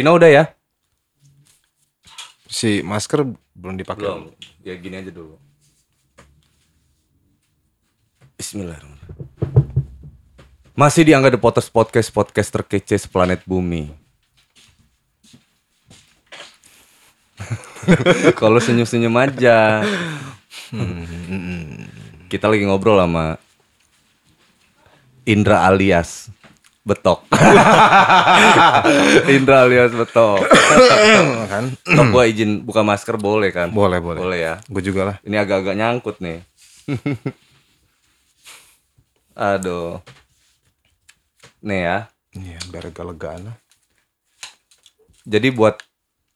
Pino 0.00 0.16
udah 0.16 0.32
ya? 0.32 0.48
Si 2.48 2.80
masker 2.80 3.20
belum 3.52 3.76
dipakai. 3.76 4.00
Belum. 4.00 4.32
Ya 4.64 4.72
gini 4.80 4.96
aja 4.96 5.12
dulu. 5.12 5.36
Bismillahirrahmanirrahim. 8.40 9.28
Masih 10.72 11.04
di 11.04 11.12
Angga 11.12 11.36
The 11.36 11.36
Potters 11.36 11.68
Podcast, 11.68 12.08
podcast 12.16 12.48
terkece 12.48 12.96
seplanet 12.96 13.44
bumi. 13.44 13.92
Kalau 18.40 18.56
senyum-senyum 18.56 19.12
aja. 19.20 19.84
Kita 22.32 22.48
lagi 22.48 22.64
ngobrol 22.64 23.04
sama 23.04 23.36
Indra 25.28 25.68
alias 25.68 26.32
Betok. 26.80 27.28
Indra 29.36 29.68
alias 29.68 29.92
Betok. 29.92 30.48
kan? 31.44 31.64
Tok 31.84 32.06
gua 32.08 32.24
izin 32.24 32.64
buka 32.64 32.80
masker 32.80 33.20
boleh 33.20 33.52
kan? 33.52 33.68
Boleh, 33.68 34.00
boleh. 34.00 34.20
Boleh 34.20 34.38
ya. 34.40 34.54
Gue 34.64 34.80
juga 34.80 35.12
lah. 35.12 35.16
Ini 35.20 35.36
agak-agak 35.44 35.76
nyangkut 35.76 36.16
nih. 36.24 36.40
Aduh. 39.36 40.00
Nih 41.60 41.80
ya. 41.84 41.98
Iya, 42.32 42.58
biar 42.72 42.88
lega-legaan 42.88 43.52
lah. 43.52 43.56
Jadi 45.28 45.52
buat 45.52 45.76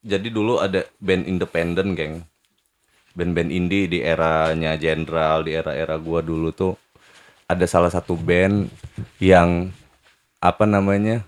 jadi 0.04 0.28
dulu 0.28 0.60
ada 0.60 0.84
band 1.00 1.24
independen, 1.24 1.96
geng. 1.96 2.20
Band-band 3.16 3.48
indie 3.48 3.88
di 3.88 4.04
eranya 4.04 4.76
Jenderal, 4.76 5.46
di 5.46 5.56
era-era 5.56 5.96
gua 5.96 6.20
dulu 6.20 6.52
tuh 6.52 6.76
ada 7.48 7.64
salah 7.64 7.88
satu 7.88 8.18
band 8.18 8.68
yang 9.22 9.70
apa 10.44 10.68
namanya? 10.68 11.24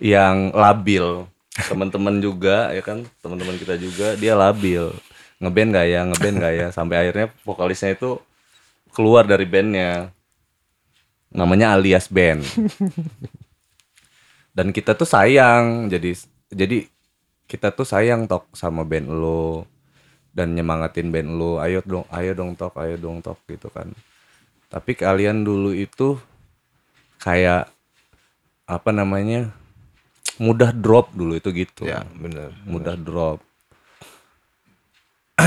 yang 0.00 0.52
labil. 0.52 1.24
Teman-teman 1.56 2.20
juga 2.20 2.68
ya 2.72 2.84
kan, 2.84 3.04
teman-teman 3.24 3.56
kita 3.56 3.80
juga 3.80 4.12
dia 4.16 4.36
labil. 4.36 4.92
Ngeband 5.40 5.72
gak 5.72 5.86
ya, 5.88 6.00
ngeband 6.04 6.36
gak 6.40 6.52
ya 6.52 6.66
sampai 6.76 6.96
akhirnya 7.00 7.32
vokalisnya 7.44 7.96
itu 7.96 8.20
keluar 8.92 9.28
dari 9.28 9.44
bandnya. 9.44 10.12
Namanya 11.32 11.76
alias 11.76 12.08
band. 12.08 12.44
dan 14.56 14.72
kita 14.72 14.96
tuh 14.96 15.04
sayang 15.04 15.92
jadi 15.92 16.16
jadi 16.48 16.88
kita 17.44 17.76
tuh 17.76 17.84
sayang 17.84 18.24
tok 18.24 18.48
sama 18.56 18.88
band 18.88 19.12
lo 19.12 19.68
dan 20.32 20.56
nyemangatin 20.56 21.12
band 21.12 21.36
lo 21.36 21.60
ayo 21.60 21.84
dong 21.84 22.08
ayo 22.08 22.32
dong 22.32 22.56
tok 22.56 22.72
ayo 22.80 22.96
dong 22.96 23.20
tok 23.20 23.36
gitu 23.44 23.68
kan 23.68 23.92
tapi 24.72 24.96
kalian 24.96 25.44
dulu 25.44 25.76
itu 25.76 26.16
kayak 27.20 27.70
apa 28.66 28.90
namanya 28.90 29.54
mudah 30.36 30.74
drop 30.74 31.12
dulu 31.14 31.38
itu 31.38 31.48
gitu. 31.54 31.88
Ya, 31.88 32.04
bener. 32.18 32.52
mudah 32.66 32.96
drop. 32.98 33.38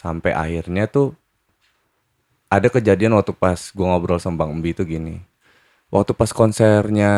Sampai 0.00 0.34
akhirnya 0.34 0.90
tuh 0.90 1.16
ada 2.50 2.68
kejadian 2.68 3.16
waktu 3.16 3.32
pas 3.34 3.72
gua 3.72 3.94
ngobrol 3.94 4.20
sama 4.20 4.44
Bang 4.44 4.60
Embi 4.60 4.76
itu 4.76 4.84
gini. 4.84 5.18
Waktu 5.88 6.12
pas 6.14 6.30
konsernya 6.30 7.12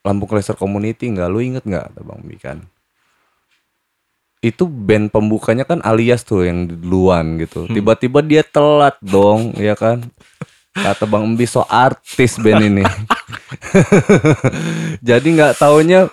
Lampung 0.00 0.32
Laser 0.32 0.56
Community 0.56 1.12
nggak? 1.12 1.28
Lu 1.28 1.40
inget 1.44 1.64
nggak? 1.66 1.96
Bang 2.00 2.20
Embi 2.24 2.36
kan. 2.40 2.58
Itu 4.40 4.64
band 4.64 5.12
pembukanya 5.12 5.68
kan 5.68 5.84
alias 5.84 6.24
tuh 6.24 6.48
yang 6.48 6.64
duluan 6.64 7.36
gitu. 7.36 7.68
Tiba-tiba 7.68 8.24
dia 8.24 8.40
telat 8.40 8.96
dong 9.04 9.52
ya 9.60 9.76
kan 9.76 10.00
kata 10.72 11.04
Bang 11.04 11.26
Embi 11.26 11.44
so 11.44 11.62
artis 11.64 12.36
band 12.36 12.62
ini 12.62 12.84
jadi 15.08 15.26
nggak 15.26 15.54
taunya 15.56 16.06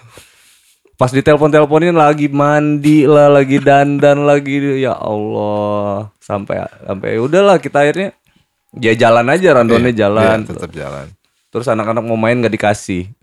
pas 0.95 1.14
ditelepon 1.14 1.53
teleponin 1.53 1.94
lagi 1.94 2.25
mandi 2.25 3.05
lah 3.05 3.30
lagi 3.30 3.61
dandan 3.61 4.25
lagi 4.25 4.81
ya 4.81 4.97
Allah 4.97 6.09
sampai 6.17 6.65
sampai 6.82 7.08
ya 7.14 7.21
udahlah 7.21 7.58
kita 7.58 7.86
akhirnya 7.86 8.09
ya 8.73 8.98
jalan 8.98 9.30
aja 9.30 9.54
randonnya 9.54 9.93
jalan 9.93 10.42
Iya, 10.42 10.49
tetap 10.49 10.71
jalan. 10.73 11.05
terus 11.48 11.70
anak-anak 11.70 12.02
mau 12.02 12.17
main 12.17 12.37
nggak 12.37 12.52
dikasih 12.52 13.14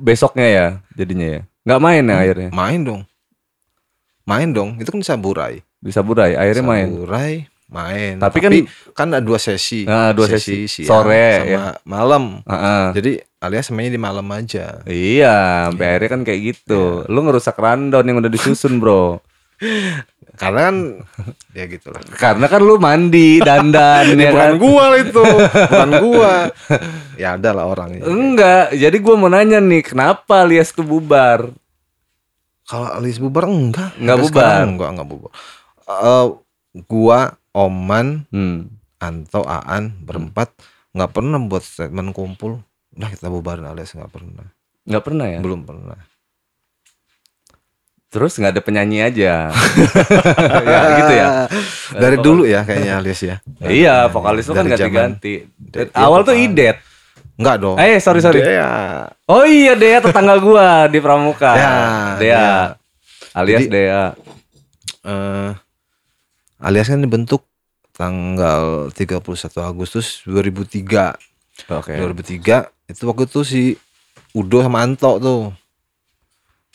besoknya 0.00 0.46
ya 0.48 0.66
jadinya 0.94 1.26
ya 1.28 1.40
nggak 1.64 1.80
main 1.80 2.04
ya 2.04 2.16
akhirnya 2.16 2.48
Main 2.48 2.80
dong. 2.80 3.02
Main 4.24 4.52
dong. 4.52 4.76
Itu 4.76 4.88
kan 4.88 5.00
saburai. 5.00 5.60
bisa 5.78 6.02
burai 6.02 6.34
akhirnya 6.34 6.64
main 6.64 6.88
Saburai 6.90 7.34
main. 7.68 8.16
Tapi 8.16 8.38
Tapi, 8.38 8.58
kan- 8.64 8.68
kan 8.94 9.08
ada 9.10 9.20
dua 9.20 9.36
sesi. 9.36 9.84
Nah, 9.84 10.10
dua 10.10 10.26
sesi. 10.26 10.64
siang 10.64 10.88
Sore, 10.88 11.28
sama 11.38 11.46
ya. 11.46 11.64
malam. 11.82 12.24
Heeh. 12.42 12.84
Jadi 12.92 13.12
alias 13.38 13.70
mainnya 13.70 13.92
di 13.92 14.00
malam 14.00 14.26
aja. 14.28 14.82
iya 14.82 15.66
sampai 15.66 15.86
akhirnya 15.86 16.10
kan 16.10 16.22
kayak 16.22 16.40
gitu 16.42 17.06
lu 17.06 17.22
ngerusak 17.22 17.54
rundown 17.54 18.02
yang 18.02 18.18
udah 18.18 18.26
disusun 18.26 18.82
bro 18.82 19.22
Karena 20.34 20.70
kan 20.70 20.76
ya 21.50 21.66
gitulah. 21.66 21.98
karena 22.14 22.46
kan 22.46 22.58
lu 22.60 22.78
mandi 22.78 23.38
dandan 23.38 24.06
ya 24.16 24.30
bukan 24.30 24.38
kan 24.38 24.52
gua 24.56 24.84
lah 24.88 24.98
itu, 24.98 25.22
bukan 25.70 25.90
gua. 26.00 26.34
Ya 27.14 27.34
ada 27.34 27.50
lah 27.52 27.66
orangnya. 27.66 28.02
enggak 28.02 28.70
jadi 28.72 28.96
gua 28.98 29.14
mau 29.14 29.26
nanya 29.26 29.58
nih 29.58 29.82
kenapa 29.84 30.42
alias 30.42 30.70
tuh 30.70 30.82
bubar 30.82 31.50
Kalau 32.64 32.90
alias 32.92 33.18
bubar 33.18 33.46
enggak. 33.46 33.94
Enggak 33.96 34.18
bubar. 34.20 34.30
sekarang 34.44 34.68
Enggak, 34.74 34.88
enggak 34.92 35.08
bubar. 35.08 35.30
Eh, 35.88 36.26
gua, 36.84 37.18
Oman, 37.58 38.28
hmm. 38.28 38.70
Anto, 38.98 39.42
Aan 39.42 39.98
berempat 40.00 40.54
nggak 40.90 41.10
pernah 41.10 41.38
buat 41.40 41.60
statement 41.60 42.10
kumpul. 42.12 42.62
Nah 42.92 43.08
kita 43.08 43.26
bubarin 43.26 43.64
alias 43.64 43.92
nggak 43.92 44.08
pernah. 44.08 44.46
nggak 44.84 45.04
pernah 45.04 45.26
ya 45.28 45.38
Belum 45.38 45.62
pernah. 45.62 45.98
terus 48.08 48.32
nggak 48.34 48.56
ada 48.56 48.62
penyanyi 48.62 49.04
aja 49.04 49.52
ya 50.64 50.78
gitu 50.96 51.12
ya 51.12 51.28
Dari 51.92 52.16
dulu 52.16 52.42
ya 52.42 52.64
kayaknya 52.64 52.96
alias 52.96 53.20
ya. 53.20 53.36
iya 53.68 54.08
vokalis 54.08 54.48
lu 54.48 54.54
kan 54.54 54.64
ganti-ganti 54.64 55.44
awal 55.92 56.24
tuh 56.24 56.32
iya, 56.32 56.48
Idet 56.48 56.78
Enggak 57.36 57.56
dong. 57.60 57.76
eh 57.76 58.00
sorry 58.00 58.18
sorry 58.18 58.40
Dea. 58.40 59.04
oh 59.22 59.44
iya 59.44 59.76
Dea 59.76 60.00
tetangga 60.00 60.40
gua 60.40 60.88
di 60.88 60.98
Pramuka 60.98 61.52
Ya, 61.52 61.68
Dea 62.16 62.16
Dea. 62.16 62.50
alias 63.36 63.60
Jadi- 63.60 63.70
Dea 63.70 64.04
Eh, 65.00 65.50
alias 66.58 66.84
kan 66.86 66.98
dibentuk 66.98 67.44
tanggal 67.98 68.94
31 68.94 69.26
Agustus 69.60 70.22
2003. 70.22 71.18
oke 71.66 71.90
2003 71.90 72.70
itu 72.88 73.02
waktu 73.04 73.24
itu 73.26 73.40
si 73.42 73.62
Udo 74.30 74.62
sama 74.62 74.86
Anto 74.86 75.18
tuh 75.18 75.50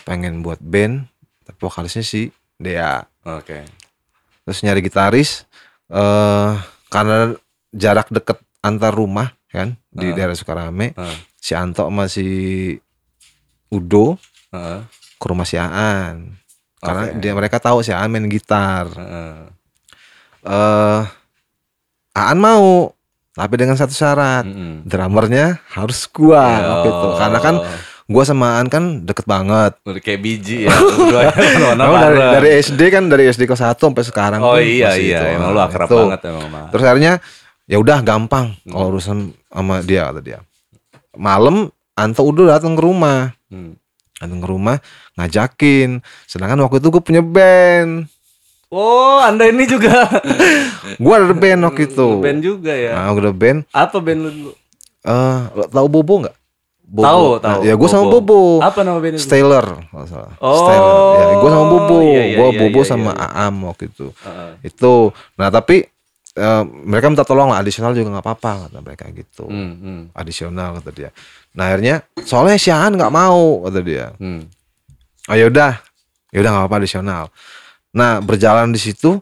pengen 0.04 0.44
buat 0.44 0.60
band 0.60 1.08
tapi 1.42 1.58
vokalisnya 1.58 2.04
si 2.04 2.28
Dea 2.60 3.00
oke 3.24 3.64
terus 4.44 4.60
nyari 4.62 4.84
gitaris 4.84 5.48
eh 5.88 6.52
karena 6.92 7.32
jarak 7.72 8.12
deket 8.12 8.38
antar 8.60 8.92
rumah 8.92 9.32
kan 9.48 9.80
di 9.88 10.12
daerah 10.12 10.36
Sukarame 10.36 10.92
Heeh. 10.92 11.18
si 11.40 11.56
Anto 11.56 11.88
sama 11.88 12.12
si 12.12 12.28
Udo 13.70 14.20
Heeh. 14.52 14.80
ke 15.16 15.26
rumah 15.26 15.48
si 15.48 15.56
Aan 15.56 16.36
karena 16.84 17.16
Oke. 17.16 17.20
dia 17.24 17.32
mereka 17.32 17.64
tahu 17.64 17.80
si 17.80 17.96
Aan 17.96 18.12
main 18.12 18.28
gitar 18.28 18.92
Heeh. 18.92 19.63
Eh 20.44 21.02
Aan 22.14 22.38
mau 22.38 22.94
tapi 23.32 23.56
dengan 23.56 23.74
satu 23.74 23.90
syarat 23.90 24.46
Mm-mm. 24.46 24.86
drummernya 24.86 25.58
harus 25.72 26.06
gua 26.06 26.46
Ya. 26.54 26.66
waktu 26.70 26.90
itu 26.90 27.08
karena 27.18 27.40
kan 27.40 27.56
gua 28.06 28.24
sama 28.24 28.48
Aan 28.56 28.68
kan 28.68 28.84
deket 29.02 29.26
banget 29.26 29.74
udah 29.82 29.98
kayak 29.98 30.22
biji 30.22 30.68
ya 30.68 30.76
dari, 31.74 32.18
dari 32.20 32.50
SD 32.60 32.82
kan 32.88 33.08
dari 33.08 33.26
SD 33.26 33.44
ke 33.44 33.56
1 33.56 33.74
sampai 33.74 34.04
sekarang 34.04 34.40
oh 34.40 34.56
iya 34.56 34.94
iya 34.94 35.20
itu. 35.20 35.36
emang 35.36 35.50
lu 35.50 35.58
Nah, 35.58 35.66
akrab 35.66 35.88
itu. 35.88 35.98
banget 35.98 36.22
emang 36.28 36.70
Terus 36.70 36.84
akhirnya 36.84 37.14
ya 37.64 37.78
udah 37.78 37.98
gampang 38.00 38.54
Hmm. 38.60 38.70
kalau 38.70 38.88
urusan 38.92 39.18
sama 39.48 39.80
dia 39.80 40.06
kata 40.06 40.20
dia. 40.20 40.40
Malam 41.12 41.70
Anto 41.94 42.22
udah 42.22 42.58
datang 42.58 42.74
ke 42.74 42.82
rumah, 42.82 43.32
Hmm. 43.48 43.78
datang 44.16 44.38
ke 44.38 44.48
rumah 44.48 44.78
ngajakin. 45.16 46.02
Sedangkan 46.26 46.58
waktu 46.60 46.78
itu 46.78 46.90
gue 46.90 47.02
punya 47.02 47.22
band, 47.22 48.10
oh 48.74 49.22
anda 49.22 49.46
ini 49.46 49.64
juga 49.64 50.10
gue 51.04 51.14
ada 51.14 51.30
band 51.32 51.62
waktu 51.64 51.86
itu. 51.88 52.08
band 52.18 52.40
juga 52.42 52.74
ya 52.74 52.92
Nah, 52.96 53.14
ada 53.14 53.30
band. 53.32 53.60
apa 53.70 53.98
band 54.00 54.20
lu 54.20 54.30
dulu 54.32 54.52
Eh, 55.04 55.40
lo 55.54 55.68
tahu 55.68 55.88
Bobo 55.92 56.24
nggak? 56.24 56.36
Bobo. 56.86 57.04
Tahu, 57.04 57.24
Nah, 57.34 57.40
tahu. 57.40 57.60
ya 57.62 57.74
gue 57.76 57.90
sama 57.90 58.06
Bobo. 58.08 58.40
Apa 58.60 58.80
nama 58.82 58.98
band 58.98 59.16
itu 59.16 59.22
Staler, 59.22 59.68
kalau 59.84 60.06
salah. 60.06 60.32
Oh, 60.40 60.56
Staler. 60.58 60.96
Ya, 61.14 61.36
gue 61.36 61.50
sama 61.50 61.66
Bobo. 61.68 61.96
iya, 62.02 62.24
iya, 62.24 62.36
gue 62.36 62.48
iya, 62.50 62.60
Bobo 62.62 62.80
iya, 62.80 62.88
sama 62.88 63.12
iya. 63.12 63.28
Aam 63.38 63.56
waktu 63.66 63.84
itu. 63.86 64.16
Heeh. 64.18 64.52
Itu. 64.64 64.94
Nah 65.36 65.48
tapi 65.50 65.84
eh, 66.34 66.64
mereka 66.64 67.06
minta 67.08 67.22
tolong 67.22 67.52
lah 67.52 67.60
adisional 67.60 67.92
juga 67.92 68.10
nggak 68.12 68.24
apa-apa 68.24 68.52
kata 68.64 68.80
mereka 68.80 69.06
gitu. 69.12 69.44
Hmm, 69.44 69.74
hmm, 69.76 70.02
adisional 70.14 70.80
kata 70.80 70.90
dia. 70.90 71.10
Nah 71.52 71.68
akhirnya 71.68 71.96
soalnya 72.20 72.56
si 72.56 72.72
Aan 72.72 72.96
nggak 72.96 73.12
mau 73.12 73.60
kata 73.62 73.80
dia. 73.80 74.16
hmm. 74.16 74.42
Oh 75.26 75.36
yaudah, 75.36 75.84
yaudah 76.30 76.50
nggak 76.50 76.64
apa-apa 76.64 76.78
adisional. 76.80 77.28
Nah 77.94 78.20
berjalan 78.20 78.70
di 78.70 78.78
situ, 78.78 79.22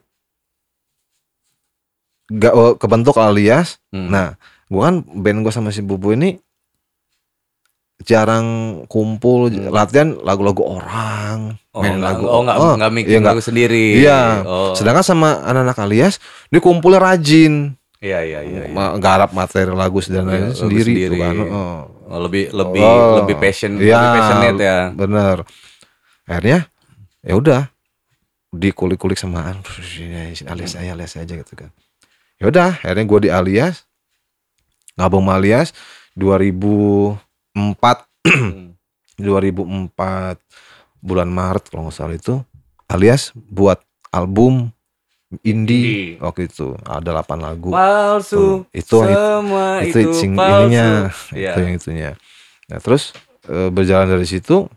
gak 2.28 2.54
oh, 2.54 2.74
kebentuk 2.76 3.16
alias. 3.16 3.78
Hmm. 3.90 4.08
Nah 4.08 4.28
gua 4.68 4.88
kan 4.88 4.96
band 5.06 5.44
gua 5.44 5.52
sama 5.52 5.70
si 5.70 5.80
Bubu 5.80 6.12
ini 6.12 6.40
jarang 8.02 8.46
kumpul 8.90 9.46
latihan 9.70 10.18
lagu-lagu 10.20 10.66
orang 10.66 11.54
Hmm. 11.72 11.72
Oh, 11.72 11.80
main 11.80 12.04
lagu 12.04 12.28
oh, 12.28 12.44
enggak, 12.44 12.58
oh, 12.58 12.74
enggak 12.76 12.92
bikin 12.92 13.08
iya, 13.08 13.18
enggak. 13.22 13.32
lagu 13.32 13.44
sendiri. 13.46 13.86
Iya. 13.96 14.22
Oh. 14.44 14.74
sedangkan 14.76 15.06
sama 15.06 15.40
anak-anak 15.40 15.78
alias 15.80 16.20
dia 16.48 16.60
kumpulnya 16.60 17.00
rajin 17.00 17.80
Iya, 18.02 18.20
iya, 18.26 18.40
iya. 18.42 18.62
Ma- 18.68 18.98
garap 18.98 19.32
materi 19.32 19.70
lagu 19.70 20.02
dan 20.04 20.26
lain 20.26 20.50
lagu 20.50 20.58
sendiri, 20.58 20.92
sendiri. 20.98 21.08
tuh 21.08 21.18
kan 21.22 21.36
oh. 21.48 21.80
Oh, 22.12 22.20
lebih 22.20 22.52
lebih 22.52 22.82
Oh, 22.84 23.24
lebih 23.24 23.36
passion, 23.38 23.78
iya, 23.78 23.96
lebih 23.96 24.12
passionate 24.18 24.60
ya. 24.60 24.78
bener 24.92 25.36
akhirnya 26.26 26.60
ya 27.22 27.34
udah 27.38 27.62
dikulik-kulik 28.52 29.16
sama 29.16 29.48
"Aduh, 29.50 29.64
sini, 29.86 30.32
sini, 30.32 30.48
alias 30.48 30.72
saya 30.72 30.92
alias 30.92 31.16
aja 31.16 31.34
gitu 31.34 31.54
kan 31.56 31.72
ya 32.36 32.46
udah 32.46 32.78
akhirnya 32.78 33.06
gue 33.06 33.20
di 33.22 33.30
alias 33.30 33.88
ngabung 34.94 35.28
alias 35.28 35.72
2004 36.14 37.18
Hmm. 38.22 38.78
2004 39.18 40.38
bulan 41.00 41.26
Maret 41.28 41.66
kalau 41.68 41.84
nggak 41.84 41.96
salah 41.96 42.14
itu 42.14 42.38
alias 42.86 43.34
buat 43.34 43.82
album 44.10 44.70
indie 45.42 45.82
Indie. 46.14 46.20
waktu 46.20 46.46
itu 46.46 46.78
ada 46.84 47.18
8 47.18 47.40
lagu 47.40 47.72
Palsu. 47.72 48.68
itu 48.70 48.94
semua 48.94 49.82
itu, 49.82 49.98
itu, 49.98 50.10
sing- 50.14 50.36
palsu. 50.36 50.68
ininya 50.68 51.10
Iya. 51.32 51.50
itu 51.50 51.60
yang 51.60 51.74
itunya 51.74 52.12
nah 52.68 52.78
terus 52.78 53.16
eh, 53.46 53.70
berjalan 53.70 54.06
dari 54.08 54.28
situ 54.28 54.70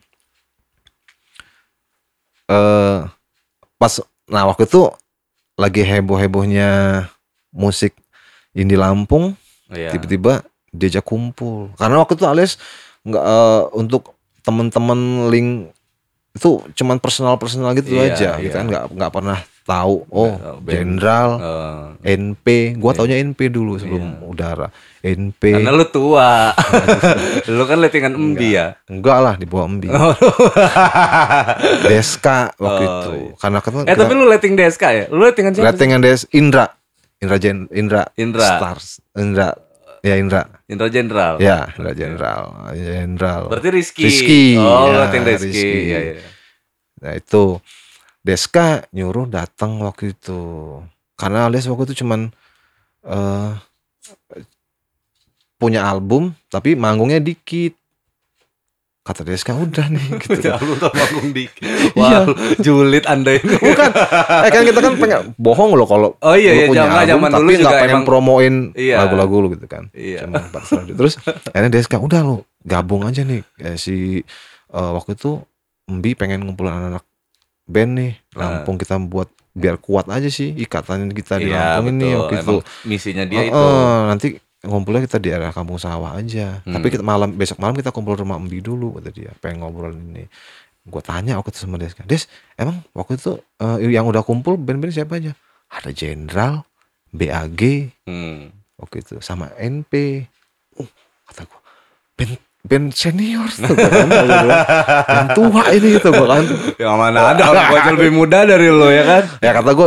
eh 2.46 2.98
pas 3.76 4.00
nah 4.24 4.46
waktu 4.46 4.64
itu 4.64 4.88
lagi 5.54 5.82
heboh 5.82 6.16
hebohnya 6.16 6.68
musik 7.50 7.94
indie 8.52 8.78
Lampung 8.78 9.34
Iya. 9.64 9.96
tiba-tiba 9.96 10.44
diajak 10.70 11.02
kumpul 11.02 11.72
karena 11.74 11.96
waktu 11.96 12.14
itu 12.14 12.24
alias 12.26 12.60
nggak 13.02 13.24
eh, 13.24 13.62
untuk 13.72 14.12
teman-teman 14.44 14.98
link 15.28 15.72
itu 16.34 16.60
cuman 16.74 16.98
personal 16.98 17.38
personal 17.38 17.72
gitu 17.72 17.94
Iya, 17.94 18.12
aja 18.12 18.30
iya. 18.36 18.42
gitu 18.42 18.54
kan 18.54 18.66
nggak 18.66 18.84
nggak 18.92 19.10
pernah 19.10 19.38
tahu 19.64 20.04
oh 20.06 20.32
tahu 20.34 20.56
band. 20.60 20.70
jenderal 20.70 21.30
Eh, 22.04 22.14
NP 22.14 22.46
gua 22.76 22.92
Iya. 22.92 22.98
taunya 23.00 23.16
NP 23.18 23.40
dulu 23.48 23.74
sebelum 23.74 24.04
Iya. 24.14 24.20
udara 24.22 24.68
NP 25.00 25.42
karena 25.56 25.72
lu 25.72 25.84
tua. 25.86 26.52
lu 27.50 27.64
kan 27.64 27.76
lettingan 27.76 28.12
embi 28.12 28.54
ya. 28.54 28.76
enggak 28.86 29.18
lah 29.18 29.34
di 29.34 29.44
bawah 29.44 29.64
Embi 29.66 29.88
Oh. 29.88 30.12
Deska 31.86 32.52
waktu 32.54 32.82
Oh, 32.82 32.88
itu 32.90 33.10
iya. 33.14 33.32
karena 33.36 33.58
kan 33.58 33.70
Eh 33.84 33.94
tapi 33.94 34.12
lu 34.12 34.24
letting 34.24 34.54
DSK 34.54 34.84
ya? 34.84 35.04
Lu 35.08 35.20
lettingan 35.20 35.52
siapa? 35.52 35.64
sih? 35.64 35.72
ratingan 35.72 36.00
Des 36.00 36.20
Indra 36.30 36.66
Indra 37.18 37.36
Jen 37.36 37.58
Indra 37.70 38.02
Indra. 38.16 38.44
Stars 38.46 39.00
Indra 39.14 39.48
ya 40.00 40.14
Indra 40.14 40.44
Indra 40.66 40.88
Jenderal. 40.88 41.34
ya 41.38 41.68
Indra 41.70 41.92
Jenderal 41.92 42.44
Jenderal 42.74 43.42
Berarti 43.48 43.68
Rizky. 43.70 44.04
Rizky, 44.04 44.44
Oh, 44.56 44.92
ya, 44.92 45.08
Rizky. 45.08 45.48
Rizky. 45.48 45.72
Iya, 45.86 45.98
iya. 46.02 46.14
nah 47.00 47.12
itu 47.14 47.60
Deska 48.24 48.66
nyuruh 48.90 49.28
datang 49.28 49.78
waktu 49.78 50.10
itu 50.10 50.40
karena 51.14 51.44
alias 51.44 51.68
waktu 51.68 51.84
itu 51.86 52.00
cuman 52.00 52.32
eh 53.04 53.52
punya 55.54 55.84
album 55.84 56.32
tapi 56.46 56.74
manggungnya 56.74 57.20
dikit 57.20 57.76
kata 59.00 59.20
Deska 59.22 59.52
udah 59.52 59.86
nih 59.86 60.06
gitu 60.24 60.40
Ya 60.42 60.56
lu 60.56 60.74
tak 60.74 60.88
manggung 60.90 61.30
dikit. 61.30 61.60
Iya. 61.94 62.24
Wah, 62.24 62.32
julid 62.56 63.04
Anda 63.04 63.36
ini. 63.36 63.54
bukan 63.62 63.90
eh 64.40 64.50
kan 64.50 64.62
kita 64.64 64.80
kan 64.80 64.92
pengen 64.96 65.20
bohong 65.36 65.72
loh 65.74 65.84
kalau 65.84 66.16
Oh 66.18 66.32
iya, 66.34 66.56
iya, 66.56 66.66
punya 66.66 66.88
zaman- 66.88 67.28
album, 67.28 67.28
dulu 67.30 67.44
tapi 67.46 67.60
nggak 67.60 67.74
pengen 67.78 67.92
emang- 67.94 68.08
promoin 68.08 68.54
Iya. 68.74 68.96
lagu-lagu 68.98 69.34
lu 69.38 69.48
gitu 69.52 69.66
kan 69.66 69.92
Iya. 69.92 70.24
cuma 70.24 70.40
terus 70.90 71.20
akhirnya 71.46 71.70
Deska 71.70 72.00
udah 72.00 72.20
lo 72.24 72.36
gabung 72.58 73.04
aja 73.04 73.20
nih 73.22 73.44
Eh, 73.58 73.76
si 73.76 74.24
eh, 74.66 74.90
waktu 74.90 75.12
itu 75.14 75.44
Mbi 75.84 76.16
pengen 76.16 76.40
ngumpulin 76.42 76.72
anak-anak 76.72 77.04
band 77.64 77.90
nih 77.94 78.12
Lampung 78.32 78.76
kita 78.76 78.96
buat 78.98 79.26
biar 79.50 79.76
kuat 79.76 80.06
aja 80.06 80.26
sih 80.26 80.50
ikatan 80.52 81.08
kita 81.10 81.38
di 81.38 81.48
Iya, 81.48 81.78
Lampung 81.78 81.94
ini 81.94 82.04
betul. 82.06 82.18
waktu 82.18 82.34
itu 82.36 82.54
Emang 82.56 82.84
misinya 82.84 83.24
dia 83.24 83.40
Oh, 83.40 83.46
itu. 83.46 83.64
nanti 84.06 84.28
ngumpulnya 84.60 85.02
kita 85.02 85.18
di 85.18 85.28
area 85.28 85.50
kampung 85.50 85.76
sawah 85.76 86.12
aja 86.14 86.60
Hmm. 86.60 86.72
tapi 86.72 86.88
kita 86.88 87.02
malam 87.02 87.30
besok 87.30 87.58
malam 87.58 87.72
kita 87.72 87.88
kumpul 87.88 88.14
rumah 88.14 88.36
Mbi 88.36 88.58
dulu 88.58 88.96
kata 88.96 89.10
dia 89.10 89.30
pengen 89.38 89.60
ngobrol 89.60 89.92
ini 89.92 90.24
gue 90.82 91.02
tanya 91.02 91.36
waktu 91.36 91.48
itu 91.50 91.60
sama 91.60 91.76
Deska 91.76 92.02
Des 92.02 92.24
emang 92.54 92.80
waktu 92.90 93.14
itu 93.14 93.32
eh, 93.58 93.88
yang 93.90 94.04
udah 94.04 94.20
kumpul 94.20 94.56
band-band 94.56 94.90
siapa 94.90 95.16
aja 95.16 95.32
ada 95.68 95.90
Jenderal 95.90 96.64
BAG 97.08 97.60
Hmm. 98.04 98.50
waktu 98.74 99.00
itu 99.00 99.20
sama 99.20 99.52
NP 99.54 100.24
uh, 100.74 100.90
kata 101.24 101.44
gue 101.44 101.60
band 102.14 102.32
band 102.64 102.90
senior 102.90 103.44
tuh 103.46 103.70
gua 103.70 103.88
kan 103.88 104.08
Gua 104.08 104.24
bilang, 104.24 104.48
band 105.04 105.28
tua 105.32 105.62
ini 105.70 105.88
gitu 105.94 106.08
gue 106.08 106.26
kan 106.26 106.44
Yang 106.80 106.96
mana 106.96 107.18
ada 107.30 107.42
gua 107.44 107.76
aja 107.76 107.90
lebih 107.92 108.10
muda 108.10 108.38
dari 108.42 108.68
lo 108.68 108.88
ya 108.88 109.04
kan? 109.04 109.22
ya 109.38 109.50
kata 109.52 109.70
gue 109.70 109.86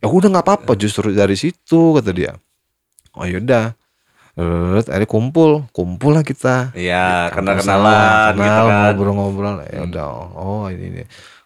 ya 0.00 0.06
udah 0.08 0.28
nggak 0.32 0.44
apa-apa 0.44 0.72
justru 0.74 1.12
dari 1.12 1.36
situ 1.36 1.80
kata 1.94 2.10
dia 2.10 2.32
oh 3.12 3.24
yaudah 3.24 3.76
Terus 4.32 4.88
akhirnya 4.88 5.04
kumpul, 5.04 5.68
kumpul 5.76 6.16
lah 6.16 6.24
kita. 6.24 6.72
Iya, 6.72 7.28
Kampung 7.28 7.52
kenal-kenalan 7.52 7.84
sawah, 7.84 8.24
gitu 8.32 8.40
kenal, 8.40 8.64
kan. 8.64 8.80
ngobrol-ngobrol. 8.88 9.56
Ya 9.68 9.80
udah, 9.84 10.06
oh 10.32 10.64
ini, 10.72 10.84
ini. 10.88 11.02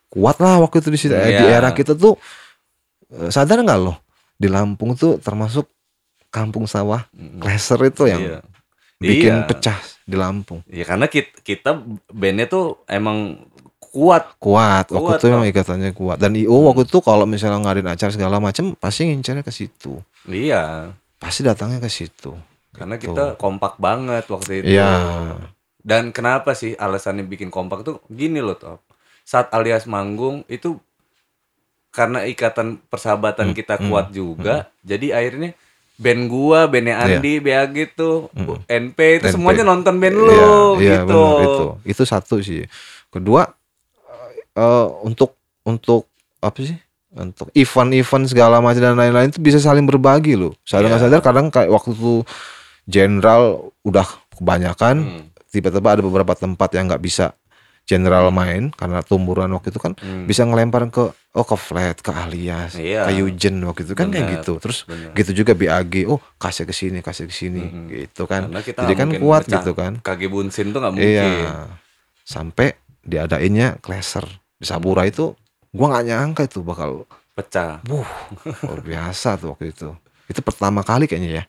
Kuat 0.06 0.38
lah 0.38 0.62
waktu 0.62 0.78
itu 0.78 0.94
di 0.94 0.98
situ. 1.02 1.10
Eh, 1.10 1.34
Di 1.34 1.50
Iya. 1.50 1.58
era 1.58 1.74
kita 1.74 1.98
tuh 1.98 2.14
eh, 3.10 3.26
sadar 3.26 3.58
nggak 3.58 3.80
loh 3.82 3.98
di 4.38 4.46
Lampung 4.46 4.94
tuh 4.94 5.18
termasuk 5.18 5.66
kampung 6.30 6.70
sawah 6.70 7.02
Mm. 7.10 7.42
Kleser 7.42 7.80
itu 7.82 8.06
yang 8.06 8.22
Iya. 8.22 8.38
bikin 9.02 9.34
Iya. 9.34 9.46
pecah 9.50 9.78
di 10.06 10.14
Lampung. 10.16 10.62
Ya 10.70 10.86
karena 10.86 11.10
kita, 11.10 11.42
kita 11.42 11.70
bandnya 12.08 12.46
tuh 12.46 12.78
emang 12.86 13.42
kuat. 13.90 14.38
Kuat, 14.38 14.86
waktu 14.94 15.02
Kuat, 15.02 15.18
itu 15.18 15.26
memang 15.28 15.48
ikatannya 15.50 15.90
kuat. 15.92 16.16
Dan 16.22 16.38
IO 16.38 16.62
waktu 16.70 16.86
itu 16.86 17.02
kalau 17.02 17.26
misalnya 17.26 17.58
ngadain 17.60 17.90
acara 17.90 18.12
segala 18.14 18.38
macam 18.38 18.78
pasti 18.78 19.10
ngincernya 19.10 19.42
ke 19.42 19.50
situ. 19.50 19.98
Iya. 20.30 20.94
Pasti 21.18 21.42
datangnya 21.42 21.82
ke 21.82 21.90
situ. 21.90 22.32
Karena 22.70 23.00
Gitu. 23.00 23.10
kita 23.10 23.34
kompak 23.34 23.80
banget 23.82 24.24
waktu 24.30 24.62
itu. 24.62 24.78
Iya. 24.78 24.92
Dan 25.80 26.14
kenapa 26.14 26.54
sih 26.54 26.76
alasannya 26.76 27.26
bikin 27.26 27.50
kompak 27.50 27.82
tuh 27.82 27.98
gini 28.06 28.38
loh 28.38 28.54
Top. 28.54 28.84
Saat 29.26 29.50
alias 29.50 29.90
manggung 29.90 30.46
itu 30.46 30.78
karena 31.90 32.28
ikatan 32.28 32.76
persahabatan 32.92 33.50
Hmm, 33.50 33.56
kita 33.56 33.80
hmm, 33.80 33.88
kuat 33.88 34.06
juga, 34.12 34.68
jadi 34.84 35.16
akhirnya 35.16 35.56
band 35.96 36.22
gua, 36.26 36.66
bandnya 36.66 36.94
Iya. 36.98 37.18
Andi, 37.18 37.34
BAG 37.38 37.76
tuh, 37.92 38.28
Hmm. 38.30 38.60
NP 38.62 38.98
itu 39.16 39.26
NP. 39.26 39.32
semuanya 39.32 39.64
nonton 39.64 39.96
band 39.96 40.12
lu 40.14 40.28
Iya, 40.28 40.48
iya, 40.76 40.94
gitu. 41.00 41.08
benar, 41.08 41.40
itu. 41.42 41.64
Itu 41.86 42.02
satu 42.04 42.36
sih. 42.38 42.68
Kedua 43.08 43.48
eh, 44.54 44.86
untuk 45.02 45.36
untuk 45.62 46.08
apa 46.38 46.58
sih? 46.58 46.76
Untuk 47.12 47.48
event-event 47.52 48.24
segala 48.26 48.60
macam 48.60 48.78
dan 48.78 48.92
lain-lain 48.94 49.28
itu 49.28 49.40
bisa 49.40 49.56
saling 49.56 49.84
berbagi 49.84 50.32
loh. 50.32 50.52
Sadar 50.62 50.92
Iya. 50.92 51.00
sadar 51.02 51.20
kadang 51.20 51.48
kayak 51.48 51.68
waktu 51.68 51.92
itu 51.92 52.24
jenderal 52.84 53.44
udah 53.82 54.04
kebanyakan, 54.32 54.96
Hmm, 54.98 55.22
tiba-tiba 55.48 55.88
ada 55.90 56.02
beberapa 56.02 56.32
tempat 56.32 56.68
yang 56.72 56.86
nggak 56.86 57.00
bisa 57.00 57.32
jenderal 57.86 58.28
main 58.28 58.74
karena 58.74 58.98
tumburan 59.00 59.46
waktu 59.50 59.70
itu 59.70 59.78
kan 59.78 59.94
hmm. 59.94 60.26
bisa 60.26 60.42
ngelempar 60.42 60.90
ke 60.90 61.06
oh 61.08 61.46
ke 61.46 61.54
flat 61.54 61.94
ke 61.98 62.10
alias 62.10 62.74
Iya. 62.74 63.06
ke 63.06 63.14
Eugen 63.16 63.62
waktu 63.62 63.86
itu 63.86 63.94
kan 63.94 64.10
kayak 64.10 64.26
Benar, 64.26 64.34
gitu 64.42 64.52
terus 64.58 64.82
benar. 64.84 65.14
gitu 65.14 65.30
juga 65.32 65.54
BAG 65.54 65.94
oh 66.04 66.18
kasih 66.36 66.66
ke 66.66 66.74
sini 66.74 66.98
kasih 66.98 67.24
ke 67.24 67.34
sini 67.36 67.62
Mhm. 67.62 67.86
gitu 67.88 68.26
kan 68.26 68.50
jadi 68.50 68.90
kan 68.92 69.08
kuat 69.16 69.46
pecah. 69.46 69.62
gitu 69.62 69.72
kan 69.72 70.02
Kage 70.02 70.26
Bunsin 70.26 70.70
tuh 70.70 70.82
nggak 70.82 70.92
mungkin. 70.92 71.06
Iya. 71.08 71.70
Sampai 72.22 72.74
diadainnya 73.00 73.78
Kleser 73.78 74.26
di 74.52 74.66
Sabura 74.66 75.06
itu 75.06 75.38
gua 75.70 75.86
nggak 75.92 76.04
nyangka 76.04 76.42
itu 76.44 76.60
bakal 76.60 77.06
Pecah. 77.32 77.84
wuh 77.86 78.08
luar 78.64 78.80
biasa 78.80 79.36
tuh 79.36 79.54
waktu 79.54 79.70
itu. 79.70 79.94
Itu 80.26 80.40
pertama 80.40 80.82
kali 80.82 81.06
kayaknya 81.06 81.30
ya. 81.38 81.44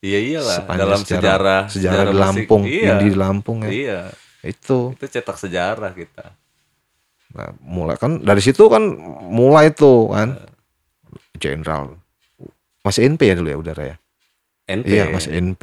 Iya 0.00 0.18
iyalah 0.18 0.56
sepanjang 0.56 0.80
dalam 0.80 0.98
sejarah 0.98 1.62
sejarah, 1.68 2.02
di 2.02 2.08
musik. 2.08 2.22
Lampung, 2.24 2.62
Iya. 2.64 2.94
di 2.96 3.08
Lampung 3.12 3.58
ya. 3.60 3.68
Iya. 3.68 4.00
Itu. 4.42 4.92
Itu 4.92 5.06
cetak 5.06 5.36
sejarah 5.36 5.90
kita. 5.90 6.34
Nah, 7.32 7.50
mulai 7.58 7.96
kan 7.96 8.20
dari 8.20 8.38
situ 8.38 8.66
kan 8.66 8.82
mulai 9.24 9.72
tuh 9.72 10.10
kan 10.10 10.36
Jenderal 11.34 11.96
masih 12.82 13.08
NP 13.08 13.20
ya 13.24 13.34
dulu 13.34 13.48
ya 13.48 13.56
udara 13.56 13.84
ya. 13.84 13.96
NP. 14.64 14.86
Iya, 14.86 15.04
masih 15.08 15.30
NP 15.32 15.62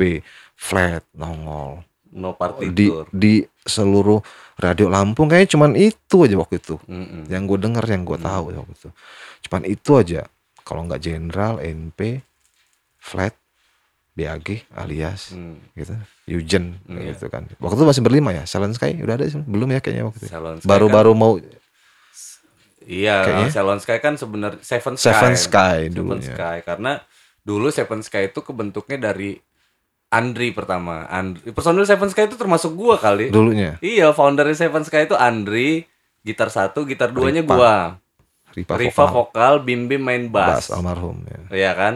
flat 0.54 1.04
nongol. 1.14 1.84
no 2.10 2.34
Di 2.34 2.40
partitur. 2.42 3.06
di 3.14 3.34
seluruh 3.62 4.18
radio 4.58 4.90
Lampung 4.90 5.30
kayaknya 5.30 5.54
cuman 5.54 5.78
itu 5.78 6.26
aja 6.26 6.36
waktu 6.36 6.58
itu. 6.58 6.76
Mm-mm. 6.84 7.30
yang 7.30 7.46
gue 7.46 7.60
dengar 7.60 7.86
yang 7.86 8.02
gue 8.02 8.18
Hmm. 8.18 8.26
tahu 8.26 8.44
waktu 8.52 8.74
itu 8.74 8.90
cuman 9.40 9.62
itu 9.64 9.92
aja 9.94 10.22
kalau 10.66 10.84
nggak 10.84 11.00
jenderal 11.00 11.62
NP 11.62 12.26
flat 12.98 13.38
BAG 14.20 14.48
alias 14.70 15.32
Hmm. 15.32 15.56
gitu 15.72 15.96
Eugen 16.28 16.76
Hmm, 16.84 17.00
gitu 17.02 17.26
kan 17.28 17.48
waktu 17.56 17.76
itu 17.76 17.88
masih 17.88 18.02
berlima 18.02 18.30
ya 18.32 18.44
Salon 18.44 18.72
Sky 18.72 18.94
udah 18.98 19.16
ada 19.16 19.24
sih 19.24 19.40
belum 19.40 19.70
ya 19.70 19.80
kayaknya 19.80 20.06
waktu 20.06 20.28
itu 20.28 20.36
baru-baru 20.62 21.12
mau 21.14 21.40
kan, 21.40 21.48
iya 22.82 23.18
kayaknya. 23.22 23.48
Salon 23.50 23.80
Sky 23.80 23.98
kan 23.98 24.14
sebenarnya 24.16 24.60
Seven 24.60 24.94
Sky 24.94 25.06
Seven 25.06 25.34
Sky 25.34 25.78
Seven 25.86 25.94
dulunya 25.94 26.28
Sky 26.30 26.58
karena 26.62 26.92
dulu 27.42 27.68
Seven 27.70 28.02
Sky 28.02 28.28
itu 28.28 28.40
kebentuknya 28.42 29.00
dari 29.02 29.40
Andri 30.10 30.50
pertama. 30.50 31.06
Andri. 31.06 31.54
Personil 31.54 31.86
Seven 31.86 32.10
Sky 32.10 32.26
itu 32.26 32.34
termasuk 32.34 32.74
gua 32.74 32.98
kali. 32.98 33.30
Dulunya. 33.30 33.78
Iya, 33.78 34.10
foundernya 34.10 34.58
Seven 34.58 34.82
Sky 34.82 35.06
itu 35.06 35.14
Andri, 35.14 35.86
gitar 36.20 36.50
satu, 36.50 36.82
gitar 36.82 37.14
duanya 37.14 37.46
Rifa. 37.46 37.54
gua. 37.54 37.76
Riva, 38.50 38.74
Riva 38.74 39.06
vokal. 39.06 39.14
vokal, 39.14 39.54
Bim 39.62 39.86
Bim 39.86 40.02
main 40.02 40.26
Bass 40.26 40.66
bass. 40.66 40.74
almarhum 40.74 41.22
ya. 41.22 41.42
Iya 41.54 41.72
kan? 41.78 41.94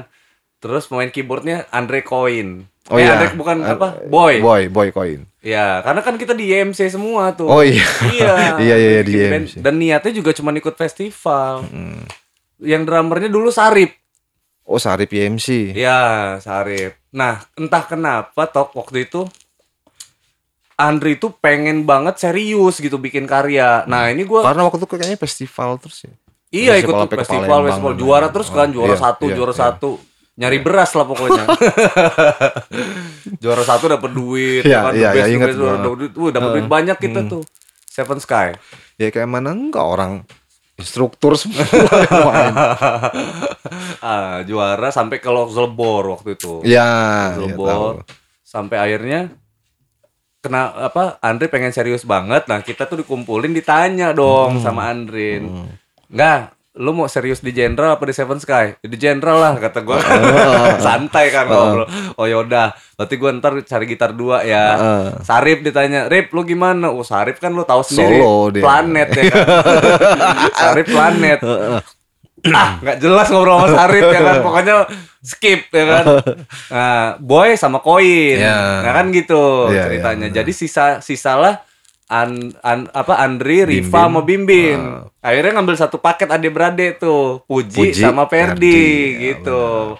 Terus 0.63 0.87
pemain 0.87 1.11
keyboardnya 1.11 1.67
Andre 1.69 1.99
Coin. 2.01 2.63
Oh 2.87 2.95
Eh, 2.95 3.03
iya. 3.03 3.15
Andre 3.15 3.35
bukan 3.35 3.57
Eh, 3.59 3.75
apa? 3.75 3.87
Boy. 4.07 4.39
Boy, 4.39 4.67
boy 4.67 4.87
koin. 4.89 5.27
Iya, 5.39 5.83
karena 5.83 5.99
kan 5.99 6.15
kita 6.15 6.31
di 6.31 6.47
YMC 6.47 6.87
semua 6.87 7.31
tuh. 7.31 7.47
Oh 7.47 7.59
iya. 7.59 7.83
iya. 8.09 8.31
Iya, 8.63 8.75
iya, 8.75 8.89
iya, 8.89 9.01
di. 9.03 9.11
YMC. 9.13 9.59
Dan 9.59 9.75
niatnya 9.75 10.11
juga 10.13 10.31
cuma 10.31 10.51
ikut 10.51 10.71
festival. 10.73 11.63
Hmm. 11.65 12.03
Yang 12.57 12.81
drummernya 12.85 13.27
dulu 13.27 13.51
Sarip. 13.51 13.91
Oh, 14.63 14.79
Sarip 14.79 15.07
PMC. 15.07 15.75
Iya, 15.75 15.99
Sarip. 16.39 16.95
Nah, 17.11 17.43
entah 17.53 17.83
kenapa 17.83 18.47
tok 18.47 18.71
waktu 18.73 19.03
itu 19.03 19.27
Andri 20.73 21.15
tuh 21.15 21.37
pengen 21.37 21.85
banget 21.85 22.17
serius 22.17 22.81
gitu 22.81 22.97
bikin 22.97 23.23
karya. 23.23 23.85
Nah, 23.85 24.09
ini 24.09 24.25
gua 24.25 24.41
Karena 24.41 24.65
waktu 24.65 24.81
itu 24.81 24.87
kayaknya 24.89 25.15
festival 25.15 25.77
terus 25.77 26.01
ya. 26.01 26.13
iya 26.49 26.73
ikut 26.77 26.93
Festival 26.93 27.09
festival, 27.15 27.59
festival 27.65 27.93
juara 27.95 28.27
terus 28.29 28.47
kan, 28.47 28.69
Oh, 28.69 28.73
juara 28.73 28.93
iya, 28.93 28.99
satu, 28.99 29.25
iya, 29.25 29.35
juara 29.35 29.53
iya. 29.53 29.59
satu. 29.59 29.91
Nyari 30.33 30.57
beras 30.59 30.91
lah 30.91 31.05
pokoknya. 31.05 31.45
juara 33.37 33.61
satu 33.61 33.85
dapat 33.87 34.09
duit, 34.09 34.63
Iya, 34.63 34.79
kan, 34.81 34.93
iya, 34.93 35.09
best, 35.11 35.29
iya, 35.29 35.37
gua. 35.37 35.77
dapat 35.77 35.97
duit, 35.99 36.11
Wuh, 36.11 36.29
dapat 36.29 36.49
duit 36.53 36.67
banyak 36.67 36.97
kita 36.97 37.19
Hmm. 37.21 37.31
tuh. 37.31 37.43
Seven 37.85 38.17
Sky. 38.17 38.57
Ya 38.95 39.07
kayak 39.07 39.27
mana 39.27 39.51
enggak 39.51 39.83
orang 39.83 40.25
instruktur 40.73 41.37
semua 41.37 41.61
yang 42.03 42.25
main. 42.25 42.53
ah, 44.01 44.41
juara 44.41 44.89
sampai 44.89 45.17
ke 45.17 45.29
Lokszelbor 45.29 46.09
waktu 46.11 46.33
itu. 46.33 46.61
Iya, 46.63 46.89
iya 47.39 47.53
tahu. 47.53 47.61
Lokszelbor. 47.93 48.21
sampai 48.43 48.77
akhirnya 48.79 49.33
kena 50.37 50.69
apa 50.83 51.17
Andre 51.19 51.45
pengen 51.47 51.69
serius 51.69 52.03
banget. 52.03 52.45
Nah, 52.45 52.59
kita 52.59 52.85
tuh 52.85 52.99
dikumpulin 52.99 53.49
ditanya 53.49 54.11
dong 54.11 54.57
Hmm. 54.57 54.63
sama 54.63 54.87
Andrin. 54.87 55.69
Enggak, 56.05 56.53
lu 56.73 56.89
mau 56.89 57.05
serius 57.05 57.37
di 57.37 57.53
Jenderal 57.53 57.93
apa 57.93 58.03
di 58.09 58.17
Seven 58.17 58.41
Sky? 58.41 58.81
Di 58.81 58.97
Jenderal 58.97 59.37
lah 59.37 59.53
kata 59.61 59.85
gua. 59.85 60.01
Santai 60.85 61.29
kan 61.29 61.45
ngobrol. 61.45 61.85
Oh 62.17 62.25
yaudah, 62.25 62.73
berarti 62.97 63.15
gua 63.21 63.29
ntar 63.37 63.61
cari 63.61 63.85
gitar 63.85 64.17
dua 64.17 64.41
ya. 64.41 64.63
Heeh. 64.73 65.05
Sarip 65.21 65.61
ditanya, 65.61 66.09
"Rip, 66.09 66.33
lu 66.33 66.41
gimana?" 66.41 66.89
Oh, 66.89 67.05
Sarip 67.05 67.37
kan 67.37 67.53
lu 67.53 67.61
tahu 67.61 67.85
sendiri. 67.85 68.17
Solo 68.17 68.49
dia. 68.49 68.63
Planet 68.65 69.09
ya 69.13 69.23
kan. 69.29 69.45
Sarip 70.65 70.87
planet. 70.89 71.39
ah, 72.57 72.69
nggak 72.81 72.97
jelas 72.99 73.27
ngobrol 73.29 73.69
sama 73.69 73.77
Sarip 73.77 74.03
ya 74.09 74.19
kan. 74.25 74.35
Pokoknya 74.41 74.75
skip 75.21 75.61
ya 75.69 75.85
kan. 75.85 76.05
Nah, 76.73 77.21
boy 77.21 77.53
sama 77.53 77.85
koin. 77.85 78.41
Ya. 78.41 78.81
Nah 78.81 78.91
kan 78.97 79.13
gitu 79.13 79.69
Iya, 79.69 79.93
ceritanya. 79.93 80.25
iya, 80.33 80.41
Jadi 80.41 80.51
sisa 80.57 80.97
sisalah 81.05 81.61
an, 82.07 82.51
an- 82.63 82.91
apa 82.91 83.13
Andri, 83.19 83.63
Riva 83.63 84.07
sama 84.07 84.21
Bim 84.23 84.43
Bim. 84.43 84.79
Ah. 84.79 85.07
Akhirnya 85.23 85.59
ngambil 85.59 85.75
satu 85.79 85.97
paket 85.99 86.27
adik-beradik 86.27 86.99
tuh, 86.99 87.43
Puji, 87.47 87.95
Puji, 87.95 88.01
sama 88.03 88.27
Ferdi, 88.27 89.15
ya 89.15 89.19
gitu. 89.31 89.95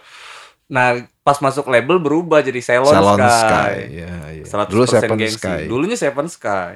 Nah, 0.68 1.06
pas 1.24 1.38
masuk 1.40 1.72
label 1.72 2.02
berubah 2.04 2.44
jadi 2.44 2.60
Salon, 2.60 2.92
Salon 2.92 3.20
Sky. 3.20 3.32
Sky. 3.32 3.76
Iya, 3.94 4.14
iya. 4.42 4.44
100% 4.44 4.72
Dulu 4.74 4.84
Seven 4.84 5.18
gengsi. 5.20 5.38
Sky. 5.40 5.62
Dulunya 5.72 5.98
Seven 5.98 6.28
Sky. 6.28 6.74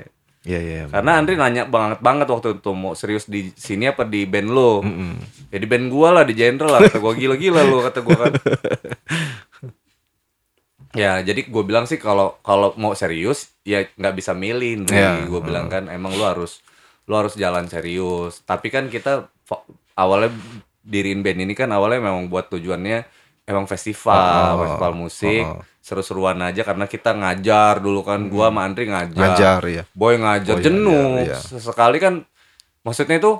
Iya, 0.47 0.59
iya. 0.63 0.81
Karena 0.87 1.19
Andri 1.19 1.35
nanya 1.35 1.67
banget 1.67 1.99
banget 1.99 2.31
waktu 2.31 2.63
itu 2.63 2.71
mau 2.71 2.95
serius 2.95 3.27
di 3.27 3.51
sini 3.51 3.91
apa 3.91 4.07
di 4.07 4.23
band 4.23 4.47
lo. 4.47 4.79
Mm-mm. 4.79 5.19
Ya 5.51 5.59
di 5.59 5.67
band 5.67 5.91
gua 5.91 6.15
lah 6.15 6.23
di 6.23 6.31
General 6.39 6.71
lah 6.71 6.87
kata 6.87 7.03
gua 7.03 7.11
gila-gila 7.19 7.67
lu 7.67 7.83
kata 7.83 7.99
gua 7.99 8.15
kan. 8.15 8.33
ya 10.97 11.21
jadi 11.21 11.45
gue 11.45 11.63
bilang 11.63 11.85
sih 11.85 11.95
kalau 11.95 12.41
kalau 12.41 12.73
mau 12.75 12.91
serius 12.91 13.53
ya 13.61 13.85
nggak 13.87 14.15
bisa 14.15 14.33
milih 14.33 14.83
Ndri. 14.83 14.97
Iya. 14.97 15.11
gue 15.23 15.41
bilang 15.41 15.67
kan 15.67 15.85
emang 15.87 16.11
lu 16.11 16.23
harus 16.23 16.65
lu 17.05 17.13
harus 17.13 17.37
jalan 17.37 17.65
serius 17.65 18.41
tapi 18.43 18.67
kan 18.67 18.89
kita 18.89 19.29
awalnya 19.93 20.33
diriin 20.81 21.21
band 21.21 21.39
ini 21.39 21.53
kan 21.53 21.69
awalnya 21.69 22.01
memang 22.01 22.27
buat 22.27 22.47
tujuannya 22.47 23.05
emang 23.43 23.65
festival 23.65 24.55
Oh, 24.55 24.63
festival 24.65 24.93
musik 24.93 25.43
oh. 25.43 25.63
seru-seruan 25.79 26.39
aja 26.41 26.63
karena 26.63 26.83
kita 26.83 27.11
ngajar 27.11 27.79
dulu 27.79 28.03
kan 28.03 28.27
gua 28.27 28.49
sama 28.49 28.63
Andri 28.63 28.87
ngajar, 28.87 29.15
Ngajar 29.15 29.61
ya. 29.63 29.83
boy 29.91 30.15
ngajar 30.17 30.55
Oh, 30.55 30.63
jenuh 30.63 31.23
iya, 31.23 31.31
iya. 31.31 31.37
sesekali 31.39 31.97
kan 31.97 32.27
maksudnya 32.81 33.19
itu 33.19 33.39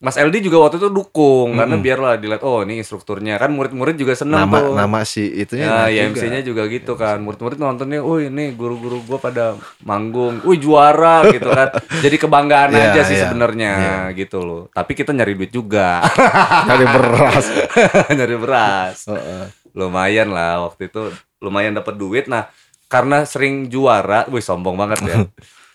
Mas 0.00 0.16
LD 0.16 0.40
juga 0.40 0.64
waktu 0.64 0.80
itu 0.80 0.88
dukung 0.88 1.60
karena 1.60 1.76
biarlah 1.76 2.16
dilihat 2.16 2.40
oh 2.40 2.64
ini 2.64 2.80
instrukturnya 2.80 3.36
kan 3.36 3.52
murid-murid 3.52 4.00
juga 4.00 4.16
seneng 4.16 4.48
Nama 4.48 4.56
tuh. 4.56 4.72
nama 4.72 4.98
si 5.04 5.28
itunya 5.28 5.60
Ya, 5.60 5.76
enak 5.76 5.84
ya 5.86 6.02
juga. 6.08 6.16
MC-nya 6.16 6.40
juga 6.40 6.62
gitu 6.66 6.92
kan. 6.96 7.20
Murid-murid 7.20 7.60
nontonnya, 7.60 8.00
"Oh, 8.00 8.16
ini 8.16 8.56
guru-guru 8.56 9.04
gua 9.04 9.20
pada 9.20 9.60
manggung. 9.84 10.40
Wih, 10.40 10.56
juara." 10.56 11.28
gitu 11.28 11.52
kan. 11.52 11.76
Jadi 12.04 12.16
kebanggaan 12.16 12.72
Iya, 12.72 12.84
aja 12.90 13.00
sih 13.04 13.12
iya. 13.12 13.28
sebenarnya 13.28 13.72
gitu 14.16 14.40
loh. 14.40 14.62
Tapi 14.72 14.96
kita 14.96 15.12
nyari 15.12 15.36
duit 15.36 15.52
juga. 15.52 16.00
Kali 16.72 16.84
beras. 16.88 17.44
nyari 18.16 18.36
beras. 18.40 18.96
Heeh. 19.04 19.52
Lumayan 19.76 20.32
lah 20.32 20.64
waktu 20.64 20.88
itu 20.88 21.12
lumayan 21.38 21.76
dapat 21.76 22.00
duit. 22.00 22.24
Nah, 22.24 22.48
karena 22.88 23.28
sering 23.28 23.68
juara, 23.68 24.24
wih 24.26 24.40
sombong 24.40 24.80
banget 24.80 25.04
ya. 25.04 25.16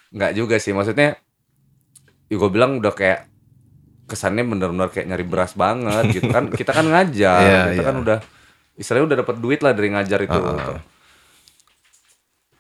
Enggak 0.10 0.34
juga 0.34 0.58
sih, 0.58 0.74
maksudnya 0.74 1.13
ya 2.25 2.36
gue 2.36 2.50
bilang 2.50 2.82
udah 2.82 2.89
kayak 2.89 3.29
kesannya 4.06 4.46
bener-bener 4.46 4.90
kayak 4.94 5.08
nyari 5.10 5.26
beras 5.26 5.54
banget 5.58 6.04
gitu 6.14 6.30
kan. 6.30 6.50
Kita 6.54 6.72
kan 6.72 6.86
ngajar, 6.86 7.42
Iya, 7.50 7.62
kita 7.74 7.82
iya. 7.82 7.90
kan 7.90 7.96
udah 8.02 8.18
istilahnya 8.76 9.06
udah 9.10 9.18
dapat 9.26 9.36
duit 9.42 9.60
lah 9.66 9.72
dari 9.74 9.90
ngajar 9.92 10.20
itu. 10.24 10.36
gitu. 10.40 10.74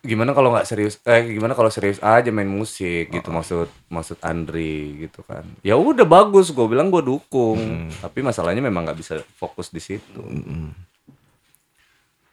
Gimana 0.05 0.37
kalau 0.37 0.53
nggak 0.53 0.69
serius? 0.69 1.01
Eh 1.01 1.33
gimana 1.33 1.57
kalau 1.57 1.73
serius 1.73 1.97
aja 1.97 2.29
main 2.29 2.45
musik 2.45 3.09
gitu 3.09 3.33
maksud 3.33 3.65
maksud 3.89 4.21
Andri 4.21 5.01
gitu 5.09 5.25
kan? 5.25 5.41
Ya 5.65 5.73
udah 5.81 6.05
bagus, 6.05 6.53
gue 6.53 6.65
bilang 6.69 6.93
gue 6.93 7.01
dukung. 7.01 7.89
Tapi 7.89 8.21
masalahnya 8.21 8.61
memang 8.61 8.85
nggak 8.85 8.99
bisa 9.01 9.25
fokus 9.41 9.73
di 9.73 9.81
situ. 9.81 10.21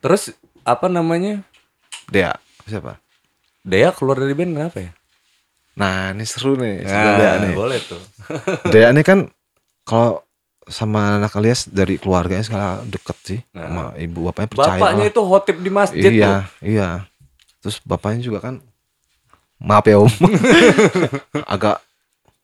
Terus 0.04 0.37
apa 0.69 0.92
namanya? 0.92 1.40
Dea, 2.12 2.37
siapa? 2.69 3.00
Dea 3.64 3.88
keluar 3.95 4.21
dari 4.21 4.37
band 4.37 4.52
kenapa 4.52 4.78
ya? 4.83 4.92
Nah, 5.73 6.12
ini 6.12 6.23
seru 6.23 6.55
nih. 6.55 6.85
Nah, 6.85 7.17
Dea 7.17 7.35
nih. 7.41 7.55
boleh 7.55 7.79
tuh. 7.81 8.02
Dea 8.73 8.88
ini 8.88 9.00
kan 9.00 9.29
kalau 9.83 10.21
sama 10.62 11.19
anak 11.19 11.35
alias 11.35 11.67
dari 11.67 11.97
keluarganya 11.97 12.41
sekarang 12.41 12.87
deket 12.87 13.19
sih 13.25 13.41
Nah. 13.50 13.67
sama 13.67 13.83
ibu 13.97 14.25
bapaknya 14.25 14.49
percaya 14.49 14.79
Bapaknya 14.79 15.00
lah. 15.00 15.11
itu 15.11 15.21
hotip 15.23 15.57
di 15.59 15.71
masjid 15.71 16.02
tuh. 16.05 16.14
iya 16.14 16.35
iya 16.62 16.88
terus 17.59 17.83
bapaknya 17.83 18.23
juga 18.23 18.38
kan 18.41 18.55
maaf 19.59 19.83
ya 19.83 19.99
om 19.99 20.07
agak 21.49 21.83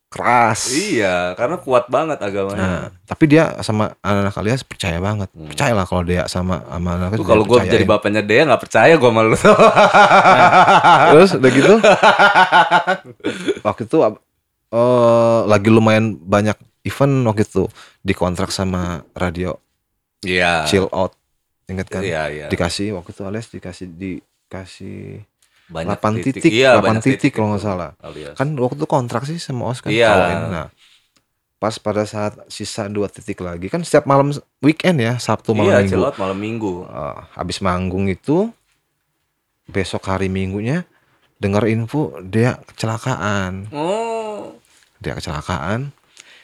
keras 0.09 0.73
Iya, 0.73 1.33
karena 1.35 1.57
kuat 1.57 1.87
banget 1.87 2.17
agamanya. 2.19 2.57
nah 2.59 2.83
tapi 3.05 3.25
dia 3.27 3.61
sama 3.61 3.93
anak 4.01 4.33
alias 4.35 4.63
percaya 4.63 4.97
banget 4.99 5.29
Hmm. 5.31 5.49
percayalah 5.49 5.85
kalau 5.85 6.03
dia 6.03 6.25
sama 6.25 6.61
sama 6.63 6.91
anak 6.95 7.09
Tuh 7.15 7.25
kalau 7.25 7.45
gue 7.45 7.61
jadi 7.63 7.85
bapaknya 7.85 8.21
Dea 8.21 8.43
nggak 8.43 8.63
percaya 8.63 8.95
gue 8.95 9.11
malu. 9.11 9.37
terus 11.09 11.31
udah 11.35 11.51
gitu 11.51 11.75
waktu 13.67 13.83
itu 13.85 13.97
eh 14.01 15.41
lagi 15.45 15.69
lumayan 15.69 16.17
banyak 16.17 16.57
event 16.83 17.25
waktu 17.25 17.45
itu 17.45 17.65
dikontrak 18.01 18.49
sama 18.49 19.05
radio 19.13 19.57
Iya. 20.19 20.65
chill 20.65 20.89
out 20.91 21.15
inget 21.65 21.87
kan 21.87 22.01
Iya, 22.01 22.23
iya. 22.29 22.47
dikasih 22.49 22.91
waktu 22.93 23.13
itu 23.13 23.23
alias 23.23 23.47
dikasih 23.47 23.87
dikasih 23.87 25.23
Banyak 25.69 25.97
8 25.97 26.25
titik, 26.25 26.49
Iya, 26.49 26.81
8 26.81 26.83
banyak 26.83 27.05
titik, 27.05 27.31
kalau 27.31 27.53
nggak 27.53 27.63
salah 27.63 27.91
alias. 28.01 28.35
kan 28.35 28.49
waktu 28.55 28.77
itu 28.77 28.87
kontrak 28.87 29.23
sih 29.23 29.37
sama 29.37 29.69
Os 29.69 29.79
kan 29.79 29.89
Iya. 29.89 30.09
kawain. 30.09 30.39
nah 30.49 30.67
pas 31.59 31.75
pada 31.75 32.03
saat 32.03 32.39
sisa 32.47 32.87
dua 32.87 33.07
titik 33.07 33.39
lagi 33.39 33.67
kan 33.67 33.83
setiap 33.83 34.07
malam 34.07 34.31
weekend 34.59 34.97
ya 34.97 35.19
Sabtu 35.19 35.53
malam 35.53 35.75
iya, 35.75 35.83
minggu 35.83 36.01
out 36.01 36.17
malam 36.17 36.39
minggu. 36.39 36.73
Eh, 36.85 37.17
habis 37.35 37.59
manggung 37.59 38.07
itu 38.07 38.49
besok 39.67 40.07
hari 40.07 40.27
minggunya 40.27 40.87
dengar 41.37 41.67
info 41.67 42.17
dia 42.21 42.57
kecelakaan 42.65 43.69
Oh. 43.71 44.55
dia 44.97 45.13
kecelakaan 45.13 45.91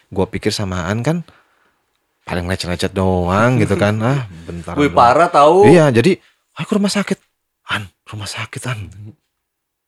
gue 0.08 0.26
pikir 0.28 0.50
samaan 0.50 1.00
kan 1.00 1.22
paling 2.22 2.44
lecet-lecet 2.44 2.90
doang 2.90 3.56
gitu 3.56 3.74
kan 3.74 3.94
ah 3.98 4.26
bentar 4.46 4.74
Wih 4.74 4.88
parah 4.88 5.28
tahu. 5.28 5.66
Iya, 5.66 5.88
jadi 5.90 6.18
ayo 6.54 6.64
ke 6.64 6.74
rumah 6.74 6.88
sakit. 6.88 7.18
An, 8.14 8.22
rumah 8.22 8.30
sakit 8.30 8.62
an. 8.70 8.78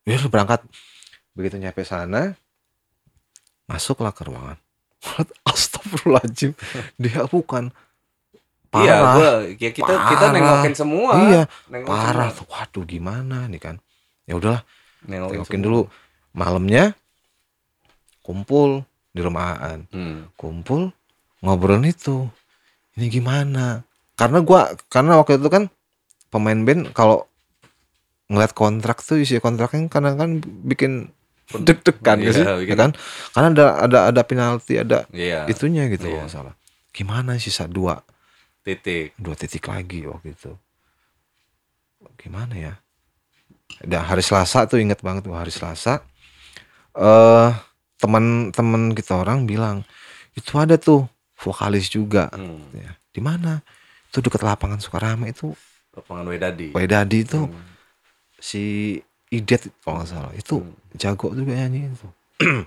Ya 0.03 0.19
berangkat. 0.27 0.67
Begitu 1.39 1.63
nyampe 1.63 1.87
sana, 1.87 2.35
masuklah 3.71 4.11
ke 4.11 4.27
ruangan. 4.27 4.59
Astagfirullahaladzim, 5.47 6.59
dia 6.99 7.23
bukan 7.31 7.71
Iya, 8.77 8.99
parah. 8.99 9.15
gua 9.15 9.31
ya 9.57 9.71
kita 9.73 9.89
kita 9.89 10.27
Parah. 10.27 10.33
nengokin 10.35 10.75
semua. 10.75 11.11
Iya, 11.17 11.43
Nengokin 11.71 11.87
parah. 11.87 12.29
semua. 12.35 12.51
Waduh, 12.51 12.85
gimana 12.85 13.39
nih 13.47 13.63
kan? 13.63 13.77
Ya 14.27 14.35
udahlah, 14.37 14.67
Nengokin, 15.07 15.33
tengokin 15.41 15.61
semua. 15.63 15.67
dulu. 15.71 15.81
Malamnya 16.37 16.85
kumpul 18.21 18.83
di 19.15 19.21
rumah 19.23 19.57
Aan. 19.63 19.81
Hmm. 19.95 20.29
Kumpul 20.35 20.91
ngobrol 21.41 21.81
itu. 21.87 22.27
Ini 22.99 23.07
gimana? 23.09 23.87
Karena 24.19 24.43
gua 24.43 24.75
karena 24.91 25.21
waktu 25.21 25.39
itu 25.41 25.49
kan 25.49 25.71
pemain 26.29 26.59
band 26.61 26.91
kalau 26.93 27.25
ngeliat 28.27 28.53
kontrak 28.53 28.99
tuh 29.01 29.17
isi 29.17 29.39
kontraknya 29.39 29.87
kadang 29.87 30.17
kan 30.17 30.31
bikin 30.43 31.15
deg-degan 31.49 32.19
Iya, 32.19 32.33
ya 32.35 32.53
bikin- 32.59 32.75
kan? 32.77 32.91
Karena 33.31 33.49
ada 33.53 33.67
ada 33.79 33.99
ada 34.11 34.23
penalti 34.23 34.75
ada 34.77 35.07
Iya. 35.11 35.47
itunya 35.47 35.87
gitu 35.87 36.07
nggak 36.07 36.27
salah. 36.27 36.55
Gimana 36.91 37.39
sisa 37.39 37.67
dua? 37.67 38.03
Titik. 38.61 39.15
dua 39.15 39.39
titik 39.39 39.63
lagi 39.65 40.03
waktu 40.05 40.35
itu. 40.35 40.51
Gimana 42.19 42.55
ya? 42.55 42.75
Ada 43.79 44.03
hari 44.05 44.23
Selasa 44.23 44.67
tuh 44.67 44.79
inget 44.79 44.99
banget 45.01 45.23
gua 45.23 45.43
hari 45.43 45.51
Selasa 45.51 46.03
eh 46.93 47.51
teman-teman 47.97 48.93
kita 48.93 49.17
orang 49.17 49.45
bilang 49.45 49.85
itu 50.33 50.51
ada 50.57 50.75
tuh 50.77 51.07
vokalis 51.37 51.87
juga. 51.87 52.27
Hmm. 52.35 52.75
ya. 52.75 52.91
Di 53.13 53.21
mana? 53.21 53.63
Itu 54.11 54.19
dekat 54.19 54.43
lapangan 54.43 54.81
Sukarame 54.81 55.31
itu. 55.31 55.55
Lapangan 55.93 56.27
Wedadi. 56.27 56.73
Wedadi 56.73 57.23
itu. 57.23 57.47
Hmm. 57.47 57.76
Si 58.47 58.63
Idet 59.27 59.67
kalau 59.83 59.99
nggak 59.99 60.07
salah 60.07 60.31
itu 60.39 60.63
Hmm. 60.63 60.71
jago 60.95 61.35
juga 61.35 61.53
nyanyi 61.59 61.91
itu 61.91 62.07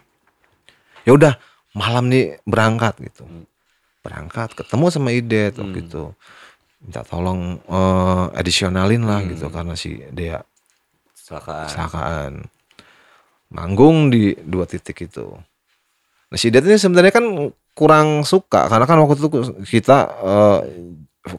ya 1.07 1.11
udah 1.15 1.33
malam 1.71 2.11
nih 2.11 2.35
berangkat 2.43 2.99
gitu 2.99 3.23
Hmm. 3.23 3.47
berangkat 4.03 4.51
ketemu 4.51 4.85
sama 4.91 5.15
Idet 5.15 5.55
Hmm. 5.55 5.71
itu 5.71 6.11
minta 6.79 7.03
tolong 7.03 7.63
eh 7.63 8.25
adisionalin 8.35 9.07
lah 9.07 9.23
Hmm. 9.23 9.29
gitu 9.31 9.47
karena 9.47 9.73
si 9.73 10.03
dia 10.11 10.43
Kecelakaan. 11.15 11.63
kecelakaan 11.67 12.33
manggung 13.49 14.09
di 14.09 14.35
dua 14.35 14.65
titik 14.65 14.99
itu 15.01 15.25
nah 16.29 16.37
si 16.37 16.51
Idet 16.51 16.67
ini 16.67 16.75
sebenarnya 16.75 17.09
kan 17.09 17.25
kurang 17.73 18.21
suka 18.21 18.67
karena 18.67 18.85
kan 18.85 18.99
waktu 18.99 19.17
itu 19.17 19.27
kita 19.65 19.97
eh, 20.21 20.59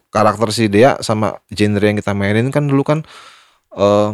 karakter 0.08 0.48
si 0.50 0.66
Dea 0.66 0.96
sama 1.00 1.36
genre 1.48 1.84
yang 1.84 1.98
kita 1.98 2.12
mainin 2.12 2.48
kan 2.48 2.64
dulu 2.64 2.82
kan 2.82 2.98
eh 3.76 4.10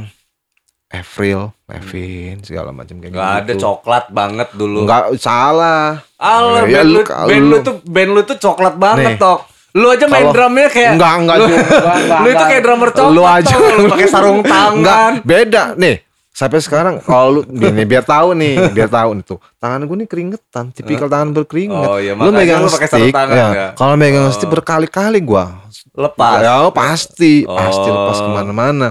April, 0.89 1.51
Kevin 1.67 2.41
segala 2.41 2.71
macam 2.71 2.95
kayak 2.97 3.11
Gak 3.11 3.33
ada 3.37 3.53
gitu. 3.53 3.61
coklat 3.61 4.05
banget 4.09 4.49
dulu. 4.55 4.87
Enggak 4.87 5.19
salah. 5.19 5.99
Alah, 6.15 6.63
Ya, 6.63 6.81
band, 6.81 6.89
lu, 6.89 7.01
band 7.03 7.45
lu 7.45 7.57
tuh 7.61 7.75
band 7.83 8.11
lu 8.13 8.21
tuh 8.23 8.37
coklat 8.37 8.75
banget 8.77 9.13
Nih. 9.13 9.19
tok. 9.19 9.41
Lu 9.75 9.93
aja 9.93 10.07
main 10.07 10.31
drumnya 10.31 10.71
kayak 10.71 10.97
Enggak, 10.97 11.15
enggak 11.19 11.37
lu, 11.37 11.45
juga. 11.45 11.59
Enggak, 11.61 11.97
enggak, 11.99 12.19
lu 12.23 12.29
itu 12.29 12.45
kayak 12.47 12.63
drummer 12.63 12.91
coklat. 12.91 13.13
Lu 13.13 13.23
aja. 13.25 13.55
lu 13.59 13.85
pakai 13.89 14.09
sarung 14.09 14.41
tangan. 14.47 14.73
Enggak, 14.73 15.09
beda 15.23 15.65
nih. 15.75 15.97
Sampai 16.31 16.61
sekarang 16.61 16.95
kalau 17.01 17.29
lu 17.31 17.41
gini 17.43 17.83
biar 17.83 18.05
tahu 18.05 18.29
nih, 18.33 18.55
biar 18.71 18.89
tahu 18.89 19.11
nih 19.11 19.25
tuh. 19.27 19.39
Tangan 19.57 19.81
gue 19.83 19.97
nih 19.97 20.07
keringetan, 20.07 20.65
tipikal 20.71 21.09
tangan 21.09 21.33
berkeringat. 21.33 21.89
Oh, 21.89 21.97
iya, 21.97 22.13
lu 22.13 22.29
megang 22.29 22.61
lu 22.61 22.69
pakai 22.69 22.87
sarung 22.87 23.09
tangan, 23.11 23.35
ya. 23.35 23.49
ya? 23.51 23.67
Kalau 23.73 23.97
megang 23.97 24.23
Oh. 24.23 24.31
stick 24.31 24.47
berkali-kali 24.47 25.19
gua. 25.19 25.65
Lepas. 25.93 26.39
Ya 26.39 26.61
pasti, 26.71 27.43
pasti 27.43 27.89
Oh. 27.89 27.95
lepas 27.99 28.19
ke 28.19 28.29
mana-mana. 28.31 28.89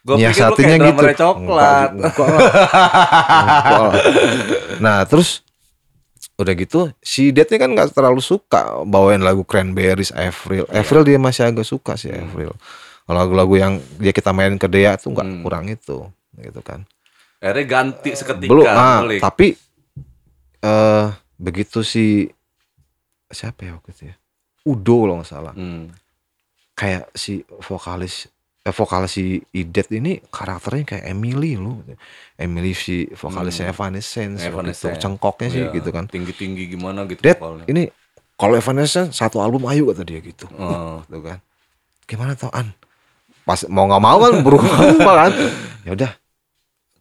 Gue 0.00 0.14
pikir 0.16 0.46
lu 0.46 0.56
kayak 0.56 0.78
gitu. 0.80 1.04
coklat. 1.16 1.88
Enggak, 1.90 2.14
enggak. 2.16 3.92
Nah 4.78 4.98
terus 5.04 5.42
udah 6.38 6.54
gitu 6.54 6.86
si 7.02 7.34
Deadnya 7.34 7.58
kan 7.58 7.70
nggak 7.74 7.90
terlalu 7.90 8.22
suka 8.22 8.82
bawain 8.86 9.18
lagu 9.18 9.42
Cranberries, 9.42 10.14
Avril. 10.14 10.64
Iya. 10.70 10.80
Avril 10.80 11.02
dia 11.02 11.18
masih 11.18 11.42
agak 11.44 11.66
suka 11.66 11.98
sih 11.98 12.10
Avril. 12.10 12.54
Kalau 13.04 13.18
lagu-lagu 13.18 13.54
yang 13.54 13.72
dia 13.98 14.12
kita 14.12 14.30
mainin 14.30 14.54
ke 14.54 14.68
Dea 14.68 14.94
tuh 14.94 15.10
nggak 15.10 15.26
Hmm. 15.26 15.42
kurang 15.42 15.64
itu, 15.66 16.06
gitu 16.36 16.60
kan. 16.60 16.86
Akhirnya 17.40 17.64
ganti 17.64 18.10
seketika. 18.12 18.50
Belum, 18.50 18.66
ah, 18.66 19.00
balik. 19.02 19.20
tapi 19.20 19.46
eh 20.58 21.06
begitu 21.34 21.82
si 21.82 22.26
siapa 23.28 23.62
ya 23.62 23.74
waktu 23.74 23.90
itu 23.92 24.02
ya? 24.06 24.16
Udo 24.64 24.94
kalau 25.00 25.14
nggak 25.18 25.26
salah. 25.28 25.54
Hmm. 25.54 25.90
kayak 26.72 27.10
si 27.10 27.42
vokalis 27.58 28.30
eh, 28.68 28.74
vokalis 28.74 29.10
si 29.10 29.24
Idet 29.50 29.88
ini 29.90 30.20
karakternya 30.22 30.84
kayak 30.84 31.04
Emily 31.08 31.56
lu 31.56 31.80
Emily 32.36 32.72
si 32.72 33.08
vokalisnya 33.10 33.72
Evanescence 33.72 34.38
waktu 34.38 34.44
itu. 34.44 34.52
Evanescence. 34.52 34.98
cengkoknya 35.00 35.48
sih 35.48 35.62
Iya, 35.64 35.72
gitu 35.72 35.88
kan. 35.88 36.04
Tinggi-tinggi 36.06 36.68
gimana 36.68 37.08
gitu 37.08 37.18
Dad 37.18 37.40
vokalnya. 37.40 37.64
ini 37.66 37.88
kalau 38.36 38.54
Evanescence 38.54 39.16
satu 39.16 39.40
album 39.40 39.64
ayo 39.66 39.88
kata 39.88 40.04
dia 40.04 40.20
gitu. 40.20 40.44
Oh. 40.54 41.00
gitu 41.08 41.24
kan. 41.24 41.40
Gimana 42.04 42.32
tau 42.34 42.52
an? 42.52 42.76
Pas 43.42 43.64
mau 43.66 43.84
nggak 43.84 44.02
mau 44.02 44.16
kan 44.18 44.32
berubah 44.40 44.68
kan. 45.18 45.32
Ya 45.88 45.96
udah. 45.96 46.12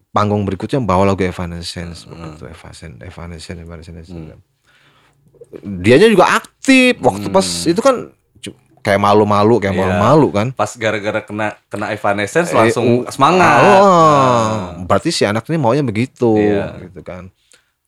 Panggung 0.10 0.48
berikutnya 0.48 0.80
bawa 0.80 1.04
lagu 1.06 1.22
Evanescence. 1.22 2.08
Begitu 2.08 2.48
Evanescence 2.48 2.98
Evanescence 3.04 3.60
Evanescence 3.60 4.10
Hmm. 4.10 4.40
dianya 5.64 6.10
juga 6.10 6.28
aktif 6.34 7.00
waktu 7.00 7.30
pas 7.30 7.46
itu 7.64 7.80
kan 7.80 8.12
kayak 8.88 8.98
malu-malu 8.98 9.60
kayak 9.60 9.76
Iya. 9.76 9.82
malu-malu 9.84 10.28
kan 10.32 10.48
Pas 10.52 10.72
gara-gara 10.74 11.20
kena 11.20 11.48
kena 11.68 11.92
Evanescence 11.92 12.50
Eh, 12.50 12.56
langsung 12.56 12.86
u- 12.88 13.06
semangat. 13.08 13.60
Oh, 13.60 13.84
Ah. 13.84 14.80
berarti 14.80 15.12
si 15.12 15.22
anak 15.22 15.44
ini 15.46 15.60
maunya 15.60 15.84
begitu, 15.84 16.34
Iya. 16.34 16.88
gitu 16.88 17.04
kan. 17.04 17.28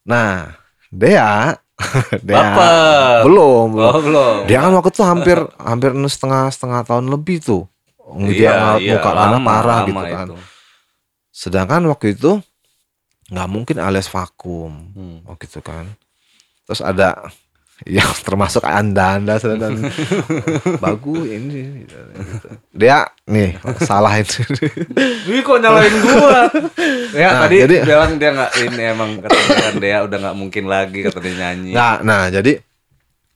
Nah, 0.04 0.60
Dea, 0.90 1.56
Dea 2.20 2.36
Baper. 2.36 3.24
belum, 3.24 3.66
belum. 3.72 3.88
Oh, 3.88 4.02
belum. 4.02 4.36
Dia 4.46 4.60
kan 4.60 4.72
waktu 4.74 4.90
itu 4.90 5.04
hampir 5.04 5.38
hampir 5.56 5.92
setengah 6.06 6.50
setengah 6.50 6.82
tahun 6.84 7.08
lebih 7.08 7.40
tuh. 7.40 7.64
Dia 8.26 8.52
ngeliat 8.76 8.80
muka 8.90 9.00
karena 9.06 9.26
lama, 9.32 9.46
parah 9.46 9.80
lama 9.80 9.88
gitu 9.88 10.04
kan. 10.04 10.28
itu. 10.28 10.36
Sedangkan 11.32 11.82
waktu 11.86 12.08
itu 12.12 12.32
nggak 13.30 13.48
mungkin 13.48 13.78
alias 13.78 14.10
vakum, 14.10 14.92
Hmm. 14.92 15.18
waktu 15.24 15.46
itu 15.46 15.62
kan. 15.62 15.86
Terus 16.66 16.82
ada 16.82 17.30
yang 18.00 18.12
termasuk 18.22 18.63
anda-anda 18.63 19.39
dan 19.39 19.80
bagus 20.84 21.24
ini 21.24 21.86
gitu. 21.86 21.96
Dia 22.76 23.08
nih 23.24 23.56
salah 23.80 24.20
itu. 24.20 24.44
Wih 25.32 25.39
kok 25.39 25.63
nyalain 25.63 25.94
gua? 26.04 26.52
ya 27.15 27.28
Nah, 27.32 27.42
tadi 27.48 27.56
jadi- 27.63 27.82
bilang 27.88 28.20
dia 28.20 28.30
nggak 28.36 28.52
ini 28.62 28.84
emang 28.84 29.10
katanya 29.24 29.56
kan 29.63 29.76
dia 29.80 29.98
udah 30.04 30.18
nggak 30.20 30.38
mungkin 30.38 30.63
lagi 30.68 31.00
kata 31.08 31.20
dia 31.20 31.34
nyanyi. 31.38 31.72
Nah, 31.72 32.04
nah 32.04 32.28
jadi 32.28 32.60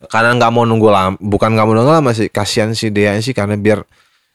karena 0.04 0.36
nggak 0.36 0.52
mau 0.52 0.68
nunggu 0.68 0.90
lama, 0.92 1.16
bukan 1.16 1.56
nggak 1.56 1.64
mau 1.64 1.76
nunggu 1.80 1.94
lama 1.96 2.12
sih, 2.12 2.28
kasihan 2.28 2.76
si 2.76 2.92
Dea 2.92 3.16
sih 3.24 3.32
karena 3.32 3.56
biar 3.56 3.88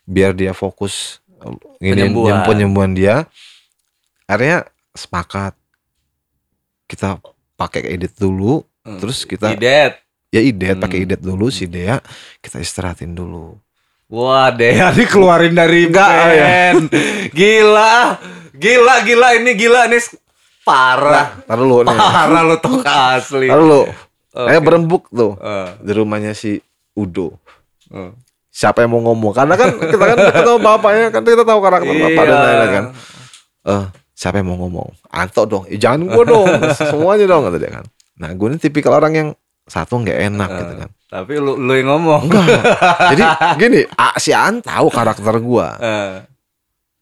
biar 0.09 0.33
dia 0.33 0.57
fokus 0.57 1.21
uh, 1.45 1.53
ini 1.79 1.93
Penyembuhan. 2.09 2.49
penyembuhan 2.49 2.93
dia. 2.97 3.29
Akhirnya 4.25 4.65
sepakat 4.97 5.53
kita 6.89 7.21
pakai 7.55 7.85
edit 7.93 8.17
dulu, 8.17 8.65
Hmm. 8.89 8.99
terus 8.99 9.23
kita 9.23 9.53
Idet. 9.53 10.01
ya 10.29 10.41
idet 10.41 10.75
Hmm. 10.75 10.83
pakai 10.83 11.05
edit 11.05 11.21
dulu 11.21 11.49
si 11.49 11.65
Dea, 11.65 12.01
kita 12.39 12.57
istirahatin 12.57 13.13
dulu. 13.13 13.61
Wah, 14.09 14.49
Dea 14.51 14.89
dikeluarin 14.91 15.53
dari 15.53 15.85
Enggak, 15.85 16.09
band. 16.09 16.85
Gila. 17.31 18.17
Gila, 18.51 18.95
gila 19.03 19.29
ini 19.35 19.53
gila 19.53 19.85
ini 19.87 20.01
parah. 20.63 21.37
Taruh 21.43 21.63
lu 21.63 21.77
nih. 21.83 21.93
Parah 21.93 22.43
lo 22.43 22.57
tuh 22.57 22.81
asli. 22.81 23.47
Taruh 23.47 23.65
lu. 23.65 23.83
Oke. 24.29 24.49
Eh 24.49 24.59
berembuk 24.59 25.09
tuh 25.09 25.37
Eh, 25.37 25.69
di 25.79 25.93
rumahnya 25.93 26.33
si 26.33 26.57
Udo. 26.93 27.37
eh. 27.89 28.13
Siapa 28.49 28.81
yang 28.81 28.91
mau 28.91 29.03
ngomong? 29.05 29.31
Karena 29.31 29.55
kan 29.55 29.71
kita 29.73 30.03
kan 30.03 30.17
ketemu 30.19 30.59
bapaknya 30.59 31.05
kan 31.09 31.23
kita 31.23 31.43
tahu 31.43 31.61
karakter 31.61 31.95
bapak 31.95 32.11
dan 32.19 32.29
Iya. 32.29 32.43
lain-lain 32.43 32.71
kan. 32.71 32.85
eh 33.67 33.85
siapa 34.13 34.37
yang 34.37 34.49
mau 34.49 34.59
ngomong? 34.59 34.89
Anto 35.09 35.43
dong, 35.45 35.65
eh, 35.65 35.77
jangan 35.77 36.05
gua 36.05 36.25
dong, 36.25 36.49
semuanya 36.91 37.25
dong 37.25 37.45
kata 37.45 37.57
dia 37.57 37.71
kan. 37.71 37.85
Nah 38.19 38.31
gue 38.31 38.47
ini 38.49 38.59
tipikal 38.59 38.95
orang 38.95 39.13
yang 39.13 39.29
satu 39.65 39.97
nggak 39.97 40.19
enak 40.27 40.51
gitu 40.51 40.75
kan. 40.77 40.91
Tapi 41.09 41.33
lu 41.37 41.57
lu 41.57 41.73
yang 41.73 41.89
ngomong. 41.89 42.23
Enggak. 42.25 42.61
Jadi 43.13 43.23
gini, 43.57 43.81
A- 43.91 44.17
si 44.17 44.31
An 44.31 44.61
tahu 44.61 44.89
karakter 44.89 45.37
gua, 45.39 45.77
Eh, 45.77 46.15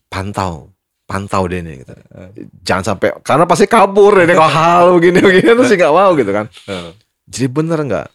pantau, 0.06 0.70
pantau 1.04 1.44
deh 1.44 1.58
nih 1.58 1.82
gitu. 1.82 1.94
Jangan 2.62 2.84
sampai 2.86 3.08
karena 3.20 3.44
pasti 3.44 3.66
kabur 3.66 4.14
ini 4.16 4.32
kalau 4.32 4.48
hal 4.48 4.84
begini 4.94 5.18
begini 5.20 5.50
tuh 5.52 5.64
sih 5.64 5.74
nggak 5.74 5.90
mau 5.92 6.10
gitu 6.12 6.30
kan. 6.30 6.46
eh. 6.64 6.90
Jadi 7.26 7.46
bener 7.48 7.78
nggak? 7.80 8.08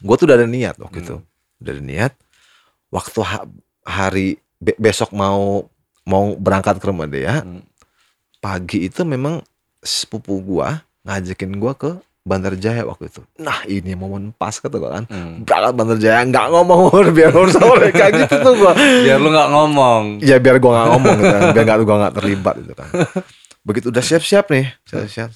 Gue 0.00 0.14
tuh 0.16 0.24
udah 0.24 0.36
ada 0.36 0.46
niat 0.46 0.76
waktu 0.76 0.98
Hmm. 0.98 1.04
itu, 1.04 1.16
udah 1.58 1.70
ada 1.70 1.82
niat. 1.82 2.12
Waktu 2.88 3.20
ha- 3.22 3.48
hari 3.82 4.28
be- 4.56 4.76
besok 4.76 5.12
mau 5.12 5.64
mau 6.02 6.34
berangkat 6.34 6.76
ke 6.76 6.86
rumah 6.86 7.06
dia, 7.06 7.40
Hmm. 7.40 7.62
pagi 8.38 8.84
itu 8.84 9.00
memang 9.02 9.40
sepupu 9.78 10.40
gua 10.40 10.80
ngajakin 11.02 11.52
gua 11.54 11.72
ke 11.72 11.92
Bandar 12.22 12.54
Jaya 12.54 12.86
waktu 12.86 13.10
itu. 13.10 13.20
Nah 13.42 13.66
ini 13.66 13.98
momen 13.98 14.30
pas 14.30 14.54
kata 14.54 14.78
gua 14.78 15.02
kan. 15.02 15.04
Hmm. 15.10 15.42
Berangkat 15.42 15.74
Bandar 15.74 15.98
Jaya 15.98 16.22
nggak 16.22 16.46
ngomong 16.54 16.80
biar 17.18 17.34
urus 17.34 17.58
sama 17.58 17.74
mereka 17.82 18.14
gitu 18.14 18.34
tuh 18.38 18.54
gua. 18.62 18.72
Biar 18.78 19.18
lu 19.18 19.28
nggak 19.34 19.50
ngomong. 19.50 20.02
Ya 20.22 20.38
biar 20.38 20.62
gua 20.62 20.70
nggak 20.78 20.88
ngomong 20.94 21.14
gitu 21.18 21.28
kan. 21.34 21.42
Biar 21.50 21.64
nggak 21.66 21.78
gua 21.82 21.96
nggak 22.06 22.14
terlibat 22.14 22.54
gitu 22.62 22.74
kan. 22.78 22.88
Begitu 23.62 23.94
udah 23.94 24.02
siap-siap 24.02 24.50
nih, 24.50 24.66
siap-siap. 24.90 25.30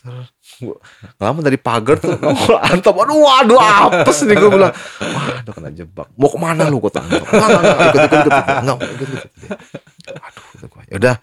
lama 1.23 1.39
dari 1.47 1.59
pagar 1.59 1.99
tuh 2.03 2.19
nongol 2.19 2.59
Antam. 2.59 2.95
Aduh, 2.99 3.23
waduh 3.23 3.59
apes 3.59 4.27
nih 4.27 4.35
gua 4.39 4.51
bilang. 4.51 4.73
Wah, 4.99 5.27
udah 5.43 5.53
kena 5.55 5.71
jebak. 5.75 6.09
Mau 6.15 6.31
ke 6.31 6.39
mana 6.39 6.67
lu 6.67 6.79
kota 6.83 7.03
Antam? 7.03 7.23
Enggak, 7.23 7.49
enggak, 7.51 7.77
ikut, 7.87 8.01
ikut, 8.03 8.21
ikut. 8.27 8.35
Enggak, 8.63 8.79
ikut, 8.83 9.09
ikut. 9.11 9.31
Aduh, 10.23 10.45
kata 10.55 10.67
gua. 10.71 10.83
Ya 10.87 10.95
udah, 10.99 11.15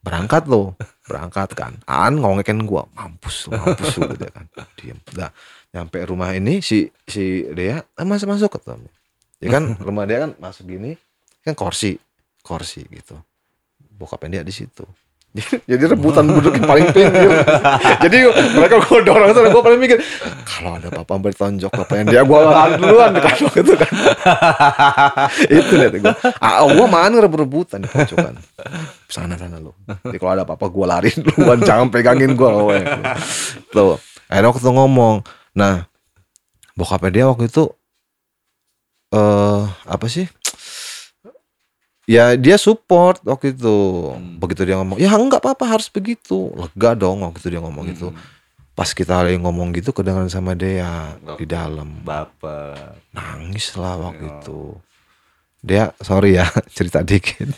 berangkat 0.00 0.42
lo, 0.48 0.76
berangkat 1.06 1.54
kan. 1.54 1.78
An 1.86 2.18
ngongekin 2.18 2.66
gua, 2.66 2.84
mampus 2.92 3.48
lu, 3.48 3.56
mampus 3.56 3.96
lu 4.02 4.10
dia 4.18 4.30
kan. 4.30 4.46
Diam. 4.76 4.98
Udah, 5.14 5.30
nyampe 5.70 6.02
rumah 6.04 6.34
ini 6.34 6.58
si 6.60 6.90
si 7.06 7.46
Dea 7.54 7.80
eh, 7.80 8.06
masuk 8.06 8.34
masuk 8.34 8.58
ketemu. 8.58 8.90
Ya 9.38 9.48
kan 9.54 9.78
rumah 9.78 10.04
dia 10.04 10.26
kan 10.26 10.34
masuk 10.42 10.66
gini 10.66 10.98
kan 11.46 11.54
kursi, 11.54 11.94
kursi 12.42 12.82
gitu. 12.90 13.14
bokapnya 13.96 14.40
dia 14.40 14.42
di 14.44 14.52
situ 14.52 14.84
jadi 15.70 15.82
rebutan 15.92 16.24
duduk 16.28 16.56
yang 16.56 16.66
paling 16.66 16.86
pinggir. 16.92 17.30
Jadi 18.04 18.16
mereka 18.56 18.80
gue 18.80 19.00
dorong 19.04 19.30
terus 19.32 19.48
gue 19.52 19.62
paling 19.62 19.80
mikir 19.80 19.98
kalau 20.46 20.78
ada 20.78 20.88
papa 20.88 21.18
bertonjok 21.18 21.72
bapaknya 21.72 22.04
dia 22.12 22.22
gue 22.22 22.38
lari 22.38 22.74
duluan 22.80 23.12
kan 23.18 23.34
gitu 23.36 23.72
kan. 23.82 23.92
Itu 25.46 25.72
deh 25.76 25.88
gue 26.00 26.14
ah 26.40 26.64
gue 26.64 26.86
mana 26.88 27.16
rebut-rebutan 27.20 27.84
di 27.84 27.88
pojokan. 27.90 28.34
Sana 29.06 29.34
sana 29.36 29.60
lo 29.60 29.76
jadi 29.84 30.16
kalau 30.18 30.32
ada 30.36 30.44
apa-apa 30.48 30.66
gue 30.68 30.86
lari 30.86 31.10
duluan 31.14 31.58
jangan 31.62 31.88
pegangin 31.92 32.34
gue 32.34 32.48
tuh 33.70 33.98
akhirnya 34.26 34.48
waktu 34.50 34.60
itu 34.62 34.70
ngomong 34.72 35.14
nah 35.56 35.86
bokapnya 36.76 37.10
dia 37.10 37.24
waktu 37.30 37.48
itu 37.48 37.64
eh 39.14 39.62
apa 39.86 40.06
sih 40.10 40.26
ya 42.06 42.34
dia 42.34 42.54
support 42.56 43.18
waktu 43.20 43.50
itu 43.50 43.76
Hmm. 44.08 44.38
begitu 44.38 44.62
dia 44.62 44.76
ngomong 44.76 44.96
ya 44.96 45.10
enggak 45.12 45.38
apa-apa 45.38 45.66
harus 45.68 45.86
begitu 45.86 46.48
lega 46.52 46.94
dong 46.94 47.20
waktu 47.20 47.36
itu 47.36 47.48
dia 47.50 47.58
ngomong 47.58 47.84
gitu 47.88 48.08
Hmm. 48.08 48.18
pas 48.72 48.86
kita 48.88 49.20
lagi 49.20 49.36
ngomong 49.36 49.72
gitu 49.72 49.90
kedengaran 49.90 50.28
sama 50.28 50.52
dia 50.52 51.18
Nggak. 51.18 51.36
di 51.36 51.46
dalam 51.46 51.88
Bapak. 52.00 53.02
nangis 53.10 53.74
lah 53.74 53.98
waktu 54.00 54.22
Ya. 54.22 54.32
itu 54.32 54.60
dia 55.60 55.84
sorry 55.98 56.30
ya 56.34 56.46
cerita 56.76 57.02
dikit 57.02 57.50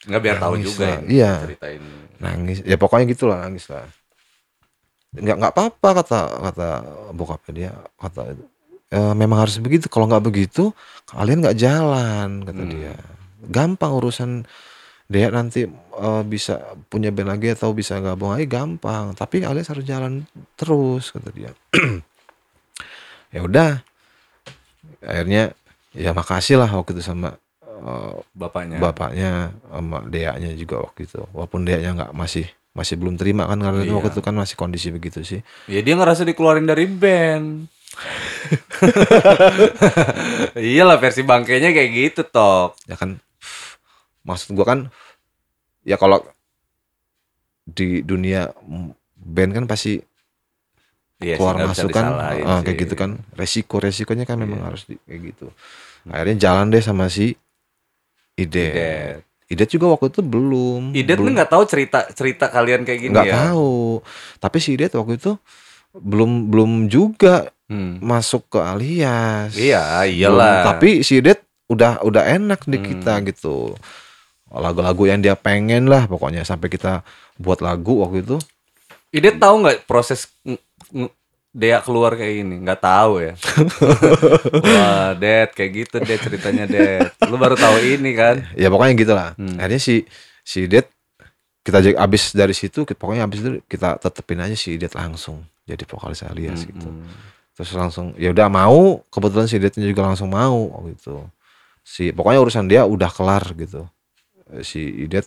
Nggak 0.00 0.22
biar 0.22 0.36
tahu 0.38 0.54
juga 0.58 0.88
lah. 0.88 1.00
Iya. 1.04 1.32
ceritain. 1.44 1.82
nangis 2.16 2.58
ya 2.62 2.74
pokoknya 2.74 3.06
gitulah 3.06 3.38
nangis 3.38 3.68
lah 3.68 3.84
nggak 5.10 5.36
nggak 5.36 5.52
apa-apa 5.52 5.88
kata 5.98 6.20
kata 6.46 6.68
bokapnya 7.12 7.52
dia 7.52 7.70
kata 7.94 8.36
"E, 8.88 8.98
memang 9.12 9.42
harus 9.42 9.56
begitu 9.56 9.86
kalau 9.86 10.06
nggak 10.06 10.24
begitu 10.24 10.72
kalian 11.06 11.40
nggak 11.40 11.56
jalan 11.56 12.28
kata 12.42 12.56
Hmm. 12.58 12.70
dia 12.70 12.94
gampang 13.44 13.92
urusan 13.92 14.48
dia 15.06 15.28
nanti 15.28 15.64
eh, 15.68 16.22
bisa 16.22 16.60
punya 16.84 17.08
band 17.08 17.28
lagi 17.30 17.48
atau 17.48 17.72
bisa 17.72 17.96
gabung 17.98 18.30
lagi 18.30 18.44
gampang 18.44 19.12
tapi 19.12 19.40
kalian 19.40 19.62
harus 19.62 19.84
jalan 19.84 20.12
terus 20.54 21.08
kata 21.10 21.28
dia 21.30 21.52
ya 23.34 23.40
udah 23.40 23.80
akhirnya 25.00 25.52
ya 25.92 26.12
makasih 26.12 26.56
lah 26.56 26.70
waktu 26.70 26.92
itu 26.92 27.02
sama 27.02 27.36
eh, 27.62 28.12
Bapaknya. 28.32 28.78
bapaknya 28.78 29.30
sama 29.64 30.00
deaknya 30.02 30.50
juga 30.54 30.80
waktu 30.82 31.04
itu 31.04 31.20
walaupun 31.30 31.60
deaknya 31.62 31.90
nggak 31.94 32.12
masih 32.12 32.46
masih 32.72 32.94
belum 32.94 33.16
terima 33.16 33.44
kan 33.44 33.58
karena 33.58 33.82
Iya. 33.82 33.94
waktu 33.96 34.08
itu 34.12 34.22
kan 34.22 34.32
masih 34.32 34.54
kondisi 34.54 34.88
begitu 34.88 35.20
sih 35.20 35.40
Ya 35.66 35.80
dia 35.80 35.92
ngerasa 35.92 36.22
dikeluarin 36.22 36.64
dari 36.64 36.86
band. 36.86 37.66
Iyalah 40.58 40.98
versi 40.98 41.22
bangkainya 41.22 41.70
kayak 41.70 41.90
gitu 41.92 42.22
tok. 42.24 42.74
ya 42.86 42.96
kan 42.96 43.18
maksud 44.22 44.52
gua 44.52 44.66
kan 44.66 44.80
ya 45.82 45.96
kalau 45.96 46.20
di 47.64 48.00
dunia 48.00 48.52
band 49.14 49.52
kan 49.52 49.64
pasti 49.64 50.00
Iya 51.18 51.34
keluar 51.34 51.58
nggak 51.58 51.70
masuk 51.74 51.90
kan 51.90 52.06
ah, 52.14 52.62
kayak 52.62 52.78
gitu 52.86 52.94
kan 52.94 53.18
resiko 53.34 53.82
resikonya 53.82 54.22
kan 54.22 54.38
memang 54.38 54.62
Iya. 54.62 54.66
harus 54.70 54.82
di, 54.86 54.94
kayak 55.02 55.20
gitu 55.34 55.46
akhirnya 56.06 56.36
jalan 56.38 56.70
deh 56.70 56.78
sama 56.78 57.10
si 57.10 57.34
ide 58.38 58.66
Idet. 58.70 59.18
ide 59.50 59.64
juga 59.66 59.90
waktu 59.90 60.14
itu 60.14 60.20
belum 60.22 60.94
Idet 60.94 61.18
belum 61.18 61.34
nggak 61.34 61.50
tahu 61.50 61.64
cerita 61.66 62.06
cerita 62.14 62.46
kalian 62.46 62.86
kayak 62.86 63.00
gini 63.02 63.10
nggak 63.10 63.28
ya? 63.28 63.50
tahu 63.50 63.98
tapi 64.38 64.56
si 64.62 64.78
Idet 64.78 64.94
waktu 64.94 65.18
itu 65.18 65.34
belum 65.90 66.46
belum 66.54 66.86
juga 66.86 67.50
Hmm. 67.68 68.00
masuk 68.00 68.48
ke 68.48 68.58
alias 68.58 69.52
Iya, 69.52 70.02
iyalah. 70.04 70.64
tapi 70.66 71.04
si 71.04 71.20
Idet 71.20 71.44
udah 71.68 72.00
udah 72.00 72.24
enak 72.26 72.64
di 72.64 72.76
Hmm. 72.76 72.86
kita 72.86 73.12
gitu 73.22 73.76
lagu-lagu 74.48 75.04
yang 75.04 75.20
dia 75.20 75.36
pengen 75.36 75.84
lah 75.84 76.04
pokoknya 76.04 76.40
sampai 76.42 76.66
kita 76.66 77.04
buat 77.36 77.60
lagu 77.60 78.00
waktu 78.00 78.24
itu 78.24 78.36
Idet 79.10 79.36
tahu 79.36 79.62
nggak 79.62 79.84
proses 79.84 80.32
Dea 81.48 81.80
keluar 81.80 82.12
kayak 82.12 82.34
gini? 82.38 82.60
Nggak 82.60 82.76
tahu 82.78 83.12
ya. 83.20 83.32
Wah, 84.68 85.12
Det 85.12 85.48
kayak 85.50 85.70
gitu 85.74 85.96
deh 85.98 86.18
ceritanya 86.18 86.64
Det. 86.64 87.16
Lu 87.24 87.36
baru 87.36 87.56
tahu 87.56 87.80
ini 87.80 88.12
kan? 88.12 88.44
ya 88.52 88.68
pokoknya 88.68 88.94
gitu 88.94 89.12
lah 89.12 89.32
Hmm. 89.34 89.56
akhirnya 89.56 89.80
si 89.80 90.04
si 90.40 90.64
Idet 90.64 90.88
kita 91.60 91.80
abis 91.96 92.32
dari 92.32 92.52
situ 92.52 92.84
pokoknya 92.86 93.24
abis 93.24 93.38
itu 93.40 93.50
kita 93.64 93.96
tetepin 93.98 94.40
aja 94.40 94.52
si 94.52 94.76
Idet 94.76 94.92
langsung 94.92 95.44
jadi 95.64 95.84
vokalis 95.84 96.20
alias 96.22 96.64
Hmm, 96.64 96.68
gitu 96.68 96.88
hmm. 96.88 97.37
Terus 97.58 97.74
langsung 97.74 98.14
ya 98.14 98.30
udah 98.30 98.46
mau 98.46 99.02
kebetulan 99.08 99.44
si 99.44 99.58
Idetnya 99.58 99.82
juga 99.84 100.06
langsung 100.06 100.30
mau 100.30 100.70
gitu 100.86 101.26
si 101.82 102.08
pokoknya 102.08 102.38
urusan 102.38 102.64
dia 102.64 102.86
udah 102.86 103.10
kelar 103.10 103.42
gitu 103.54 103.82
Eh, 104.48 104.62
si 104.62 104.78
Idet 104.80 105.26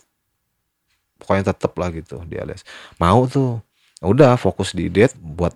pokoknya 1.16 1.52
tetep 1.52 1.76
lah 1.76 1.92
gitu 1.92 2.24
di 2.24 2.34
alias 2.36 2.64
mau 2.98 3.28
tuh 3.28 3.60
udah 4.02 4.34
fokus 4.36 4.72
di 4.72 4.88
Idet 4.88 5.12
buat 5.14 5.54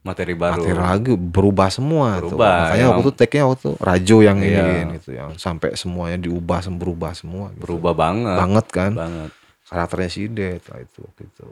Materi 0.00 0.36
baru. 0.36 0.60
materi 0.60 0.74
lagi 0.76 1.12
berubah 1.16 1.72
semua 1.72 2.20
tuh 2.20 2.36
Berubah, 2.36 2.68
makanya 2.68 2.84
waktu 2.84 2.92
emang. 2.92 3.00
itu 3.00 3.12
tag-nya 3.16 3.44
waktu 3.48 3.68
Rajo 3.74 4.16
yang 4.20 4.38
Iya. 4.38 4.52
ini 4.52 4.72
gitu 4.94 5.10
yang 5.10 5.30
sampai 5.34 5.72
semuanya 5.74 6.18
diubah 6.20 6.60
sem- 6.60 6.76
berubah 6.76 7.12
semua 7.12 7.48
gitu. 7.50 7.64
Berubah 7.64 7.92
banget. 7.96 8.36
banget 8.36 8.66
kan 8.68 8.92
Banget. 8.94 9.30
karakternya 9.64 10.08
si 10.08 10.20
Idet 10.22 10.60
lah 10.62 10.78
itu 10.78 10.98
waktu 11.00 11.22
itu 11.24 11.46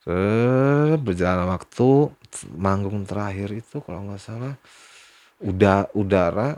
Terus 0.00 0.94
berjalan 0.98 1.46
waktu 1.48 1.88
manggung 2.56 3.04
terakhir 3.04 3.52
itu 3.52 3.80
kalau 3.84 4.04
nggak 4.08 4.22
salah 4.22 4.54
udah 5.42 5.90
udara 5.92 6.56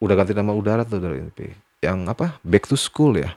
udah 0.00 0.14
ganti 0.16 0.32
nama 0.32 0.56
udara 0.56 0.82
tuh 0.86 0.96
dari 0.96 1.20
NP 1.20 1.70
yang 1.80 2.08
apa? 2.08 2.40
Back 2.44 2.68
to 2.68 2.76
school 2.76 3.16
ya? 3.16 3.36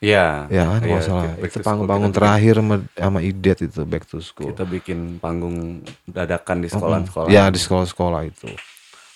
Iya. 0.00 0.48
ya 0.48 0.64
kan 0.64 0.80
kalau 0.80 0.88
Iya, 0.88 0.96
nggak 0.96 1.04
salah 1.04 1.24
itu 1.44 1.58
panggung-panggung 1.60 2.12
terakhir 2.16 2.54
sama, 2.56 2.76
sama 2.96 3.20
Idet 3.20 3.58
itu 3.68 3.80
back 3.84 4.04
to 4.08 4.24
school. 4.24 4.48
Kita 4.48 4.64
bikin 4.64 5.20
panggung 5.20 5.84
dadakan 6.08 6.64
di 6.64 6.68
sekolah-sekolah. 6.72 7.28
ya 7.28 7.52
di 7.52 7.60
sekolah-sekolah 7.60 8.20
itu. 8.24 8.48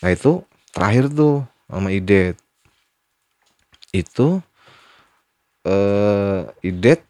Nah 0.04 0.10
itu 0.12 0.44
terakhir 0.76 1.08
tuh 1.08 1.40
sama 1.72 1.88
Idet. 1.88 2.36
Itu 3.96 4.44
eh 5.64 6.52
Idet 6.60 7.00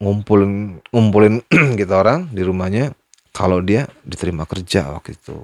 ngumpulin 0.00 0.80
ngumpulin 0.90 1.44
kita 1.80 1.94
orang 1.94 2.26
di 2.28 2.40
rumahnya 2.40 2.96
kalau 3.30 3.60
dia 3.60 3.84
diterima 4.02 4.42
kerja 4.44 4.90
waktu 4.90 5.14
itu 5.14 5.36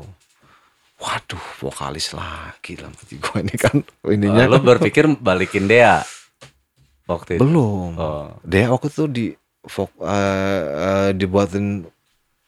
waduh 0.97 1.45
vokalis 1.61 2.11
lagi 2.11 2.75
dalam 2.75 2.91
hati 2.91 3.17
gue 3.17 3.37
ini 3.39 3.55
kan 3.55 3.77
ininya 4.09 4.49
Oh, 4.49 4.57
lu 4.57 4.59
berpikir 4.59 5.05
balikin 5.15 5.69
Dea 5.69 6.01
waktu 7.05 7.37
itu. 7.37 7.45
belum 7.45 7.91
Oh, 7.95 8.33
dia 8.43 8.67
waktu 8.67 8.89
itu 8.89 9.05
di 9.07 9.25
vok, 9.63 9.93
eh, 10.01 10.63
eh, 10.73 11.11
dibuatin 11.13 11.85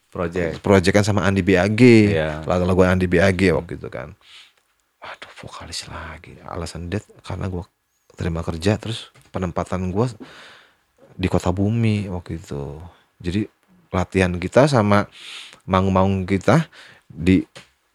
project. 0.08 0.64
proyekan 0.64 1.04
sama 1.04 1.28
Andi 1.28 1.44
BAG 1.44 1.80
Iya. 2.08 2.40
lagu-lagu 2.42 2.80
Andi 2.82 3.04
BAG 3.04 3.52
waktu 3.52 3.76
itu 3.76 3.88
kan 3.88 4.16
waduh 4.98 5.32
vokalis 5.36 5.84
lagi 5.86 6.40
alasan 6.42 6.88
dia 6.88 7.04
karena 7.20 7.46
gua 7.46 7.68
terima 8.16 8.40
kerja 8.40 8.80
terus 8.80 9.12
penempatan 9.28 9.92
gua 9.92 10.08
di 11.18 11.26
kota 11.26 11.50
bumi 11.50 12.06
waktu 12.06 12.38
itu 12.38 12.78
jadi 13.18 13.50
latihan 13.90 14.30
kita 14.32 14.64
sama 14.64 15.10
manggung-manggung 15.64 16.22
kita 16.24 16.70
di 17.04 17.42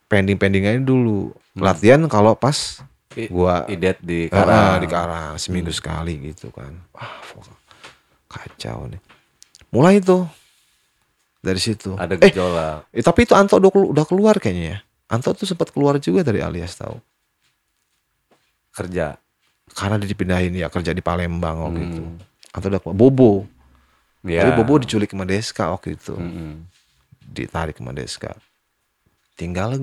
pending-pending 0.06 0.68
aja 0.68 0.82
dulu 0.82 1.32
Hmm. 1.54 1.64
latihan 1.64 2.02
kalau 2.10 2.34
pas 2.34 2.82
gua 3.30 3.64
Idet 3.70 4.02
di 4.02 4.26
Karang. 4.26 4.82
di 4.82 4.88
Karang 4.90 5.38
seminggu 5.38 5.70
Hmm. 5.70 5.80
sekali 5.80 6.18
gitu 6.20 6.50
kan 6.50 6.74
wah 6.92 7.14
kacau 8.26 8.90
nih 8.90 8.98
mulai 9.70 9.98
itu 9.98 10.26
dari 11.40 11.60
situ 11.60 11.94
Ada 11.94 12.18
eh 12.18 12.32
gejolak. 12.32 12.90
Eh, 12.90 13.04
tapi 13.04 13.24
itu 13.24 13.36
Anto 13.36 13.56
udah, 13.56 13.70
kelu- 13.70 13.92
udah 13.92 14.06
keluar 14.08 14.40
kayaknya 14.40 14.64
ya. 14.66 14.78
Anto 15.12 15.36
tuh 15.36 15.44
sempat 15.44 15.70
keluar 15.70 16.00
juga 16.00 16.24
dari 16.24 16.40
alias 16.40 16.74
tahu. 16.74 16.96
kerja. 18.72 19.20
Karena 19.74 20.00
dia 20.00 20.08
dipindahin 20.08 20.54
ya 20.54 20.68
kerja 20.68 20.90
di 20.90 21.02
Palembang 21.02 21.68
waktu 21.68 21.82
itu. 21.84 22.02
Hmm. 22.02 22.16
Anto 22.18 22.33
udah 22.70 22.82
keluar. 22.82 22.96
Bobo. 22.96 23.32
Ya. 24.24 24.46
Tapi 24.46 24.52
Bobo 24.62 24.78
diculik 24.80 25.12
sama 25.12 25.26
Deska 25.26 25.74
waktu 25.74 25.98
itu. 25.98 26.14
Mm-mm. 26.14 26.64
Ditarik 27.34 27.76
sama 27.76 27.92
Deska. 27.92 28.38
Tinggal 29.34 29.74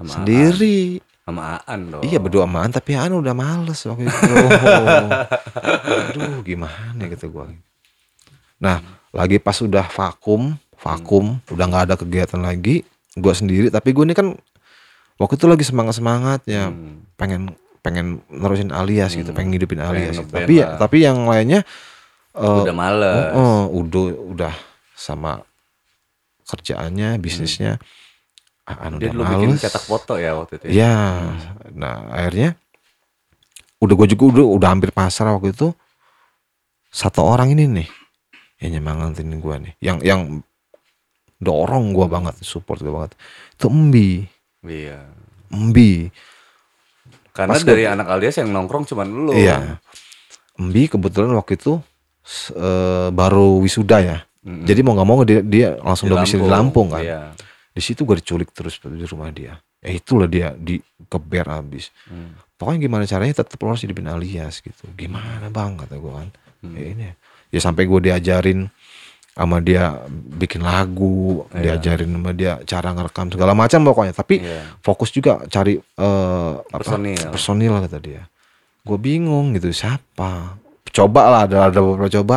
Sama 0.00 0.10
sendiri. 0.10 0.98
Aan. 0.98 1.04
Sama 1.26 1.58
Aan 1.66 1.80
dong. 1.90 2.02
Iya 2.06 2.18
berdua 2.22 2.46
sama 2.46 2.62
An, 2.62 2.70
tapi 2.70 2.94
An 2.94 3.12
udah 3.18 3.34
males 3.34 3.80
waktu 3.82 4.06
itu. 4.06 4.32
Aduh 6.14 6.40
gimana 6.46 7.02
gitu 7.10 7.26
gua. 7.34 7.50
Nah 8.62 8.78
lagi 9.10 9.42
pas 9.42 9.58
udah 9.58 9.84
vakum, 9.90 10.54
vakum, 10.78 11.42
udah 11.50 11.64
nggak 11.66 11.84
ada 11.90 11.94
kegiatan 11.98 12.40
lagi. 12.40 12.86
Gua 13.16 13.32
sendiri, 13.32 13.72
tapi 13.72 13.96
gue 13.96 14.04
ini 14.04 14.12
kan 14.12 14.36
waktu 15.16 15.34
itu 15.40 15.46
lagi 15.48 15.64
semangat 15.64 15.96
semangatnya. 15.96 16.68
Hmm. 16.68 17.00
pengen 17.16 17.56
pengen 17.86 18.06
nerusin 18.26 18.68
alias 18.68 19.14
gitu, 19.14 19.30
Hmm, 19.30 19.36
pengen 19.38 19.54
ngidupin 19.54 19.78
pengen 19.78 19.90
alias. 19.94 20.14
gitu. 20.18 20.26
Tapi 20.28 20.52
ya, 20.56 20.74
tapi 20.74 20.96
yang 21.00 21.22
lainnya 21.24 21.62
eh, 22.34 22.42
Udah 22.60 22.74
males. 22.74 23.30
oh, 23.30 23.38
oh, 23.38 23.62
udah 23.78 24.04
udah 24.26 24.54
sama 24.92 25.38
kerjaannya, 26.44 27.16
bisnisnya. 27.16 27.78
Ah, 28.62 28.84
anu 28.84 28.98
Dia 28.98 29.08
udah 29.08 29.14
dulu 29.14 29.22
bikin 29.24 29.48
males. 29.52 29.62
cetak 29.62 29.84
foto 29.84 30.14
ya 30.16 30.34
waktu 30.34 30.58
itu. 30.58 30.64
Ya, 30.68 31.30
nah 31.70 32.10
akhirnya 32.10 32.58
udah 33.78 33.94
gue 33.94 34.08
juga 34.10 34.24
udah 34.32 34.46
udah 34.52 34.68
hampir 34.68 34.90
pasrah 34.90 35.30
waktu 35.30 35.52
itu 35.52 35.70
satu 36.88 37.22
orang 37.22 37.52
ini 37.52 37.68
nih 37.68 37.88
yang 38.58 38.80
nyemangatin 38.80 39.36
gue 39.36 39.54
nih 39.60 39.72
yang 39.78 39.96
yang 40.00 40.20
dorong 41.36 41.92
gue 41.92 42.08
banget 42.08 42.40
support 42.40 42.80
gue 42.80 42.88
banget 42.88 43.12
itu 43.52 43.66
Embi 43.68 44.10
Iya. 44.64 45.04
Embi 45.52 46.08
Karena 47.36 47.52
Pas 47.52 47.60
dari 47.62 47.84
gua- 47.84 47.92
anak 47.92 48.08
alias 48.08 48.34
yang 48.34 48.48
nongkrong 48.48 48.84
cuman 48.86 49.06
lu. 49.06 49.30
iya 49.30 49.76
Embi 50.56 50.88
kebetulan 50.88 51.28
waktu 51.30 51.54
itu 51.54 51.76
eh, 52.50 53.08
baru 53.10 53.60
wisuda 53.60 53.98
ya 54.00 54.18
Mm-mm. 54.40 54.64
jadi 54.64 54.80
mau 54.80 54.94
nggak 54.94 55.04
mau 55.04 55.20
dia 55.20 55.40
dia 55.40 55.68
langsung 55.78 56.08
domisili 56.08 56.40
di 56.40 56.48
Lampung 56.48 56.88
kan 56.88 57.02
Iya. 57.02 57.20
di 57.68 57.80
situ 57.80 58.02
gue 58.02 58.16
diculik 58.16 58.50
terus 58.50 58.80
di 58.80 59.04
rumah 59.04 59.28
dia 59.28 59.60
ya 59.78 59.90
itulah 59.92 60.24
dia 60.24 60.56
di 60.56 60.78
keber 61.04 61.44
abis 61.46 61.92
Hmm. 62.04 62.32
pokoknya 62.54 62.80
gimana 62.80 63.04
caranya 63.04 63.34
tetap 63.36 63.58
harus 63.60 63.82
hidupin 63.82 64.06
alias 64.06 64.58
gitu 64.58 64.88
gimana 64.92 65.46
bang 65.46 65.76
kata 65.76 65.94
gue 65.94 66.12
kan 66.14 66.28
Hmm. 66.56 66.72
ya 66.72 66.84
ini 66.88 67.04
ya 67.46 67.60
sampai 67.60 67.84
gue 67.84 68.00
diajarin 68.02 68.64
sama 69.36 69.60
dia 69.60 70.00
bikin 70.08 70.64
lagu 70.64 71.44
Iya. 71.52 71.76
diajarin 71.76 72.08
sama 72.08 72.32
dia 72.32 72.56
cara 72.64 72.88
ngerekam 72.90 73.28
segala 73.28 73.52
macam 73.52 73.84
pokoknya 73.84 74.16
tapi 74.16 74.40
Iya. 74.40 74.80
fokus 74.80 75.12
juga 75.12 75.44
cari 75.46 75.76
eh, 75.76 76.52
apa, 76.56 76.80
Personil. 76.80 77.20
personil 77.28 77.72
kata 77.78 77.98
dia 78.00 78.22
gue 78.80 78.96
bingung 78.96 79.52
gitu 79.52 79.68
siapa 79.70 80.56
coba 80.88 81.22
lah 81.28 81.40
ada 81.44 81.68
ada 81.68 81.78
beberapa 81.78 82.08
coba 82.14 82.36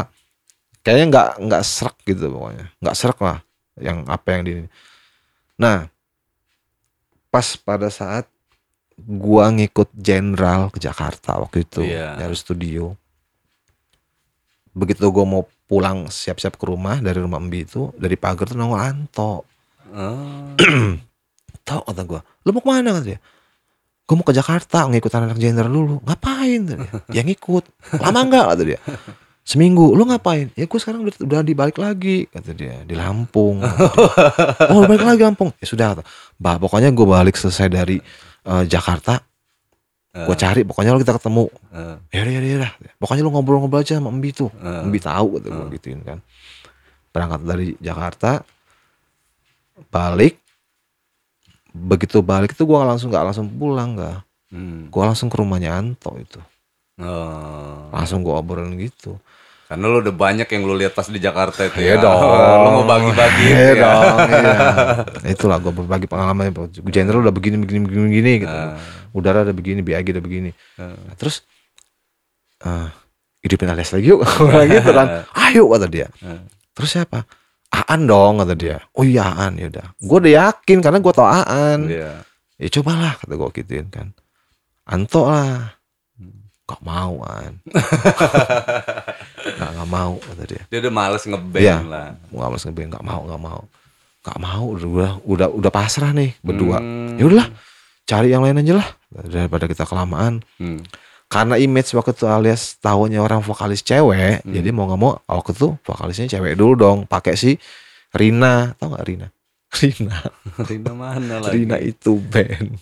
kayaknya 0.81 1.05
nggak 1.07 1.29
nggak 1.39 1.63
serak 1.63 1.95
gitu 2.03 2.27
pokoknya 2.27 2.67
nggak 2.77 2.95
serak 2.97 3.19
lah 3.19 3.39
yang 3.79 4.03
apa 4.03 4.27
yang 4.33 4.41
di 4.43 4.53
nah 5.55 5.87
pas 7.29 7.45
pada 7.55 7.87
saat 7.87 8.25
gua 8.97 9.47
ngikut 9.47 9.93
jenderal 9.93 10.67
ke 10.67 10.81
Jakarta 10.81 11.39
waktu 11.39 11.63
itu 11.63 11.85
Iya. 11.85 12.17
dari 12.17 12.35
studio 12.35 12.91
begitu 14.71 15.07
gua 15.07 15.23
mau 15.23 15.43
pulang 15.69 16.09
siap-siap 16.09 16.57
ke 16.57 16.65
rumah 16.65 16.97
dari 16.97 17.21
rumah 17.21 17.37
Embi 17.37 17.61
itu 17.61 17.93
dari 17.93 18.17
pagar 18.17 18.49
tuh 18.49 18.57
nongol 18.57 18.81
Anto. 18.81 19.45
Oh. 19.93 20.57
tau 21.67 21.85
kata 21.85 22.01
gua 22.09 22.21
lu 22.41 22.49
mau 22.57 22.61
ke 22.65 22.69
mana? 22.73 22.97
kata 22.97 23.05
dia. 23.05 23.19
Gue 24.09 24.17
mau 24.17 24.25
ke 24.25 24.33
Jakarta 24.33 24.89
ngikut 24.89 25.13
anak 25.13 25.37
jenderal 25.37 25.69
dulu. 25.69 25.95
Ngapain? 26.01 26.65
dia. 26.65 26.77
Ya 27.13 27.21
ngikut. 27.21 27.69
Lama 28.01 28.25
nggak? 28.25 28.45
kata 28.57 28.63
dia. 28.65 28.81
Seminggu. 29.45 29.93
Lu 29.93 30.01
ngapain? 30.09 30.49
Ya 30.57 30.65
gue 30.65 30.79
sekarang 30.81 31.05
udah, 31.05 31.13
udah 31.21 31.39
dibalik 31.45 31.77
lagi 31.77 32.25
kata 32.33 32.57
dia 32.57 32.81
di 32.89 32.97
Lampung. 32.97 33.61
dia. 33.61 33.69
oh 34.73 34.89
balik 34.89 35.05
lagi 35.05 35.21
Lampung? 35.21 35.53
Ya 35.61 35.69
sudah 35.69 35.85
kata 35.93 36.03
bah 36.41 36.57
pokoknya 36.57 36.89
gue 36.89 37.05
balik 37.05 37.37
selesai 37.37 37.69
dari 37.69 38.01
eh, 38.49 38.63
Jakarta 38.65 39.21
gue 40.25 40.35
cari 40.35 40.61
pokoknya 40.65 40.91
lo 40.95 40.99
kita 40.99 41.15
ketemu. 41.15 41.45
Eh, 41.71 41.95
ya 42.15 42.19
udah 42.25 42.33
ya 42.33 42.41
ya 42.65 42.91
pokoknya 42.97 43.21
lu 43.23 43.31
ngobrol-ngobrol 43.31 43.83
aja 43.83 44.01
sama 44.01 44.09
Embi 44.09 44.33
tuh. 44.33 44.49
Eh. 44.59 44.83
Embi 44.83 44.99
tahu 44.99 45.39
kata 45.39 45.47
gue 45.47 45.65
gituin 45.77 46.01
kan. 46.01 46.19
Berangkat 47.13 47.41
dari 47.45 47.67
Jakarta 47.79 48.43
balik. 49.93 50.39
Begitu 51.69 52.25
balik 52.25 52.57
itu 52.57 52.65
gua 52.65 52.81
langsung 52.83 53.13
nggak 53.13 53.25
langsung 53.29 53.47
pulang 53.47 53.93
nggak. 53.95 54.19
Hmm. 54.49 54.89
gua 54.89 55.13
langsung 55.13 55.29
ke 55.29 55.37
rumahnya 55.37 55.77
Anto 55.77 56.17
itu. 56.17 56.41
Oh. 56.99 57.87
langsung 57.95 58.27
gua 58.27 58.43
obrolin 58.43 58.75
gitu 58.75 59.15
Karena 59.69 59.85
lu 59.85 60.01
udah 60.01 60.11
banyak 60.11 60.49
yang 60.49 60.65
lu 60.65 60.73
lihat 60.73 60.91
pas 60.91 61.05
di 61.05 61.21
Jakarta 61.21 61.61
itu 61.63 61.77
Iya 61.77 61.95
ya. 61.95 62.01
dong. 62.01 62.17
lu 62.65 62.69
mau 62.73 62.85
bagi-bagi 62.85 63.45
Iya 63.45 63.61
ya. 63.61 63.73
dong 63.77 64.17
iya. 64.27 64.57
itulah 65.33 65.57
gua 65.57 65.69
berbagi 65.71 66.05
pengalaman 66.05 66.49
general 66.89 67.21
udah 67.21 67.29
begini 67.29 67.55
begini 67.55 67.79
begini, 67.79 68.05
begini 68.09 68.31
gitu 68.41 68.49
Ah. 68.51 68.81
udara 69.11 69.41
udah 69.41 69.53
begini 69.53 69.79
BAG 69.79 70.09
udah 70.09 70.19
begini 70.19 70.49
Ah. 70.75 70.97
Nah, 70.97 71.13
terus 71.15 71.45
eh 72.59 72.89
hidupin 73.39 73.69
alias 73.69 73.89
lagi 73.89 74.09
yuk 74.09 74.25
gitu 74.73 74.89
kan 74.89 75.23
ayo 75.39 75.69
kata 75.69 75.85
dia 75.85 76.07
Ah. 76.19 76.41
terus 76.73 76.89
siapa 76.91 77.29
Aan 77.69 78.03
dong 78.03 78.41
kata 78.41 78.53
dia 78.53 78.81
oh 78.91 79.05
iya 79.05 79.29
Aan 79.29 79.53
ya 79.55 79.69
udah 79.69 79.93
gue 79.95 80.17
udah 80.19 80.33
yakin 80.49 80.81
karena 80.81 80.97
gue 80.97 81.13
tau 81.13 81.23
Aan 81.23 81.85
Iya. 81.85 82.25
ya 82.57 82.67
cobalah 82.73 83.15
kata 83.15 83.33
gue 83.33 83.49
gituin 83.55 83.87
kan 83.87 84.17
Anto 84.83 85.29
lah 85.29 85.77
gak 86.69 86.81
mau 86.81 87.13
An 87.23 87.57
gak, 89.59 89.69
gak 89.73 89.89
mau 89.89 90.13
kata 90.19 90.43
dia 90.45 90.61
Dia 90.67 90.79
udah 90.79 90.93
males 90.93 91.23
ngeband 91.23 91.59
Iya. 91.59 91.77
lah. 91.81 92.07
gak 92.23 92.29
mau 92.31 92.55
ngeband 92.55 92.89
gak 92.91 93.03
mau 93.03 93.21
gak 93.25 93.41
mau 93.41 93.61
gak 94.19 94.37
mau 94.37 94.63
udah 94.69 95.11
udah 95.23 95.47
udah 95.49 95.71
pasrah 95.71 96.11
nih 96.11 96.35
berdua 96.39 96.77
Hmm. 96.77 97.15
ya 97.15 97.25
udahlah 97.25 97.49
cari 98.03 98.29
yang 98.29 98.41
lain 98.41 98.59
aja 98.59 98.73
lah 98.75 98.87
daripada 99.23 99.65
kita 99.65 99.83
kelamaan 99.83 100.43
Hmm. 100.55 100.83
karena 101.25 101.55
image 101.55 101.89
waktu 101.91 102.11
itu 102.11 102.25
alias 102.25 102.77
tahunya 102.77 103.17
orang 103.17 103.39
vokalis 103.39 103.81
cewek 103.81 104.43
Hmm. 104.43 104.51
jadi 104.51 104.69
mau 104.69 104.85
nggak 104.85 104.99
mau 104.99 105.17
waktu 105.25 105.51
itu 105.51 105.67
vokalisnya 105.81 106.27
cewek 106.29 106.53
dulu 106.53 106.73
dong 106.75 106.97
pakai 107.03 107.33
si 107.33 107.55
Rina 108.11 108.75
tau 108.75 108.91
nggak 108.91 109.05
Rina 109.05 109.27
Rina 109.79 110.17
Rina 110.59 110.91
mana 110.91 111.35
lagi? 111.39 111.53
Rina 111.55 111.77
itu 111.77 112.17
band 112.19 112.75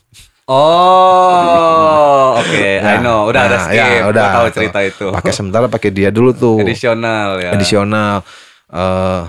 Oh, 0.47 2.39
oke, 2.39 2.55
I 2.55 2.79
Nah, 2.79 2.99
know. 3.03 3.27
Udah 3.27 3.41
ada 3.45 3.57
nah, 3.57 3.63
skip. 3.67 3.75
ya, 3.77 4.07
udah. 4.07 4.27
tahu 4.31 4.47
cerita 4.49 4.79
itu. 4.81 5.05
pakai 5.11 5.31
sementara 5.31 5.65
pakai 5.67 5.89
dia 5.91 6.07
dulu 6.07 6.31
tuh 6.31 6.57
Edisional 6.63 7.39
ya. 7.39 7.51
edisional 7.51 8.23
eh 8.67 9.21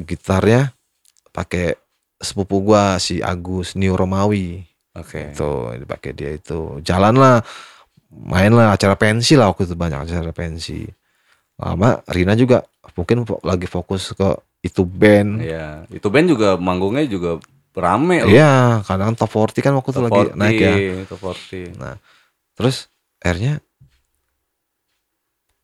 gitarnya 0.00 0.72
pakai 1.28 1.76
sepupu 2.16 2.60
gua 2.62 2.96
si 2.96 3.20
Agus 3.20 3.72
New 3.74 3.92
Romawi 3.92 4.64
Oke. 4.92 5.32
tuh 5.32 5.72
dipakai 5.74 6.12
dia 6.12 6.32
itu 6.32 6.80
jalan 6.80 7.16
lah 7.16 7.40
main 8.10 8.48
lah 8.48 8.72
acara 8.72 8.92
pensi 8.94 9.32
lah 9.34 9.48
waktu 9.48 9.64
itu 9.64 9.72
banyak 9.72 10.04
acara 10.04 10.32
pensi 10.32 10.84
lama 11.56 12.00
Rina 12.06 12.32
juga 12.32 12.64
mungkin 12.92 13.24
lagi 13.40 13.64
fokus 13.64 14.12
ke 14.12 14.28
itu 14.62 14.84
band 14.84 15.40
Iya, 15.40 15.88
itu 15.90 16.04
band 16.06 16.28
juga 16.28 16.56
manggungnya 16.56 17.04
juga 17.06 17.40
rame 17.74 18.16
loh. 18.20 18.28
iya 18.28 18.82
kan 18.82 19.14
top 19.14 19.30
40 19.30 19.60
kan 19.60 19.72
waktu 19.72 19.90
itu 19.90 20.00
lagi 20.00 20.20
40, 20.28 20.36
naik 20.36 20.56
ya 20.58 20.74
Top 21.06 21.20
40. 21.22 21.78
nah 21.78 21.94
terus 22.52 22.92
akhirnya 23.18 23.62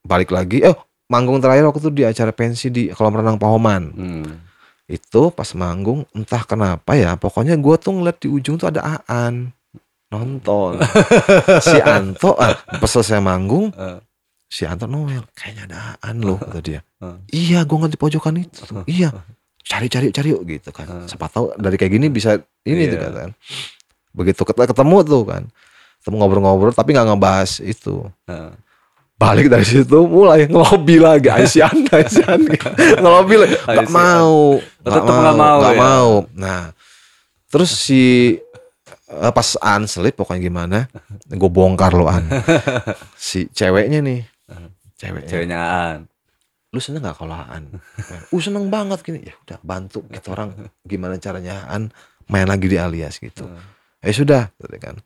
balik 0.01 0.31
lagi 0.31 0.65
oh 0.65 0.77
manggung 1.07 1.37
terakhir 1.39 1.65
waktu 1.65 1.81
itu 1.81 1.91
di 1.91 2.03
acara 2.03 2.33
pensi 2.33 2.67
di 2.69 2.89
kolam 2.89 3.15
renang 3.15 3.37
Pahoman 3.37 3.83
Hmm. 3.91 4.33
itu 4.87 5.29
pas 5.29 5.53
manggung 5.53 6.09
entah 6.11 6.43
kenapa 6.43 6.95
ya 6.95 7.13
pokoknya 7.15 7.55
gue 7.55 7.75
tuh 7.77 7.93
ngeliat 7.93 8.17
di 8.17 8.29
ujung 8.31 8.57
tuh 8.57 8.69
ada 8.69 9.05
Aan 9.05 9.53
nonton 10.09 10.81
si 11.61 11.77
Anto 11.79 12.33
ah 12.35 12.57
pas 12.57 12.89
selesai 12.89 13.21
manggung 13.21 13.69
Eh. 13.71 14.01
si 14.49 14.65
Anto 14.65 14.89
Noel 14.89 15.29
kayaknya 15.31 15.69
ada 15.69 15.79
Aan 15.99 16.25
loh 16.25 16.41
kata 16.41 16.61
dia 16.63 16.81
Eh. 16.99 17.17
iya 17.37 17.63
gue 17.63 17.77
nggak 17.77 17.93
di 17.93 18.01
pojokan 18.01 18.41
itu 18.41 18.65
tuh. 18.65 18.85
iya 18.87 19.13
cari 19.69 19.87
cari 19.87 20.09
cari 20.09 20.29
yuk 20.33 20.43
gitu 20.45 20.73
kan. 20.73 21.05
Siapa 21.05 21.29
tahu 21.29 21.53
dari 21.55 21.77
kayak 21.77 21.93
gini 21.93 22.09
bisa 22.09 22.35
ini 22.65 22.89
tuh 22.89 22.97
Iya. 22.97 23.11
kan. 23.13 23.31
Begitu 24.11 24.41
ket- 24.43 24.65
ketemu 24.67 24.97
tuh 25.03 25.23
kan. 25.23 25.43
Ketemu 26.01 26.15
ngobrol-ngobrol 26.17 26.73
tapi 26.73 26.93
nggak 26.93 27.07
ngebahas 27.07 27.61
itu. 27.61 28.09
Eh. 28.27 28.53
balik 29.19 29.51
dari 29.51 29.67
situ 29.67 29.99
mulai 30.07 30.47
ngelobi 30.47 31.03
lagi 31.03 31.27
Aisyah 31.27 31.75
Aisyah 31.91 32.39
ngelobi 33.03 33.35
lagi. 33.35 33.59
Nggak 33.59 33.91
mau 33.91 34.63
nggak 34.79 35.03
mau 35.35 35.59
nggak 35.59 35.75
ya? 35.75 35.81
mau. 35.81 36.11
Nah 36.33 36.71
terus 37.51 37.75
si 37.75 38.39
eh, 39.11 39.33
pas 39.35 39.59
An 39.59 39.91
selip 39.91 40.15
pokoknya 40.15 40.39
gimana 40.41 40.79
gue 41.27 41.51
bongkar 41.51 41.99
lo 41.99 42.07
An. 42.07 42.31
Si 43.19 43.51
ceweknya 43.51 43.99
nih. 44.01 44.23
Ceweknya. 44.95 45.27
Ceweknya 45.27 45.59
Aan. 45.59 45.99
Lu 46.69 46.79
seneng 46.85 47.01
gak 47.01 47.17
kalau 47.17 47.33
An 47.33 47.65
uh 48.29 48.41
seneng 48.41 48.69
banget 48.69 49.01
gini 49.01 49.25
ya 49.25 49.35
udah 49.49 49.59
bantu 49.65 50.05
kita 50.13 50.29
orang 50.37 50.53
gimana 50.85 51.17
caranya 51.17 51.65
An 51.69 51.89
main 52.29 52.45
lagi 52.45 52.69
di 52.69 52.77
alias 52.77 53.17
gitu 53.17 53.49
eh 54.05 54.13
sudah 54.13 54.53
gitu 54.61 54.77
kan 54.77 54.97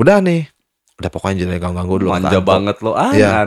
udah 0.00 0.24
nih 0.24 0.48
udah 0.96 1.10
pokoknya 1.12 1.44
jangan 1.44 1.72
ganggu 1.76 1.94
dulu 2.00 2.10
Manja 2.14 2.38
Anto. 2.38 2.46
banget 2.46 2.76
lo 2.80 2.92
Aan. 2.94 3.14
Iya. 3.16 3.44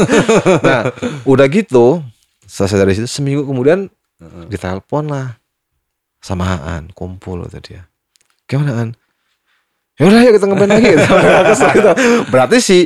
nah 0.66 0.80
udah 1.26 1.46
gitu 1.50 2.00
selesai 2.46 2.78
dari 2.78 2.92
situ 2.96 3.08
seminggu 3.10 3.42
kemudian 3.44 3.90
Heeh. 4.22 4.44
ditelepon 4.48 5.10
lah 5.10 5.36
sama 6.22 6.56
Aan 6.62 6.88
kumpul 6.94 7.44
kata 7.48 7.58
dia 7.60 7.82
gimana 8.48 8.92
An 9.92 10.00
ya 10.00 10.08
udah 10.08 10.20
yuk 10.20 10.32
kita 10.34 10.46
ngeband 10.46 10.70
lagi 10.70 10.88
gitu. 10.88 11.08
Berarti 12.32 12.56
si 12.58 12.78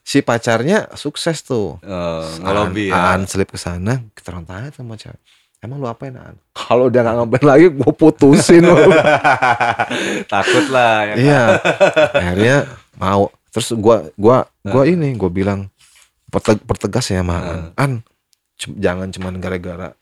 si 0.00 0.18
pacarnya 0.20 0.90
sukses 0.92 1.40
tuh 1.40 1.78
Eh, 1.80 2.24
ngelobi 2.40 2.90
ya. 2.90 3.14
Aan 3.14 3.24
selip 3.24 3.48
ke 3.48 3.58
sana 3.58 4.02
tanya 4.42 4.68
sama 4.70 4.94
cewek 4.94 5.16
emang 5.58 5.78
lu 5.78 5.86
apain 5.86 6.12
Aan 6.12 6.34
kalau 6.50 6.86
udah 6.86 7.00
gak 7.00 7.16
ngeband 7.16 7.44
lagi 7.44 7.66
gue 7.68 7.92
putusin 7.92 8.62
lu 8.62 8.74
Takut 10.26 10.66
lah 10.68 11.04
ya. 11.04 11.14
iya 11.14 11.42
akhirnya 12.18 12.56
mau 12.94 13.30
terus 13.48 13.72
gua 13.74 14.10
gua 14.14 14.42
gua 14.62 14.82
ini 14.84 15.14
gua 15.14 15.28
bilang 15.28 15.70
"Perte- 16.26 16.60
pertegas 16.60 17.06
ya 17.06 17.22
sama 17.22 17.38
An 17.38 17.46
Hmm. 17.46 17.70
An 17.76 17.92
jangan 18.74 19.08
cuman 19.08 19.38
gara-gara 19.38 19.94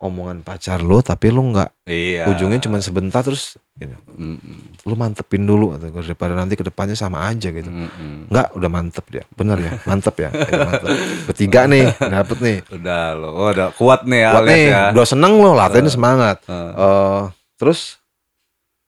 omongan 0.00 0.40
pacar 0.40 0.80
lu 0.80 0.98
tapi 1.00 1.28
lu 1.28 1.44
nggak 1.46 1.84
Iya. 1.84 2.24
ujungnya 2.26 2.56
cuma 2.58 2.78
sebentar 2.78 3.20
terus 3.20 3.60
gitu. 3.74 3.92
Mm-mm. 4.10 4.80
lu 4.80 4.94
mantepin 4.94 5.42
dulu 5.42 5.72
atau 5.72 5.92
daripada 5.94 6.32
nanti 6.32 6.54
ke 6.54 6.62
depannya 6.62 6.94
sama 6.94 7.26
aja 7.26 7.48
gitu 7.48 7.68
Mm-mm. 7.68 8.26
nggak 8.26 8.46
udah 8.52 8.70
mantep 8.70 9.04
dia 9.06 9.24
bener 9.30 9.58
ya 9.58 9.72
mantep 9.84 10.16
ya 10.18 10.32
mantep. 10.32 10.88
ketiga 11.28 11.64
nih 11.66 11.84
dapet 11.94 12.36
nih 12.38 12.58
Udah 12.70 13.12
lo, 13.12 13.28
oh, 13.30 13.48
udah 13.48 13.68
kuat 13.72 14.02
nih 14.02 14.20
ya 14.20 14.30
alias 14.34 14.48
nih 14.48 14.64
ya. 14.66 14.82
udah 14.90 15.06
seneng 15.06 15.32
lo 15.36 15.52
latihan 15.52 15.84
semangat 15.86 16.36
Heeh. 16.44 16.72
Eh, 16.72 17.20
terus 17.54 18.00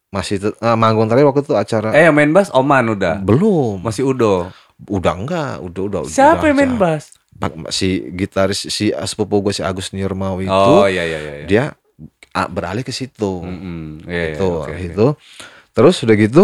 masih 0.09 0.37
ah, 0.59 0.75
manggung 0.75 1.07
terakhir 1.07 1.25
waktu 1.27 1.41
itu 1.43 1.55
acara 1.55 1.89
Eh 1.91 2.09
main 2.09 2.29
bass 2.31 2.49
Oman 2.51 2.89
udah. 2.91 3.17
belum 3.19 3.81
Masih 3.81 4.05
Udo. 4.07 4.49
udah 4.83 5.15
enggak 5.15 5.53
udah 5.59 5.83
udah 5.87 6.01
Siapa 6.05 6.37
udah 6.39 6.49
yang 6.49 6.57
main 6.59 6.75
bass? 6.75 7.17
Pak- 7.35 7.69
si 7.69 7.89
gitaris 8.11 8.65
si 8.65 8.91
sepupu 8.93 9.41
gue 9.41 9.53
si 9.53 9.61
Agus 9.61 9.91
Nirmaw 9.91 10.39
itu 10.39 10.53
Oh 10.53 10.85
iya 10.85 11.03
iya 11.03 11.19
iya. 11.19 11.33
iya. 11.35 11.47
dia 11.47 11.65
beralih 12.47 12.81
ke 12.81 12.91
situ 12.91 13.41
Mm-mm. 13.41 14.05
Iya, 14.05 14.23
iya, 14.25 14.33
itu 14.33 14.47
oke, 14.47 14.71
oke. 14.71 14.85
itu 14.85 15.07
terus 15.71 15.97
udah 16.01 16.17
gitu 16.17 16.43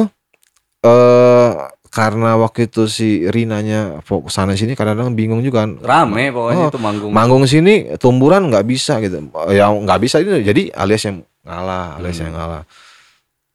eh 0.80 1.50
karena 1.88 2.36
waktu 2.36 2.66
itu 2.66 2.84
si 2.84 3.08
Rinanya 3.24 4.02
fokus 4.02 4.34
sana 4.34 4.52
sini 4.52 4.72
kadang-kadang 4.72 5.12
bingung 5.12 5.40
juga 5.40 5.64
kan 5.64 5.80
Rame 5.80 6.28
pokoknya 6.28 6.60
Oh, 6.60 6.68
itu 6.68 6.78
manggung. 6.78 7.10
manggung 7.10 7.44
sini 7.44 7.74
tumburan 7.96 8.46
nggak 8.46 8.62
bisa 8.62 9.00
gitu 9.00 9.24
ya 9.48 9.66
nggak 9.66 9.98
bisa 9.98 10.18
itu 10.18 10.36
jadi 10.38 10.68
alias 10.72 11.02
yang 11.02 11.18
ngalah 11.42 11.96
alias 11.96 12.16
Hmm. 12.16 12.24
yang 12.24 12.34
ngalah 12.34 12.62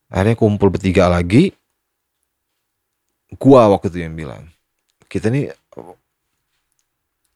akhirnya 0.10 0.36
kumpul 0.36 0.70
bertiga 0.70 1.06
lagi 1.08 1.54
gua 3.36 3.70
waktu 3.70 3.90
itu 3.90 4.00
yang 4.02 4.14
bilang 4.14 4.44
kita 5.06 5.30
nih 5.30 5.54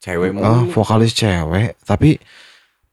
Cewek 0.08 0.32
ah, 0.40 0.64
mulu. 0.64 0.72
vokalis 0.72 1.12
cewek 1.12 1.76
tapi 1.84 2.16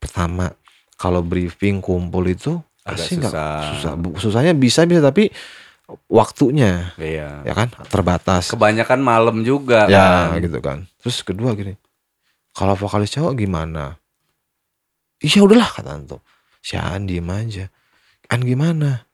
pertama 0.03 0.51
kalau 0.99 1.23
briefing 1.23 1.79
kumpul 1.79 2.27
itu 2.27 2.59
Agak 2.83 2.99
pasti 2.99 3.13
nggak 3.17 3.33
susah. 3.79 3.93
susahnya 4.19 4.53
bisa 4.53 4.83
bisa 4.85 4.99
tapi 4.99 5.31
waktunya 6.11 6.91
Iya. 6.99 7.47
ya 7.47 7.55
kan? 7.55 7.71
Terbatas. 7.87 8.51
Kebanyakan 8.51 9.01
malam 9.01 9.47
juga 9.47 9.87
ya 9.87 10.35
kan. 10.35 10.43
gitu 10.43 10.59
kan. 10.59 10.79
Terus 11.01 11.23
kedua 11.23 11.55
gini 11.55 11.79
kalau 12.51 12.75
vokalis 12.75 13.15
cowok 13.15 13.39
gimana? 13.39 13.95
Iya 15.23 15.47
udahlah 15.47 15.71
kata 15.71 15.95
Anto. 15.95 16.19
Si 16.59 16.75
An 16.75 17.07
diem 17.07 17.31
aja. 17.31 17.71
An 18.29 18.43
gimana? 18.43 19.07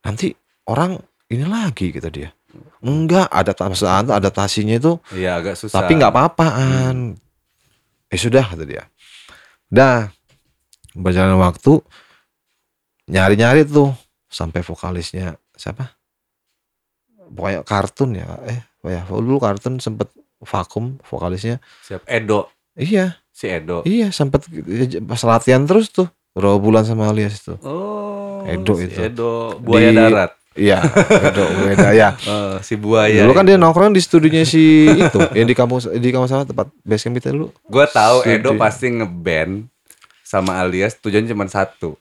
Nanti 0.00 0.32
orang 0.66 0.96
ini 1.28 1.44
lagi 1.44 1.92
kata 1.92 2.08
dia 2.08 2.32
enggak 2.80 3.28
ada 3.28 3.52
Anto 3.52 4.12
adaptasinya 4.12 4.74
itu 4.74 4.96
Iya 5.12 5.36
agak 5.36 5.54
susah. 5.54 5.78
tapi 5.78 5.94
nggak 5.94 6.10
apa-apa 6.10 6.46
An 6.54 6.98
eh 8.06 8.16
sudah 8.16 8.42
kata 8.44 8.64
dia 8.64 8.88
dah 9.66 10.08
berjalan 10.92 11.36
waktu 11.36 11.78
nyari-nyari 13.06 13.62
tuh 13.62 13.92
sampai 14.26 14.60
vokalisnya 14.60 15.34
siapa 15.52 15.94
pokoknya 17.28 17.60
kartun 17.62 18.10
ya 18.14 18.26
eh 18.44 18.60
oh 18.80 18.90
ya 18.90 19.02
dulu 19.04 19.38
kartun 19.38 19.78
sempet 19.78 20.10
vakum 20.40 20.96
vokalisnya 21.04 21.60
Siap 21.84 22.02
Edo. 22.06 22.48
iya 22.74 23.20
Si 23.30 23.46
Edo. 23.46 23.84
iya 23.84 24.08
sempet 24.10 24.46
pas 25.04 25.20
latihan 25.22 25.62
terus 25.62 25.88
tuh 25.88 26.08
berapa 26.32 26.56
bulan 26.56 26.82
sama 26.82 27.06
alias 27.06 27.38
itu 27.38 27.54
Oh. 27.60 28.42
Edo 28.42 28.72
si 28.74 28.88
itu. 28.88 28.98
Edo 29.04 29.32
buaya 29.58 29.90
Di- 29.90 29.98
darat. 30.00 30.32
Iya 30.52 30.82
itu 30.82 31.42
beda 31.62 31.90
ya 31.92 32.10
Eh, 32.18 32.56
si 32.66 32.74
buaya. 32.74 33.22
dulu 33.22 33.32
kan 33.32 33.44
dia 33.44 33.54
nongkrong 33.54 33.90
di 33.90 33.98
studionya 33.98 34.42
si 34.42 34.62
itu 34.88 35.20
yang 35.32 35.44
di 35.44 35.54
kampus 35.54 35.86
di 35.90 36.08
kampus 36.08 36.30
apa 36.32 36.44
tempat 36.44 36.66
base 36.80 37.02
camp 37.02 37.14
kita 37.16 37.30
dulu 37.30 37.54
Gue 37.64 37.86
tahu. 37.86 38.22
Edo 38.24 38.54
pasti 38.54 38.90
ngeband 38.90 39.70
sama 40.22 40.58
alias 40.58 40.94
tujuannya 40.96 41.26
cuma 41.28 41.46
satu. 41.46 41.94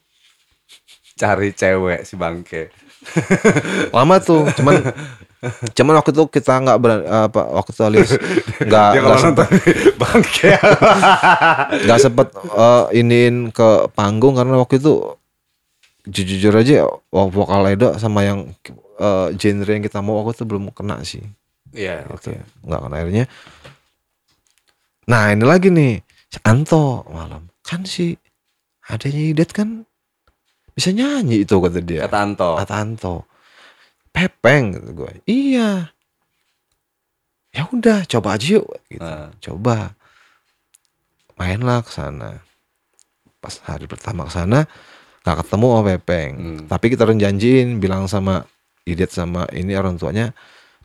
Cari 1.16 1.52
cewek 1.52 2.04
si 2.04 2.14
bangke. 2.14 2.74
lama 3.96 4.20
tuh 4.20 4.44
cuman 4.54 4.76
cuman 5.72 5.94
waktu 5.96 6.12
itu 6.12 6.24
kita 6.30 6.60
nggak 6.60 6.78
berani 6.78 7.04
apa 7.08 7.42
waktu 7.50 7.72
itu 7.72 7.82
alias 7.82 8.10
nggak 8.60 8.88
nggak 8.98 9.20
sempet 9.20 9.48
bangke. 10.02 10.52
nggak 11.80 12.00
sempet 12.00 12.28
eh, 12.36 12.84
iniin 12.94 13.50
ke 13.50 13.68
panggung 13.90 14.36
karena 14.36 14.58
waktu 14.58 14.78
itu 14.78 15.16
jujur 16.12 16.54
aja 16.54 16.86
vo- 17.10 17.32
vokal 17.32 17.70
Edo 17.70 17.94
sama 17.96 18.26
yang 18.26 18.50
eh, 19.00 19.28
genre 19.38 19.70
yang 19.70 19.84
kita 19.86 20.02
mau 20.02 20.20
waktu 20.22 20.42
itu 20.42 20.46
belum 20.50 20.74
kena 20.74 21.02
sih. 21.06 21.24
Iya, 21.70 22.06
gitu 22.10 22.34
oke. 22.34 22.34
nggak 22.66 22.80
kena. 22.82 22.96
Akhirnya 22.98 23.26
nah 25.10 25.34
ini 25.34 25.42
lagi 25.46 25.70
nih 25.74 26.02
si 26.30 26.38
Anto 26.46 27.06
malam. 27.10 27.50
Kan 27.66 27.86
si 27.86 28.18
adanya 28.90 29.22
Idet 29.22 29.54
kan 29.54 29.86
bisa 30.74 30.90
nyanyi 30.90 31.46
itu 31.46 31.56
kata 31.58 31.80
dia. 31.82 32.06
Kata 32.10 32.18
Anto. 32.26 32.50
kata 32.58 32.74
Anto. 32.78 33.16
Pepeng 34.10 34.74
gitu 34.74 35.06
gue 35.06 35.12
iya. 35.30 35.94
Ya 37.50 37.66
udah 37.70 38.06
coba 38.06 38.38
aja 38.38 38.62
yuk 38.62 38.66
gitu. 38.90 39.02
Nah. 39.02 39.30
coba. 39.42 39.94
Mainlah 41.38 41.82
ke 41.86 41.92
sana. 41.94 42.42
Pas 43.40 43.56
hari 43.64 43.88
pertama 43.88 44.28
ke 44.28 44.34
sana 44.34 44.68
nggak 45.22 45.38
ketemu 45.40 45.66
sama 45.68 45.84
Pepeng 45.86 46.30
Hmm. 46.32 46.60
tapi 46.66 46.86
kita 46.88 47.04
udah 47.04 47.18
janjiin 47.18 47.78
bilang 47.78 48.06
sama 48.06 48.44
Idet 48.84 49.10
sama 49.10 49.46
ini 49.52 49.74
orang 49.74 49.96
tuanya 49.96 50.32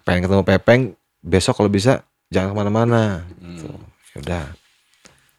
pengen 0.03 0.25
ketemu 0.25 0.43
Pepeng 0.43 0.81
besok 1.19 1.57
kalau 1.57 1.69
bisa 1.69 2.03
jangan 2.29 2.51
ke 2.51 2.57
mana-mana 2.57 3.03
gitu. 3.31 3.69
Hmm. 3.69 3.83
Ya 4.11 4.19
udah 4.21 4.45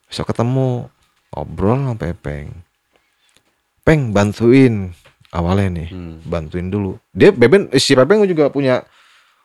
besok 0.06 0.26
ketemu 0.28 0.88
ngobrol 1.30 1.78
sama 1.78 1.96
Pepeng 1.96 2.50
Peng 3.82 4.10
bantuin 4.10 4.96
awalnya 5.30 5.70
nih 5.76 5.90
Hmm. 5.90 6.18
bantuin 6.24 6.68
dulu 6.68 6.98
dia 7.12 7.30
Beben 7.30 7.70
eh, 7.70 7.78
si 7.78 7.94
Pepeng 7.94 8.24
juga 8.24 8.48
punya 8.48 8.82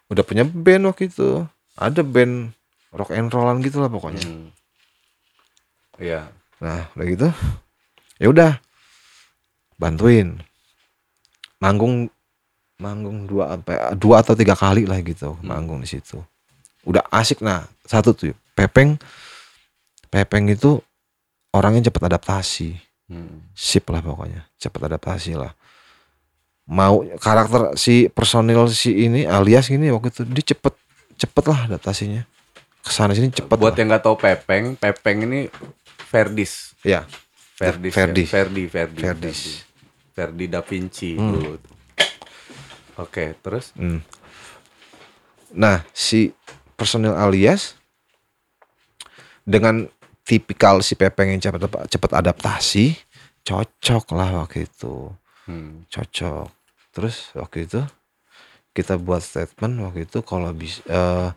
udah 0.06 0.22
punya 0.22 0.42
band 0.42 0.86
waktu 0.86 1.06
itu 1.06 1.44
ada 1.74 2.00
band 2.00 2.54
rock 2.90 3.10
and 3.10 3.28
rollan 3.28 3.60
gitu 3.60 3.78
lah 3.78 3.86
pokoknya 3.86 4.22
Hmm. 4.22 4.48
Iya. 5.96 6.30
nah 6.56 6.88
udah 6.94 7.06
gitu 7.06 7.28
ya 8.16 8.26
udah 8.28 8.52
bantuin 9.80 10.36
manggung 11.56 12.12
manggung 12.76 13.24
dua 13.24 13.56
apa 13.56 13.96
dua 13.96 14.20
atau 14.20 14.36
tiga 14.36 14.52
kali 14.52 14.84
lah 14.84 15.00
gitu 15.00 15.36
manggung 15.40 15.80
di 15.80 15.88
situ 15.88 16.20
udah 16.84 17.04
asik 17.10 17.40
nah 17.40 17.64
satu 17.84 18.12
tuh 18.12 18.32
Pepeng 18.52 19.00
Pepeng 20.08 20.48
itu 20.48 20.80
orangnya 21.50 21.88
cepat 21.88 22.12
adaptasi 22.12 22.76
Hmm. 23.10 23.42
sip 23.58 23.90
lah 23.90 23.98
pokoknya 23.98 24.46
cepat 24.54 24.86
adaptasi 24.86 25.34
lah 25.34 25.50
mau 26.70 27.02
karakter 27.18 27.74
si 27.74 28.06
personil 28.06 28.70
si 28.70 28.94
ini 29.02 29.26
alias 29.26 29.66
gini 29.66 29.90
waktu 29.90 30.14
itu 30.14 30.22
dia 30.30 30.54
cepet 30.54 30.78
cepet 31.18 31.44
lah 31.50 31.66
adaptasinya 31.66 32.22
ke 32.78 32.90
sana 32.94 33.10
sini 33.10 33.34
cepet 33.34 33.50
Buat 33.50 33.74
lah. 33.74 33.78
yang 33.82 33.88
nggak 33.90 34.04
tahu 34.06 34.14
Pepeng, 34.14 34.78
Pepeng 34.78 35.26
ini 35.26 35.50
Verdis. 36.06 36.70
ya 36.86 37.02
Verdis. 37.58 37.90
Verdi. 37.90 38.22
Ya? 38.22 38.30
Verdi, 38.30 38.62
Verdi. 38.70 39.00
Verdis. 39.02 39.40
Verdi. 39.42 39.69
Verdi 40.20 40.52
da 40.52 40.60
Vinci 40.60 41.16
Hmm. 41.16 41.32
dulu. 41.32 41.56
Oke, 42.94 43.32
terus 43.40 43.72
Hmm. 43.72 44.04
Nah, 45.50 45.80
si 45.90 46.36
personil 46.76 47.16
alias 47.16 47.72
dengan 49.42 49.88
tipikal 50.22 50.78
si 50.78 50.92
Pepeng 50.92 51.32
yang 51.32 51.40
cepat 51.40 51.88
cepat 51.88 52.10
adaptasi, 52.20 52.92
cocok 53.42 54.04
lah 54.12 54.44
waktu 54.44 54.68
itu. 54.68 55.08
hmm. 55.48 55.88
Cocok. 55.88 56.52
Terus 56.92 57.32
waktu 57.32 57.64
itu 57.64 57.80
kita 58.70 58.94
buat 58.94 59.24
statement 59.24 59.80
waktu 59.80 60.04
itu 60.04 60.20
kalau 60.20 60.52
bisa 60.52 60.84
eh, 60.86 61.30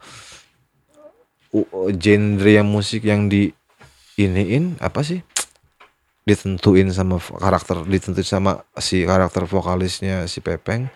u- 1.56 1.90
genre 1.96 2.52
yang 2.52 2.68
musik 2.68 3.02
yang 3.02 3.26
di 3.26 3.50
iniin 4.14 4.78
apa 4.78 5.02
sih? 5.02 5.24
Ditentuin 6.24 6.88
sama 6.90 7.20
karakter 7.20 7.84
ditentuin 7.84 8.24
sama 8.24 8.64
si 8.80 9.04
karakter 9.04 9.44
vokalisnya 9.44 10.24
si 10.26 10.40
Pepeng 10.40 10.88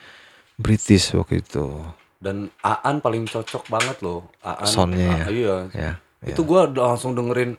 British 0.56 1.12
waktu 1.14 1.44
itu. 1.44 1.84
dan 2.18 2.50
Aan 2.66 2.98
paling 2.98 3.30
cocok 3.30 3.70
banget 3.70 4.02
loh. 4.02 4.26
Aan. 4.42 4.66
Soundnya 4.66 5.06
ya. 5.06 5.22
Ah, 5.22 5.30
iya. 5.30 5.56
Ya. 5.70 5.92
Itu 6.26 6.42
gua 6.42 6.66
udah 6.66 6.96
langsung 6.98 7.14
dengerin. 7.14 7.54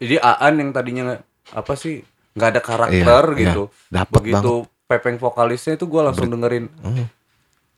Jadi 0.00 0.16
Aan 0.16 0.56
yang 0.56 0.70
tadinya 0.72 1.20
apa 1.52 1.76
sih 1.76 2.00
nggak 2.32 2.48
ada 2.56 2.60
karakter 2.64 3.22
Iya, 3.36 3.40
gitu. 3.44 3.62
iya. 3.68 3.92
Dapet 3.92 4.16
Begitu 4.24 4.54
Pepeng 4.88 5.20
vokalisnya 5.20 5.76
itu 5.76 5.84
gua 5.84 6.08
langsung 6.08 6.32
dengerin. 6.32 6.72
Hmm. 6.80 7.04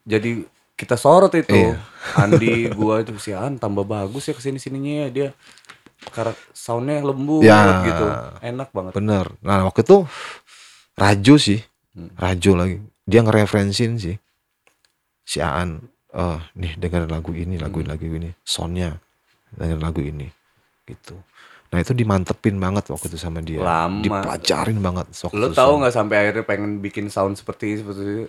Jadi 0.07 0.47
kita 0.79 0.95
sorot 0.95 1.35
itu. 1.35 1.51
Iya. 1.51 1.83
Andi 2.15 2.69
gua 2.79 3.03
itu 3.03 3.11
si 3.19 3.35
Aan 3.35 3.59
tambah 3.59 3.83
bagus 3.83 4.31
ya 4.31 4.39
ke 4.39 4.43
sini 4.45 4.63
sininya 4.63 5.03
ya 5.03 5.09
dia. 5.11 5.29
Karena 5.99 6.31
soundnya 6.51 7.03
lembut 7.03 7.43
Ya. 7.43 7.83
gitu, 7.83 8.07
enak 8.41 8.69
banget. 8.71 8.93
Bener. 8.95 9.27
Nah 9.41 9.67
waktu 9.67 9.83
itu 9.83 10.07
Raju 10.95 11.35
sih, 11.37 11.61
Hmm. 11.95 12.11
Raju 12.15 12.51
lagi. 12.55 12.77
Dia 13.03 13.23
ngereferensin 13.23 13.99
sih 13.99 14.17
si 15.23 15.39
Aan. 15.39 15.83
Oh, 16.11 16.39
nih 16.55 16.75
dengerin 16.75 17.07
lagu 17.07 17.31
ini, 17.31 17.55
lagu 17.55 17.79
Hmm. 17.79 17.91
lagu 17.91 18.03
ini, 18.03 18.33
soundnya 18.41 18.97
dengerin 19.53 19.79
lagu 19.79 20.01
ini, 20.01 20.27
gitu. 20.85 21.15
Nah 21.69 21.79
itu 21.79 21.93
dimantepin 21.93 22.57
banget 22.57 22.89
waktu 22.89 23.07
itu 23.07 23.19
sama 23.21 23.39
dia. 23.39 23.61
Lama. 23.61 24.01
Dipelajarin 24.01 24.81
banget. 24.81 25.07
waktu 25.13 25.37
Lo 25.37 25.47
tahu 25.49 25.55
sama- 25.55 25.79
nggak 25.85 25.95
sampai 25.95 26.17
akhirnya 26.19 26.45
pengen 26.45 26.71
bikin 26.81 27.07
sound 27.07 27.37
seperti 27.37 27.65
ini 27.69 27.79
seperti 27.79 28.01
itu? 28.01 28.27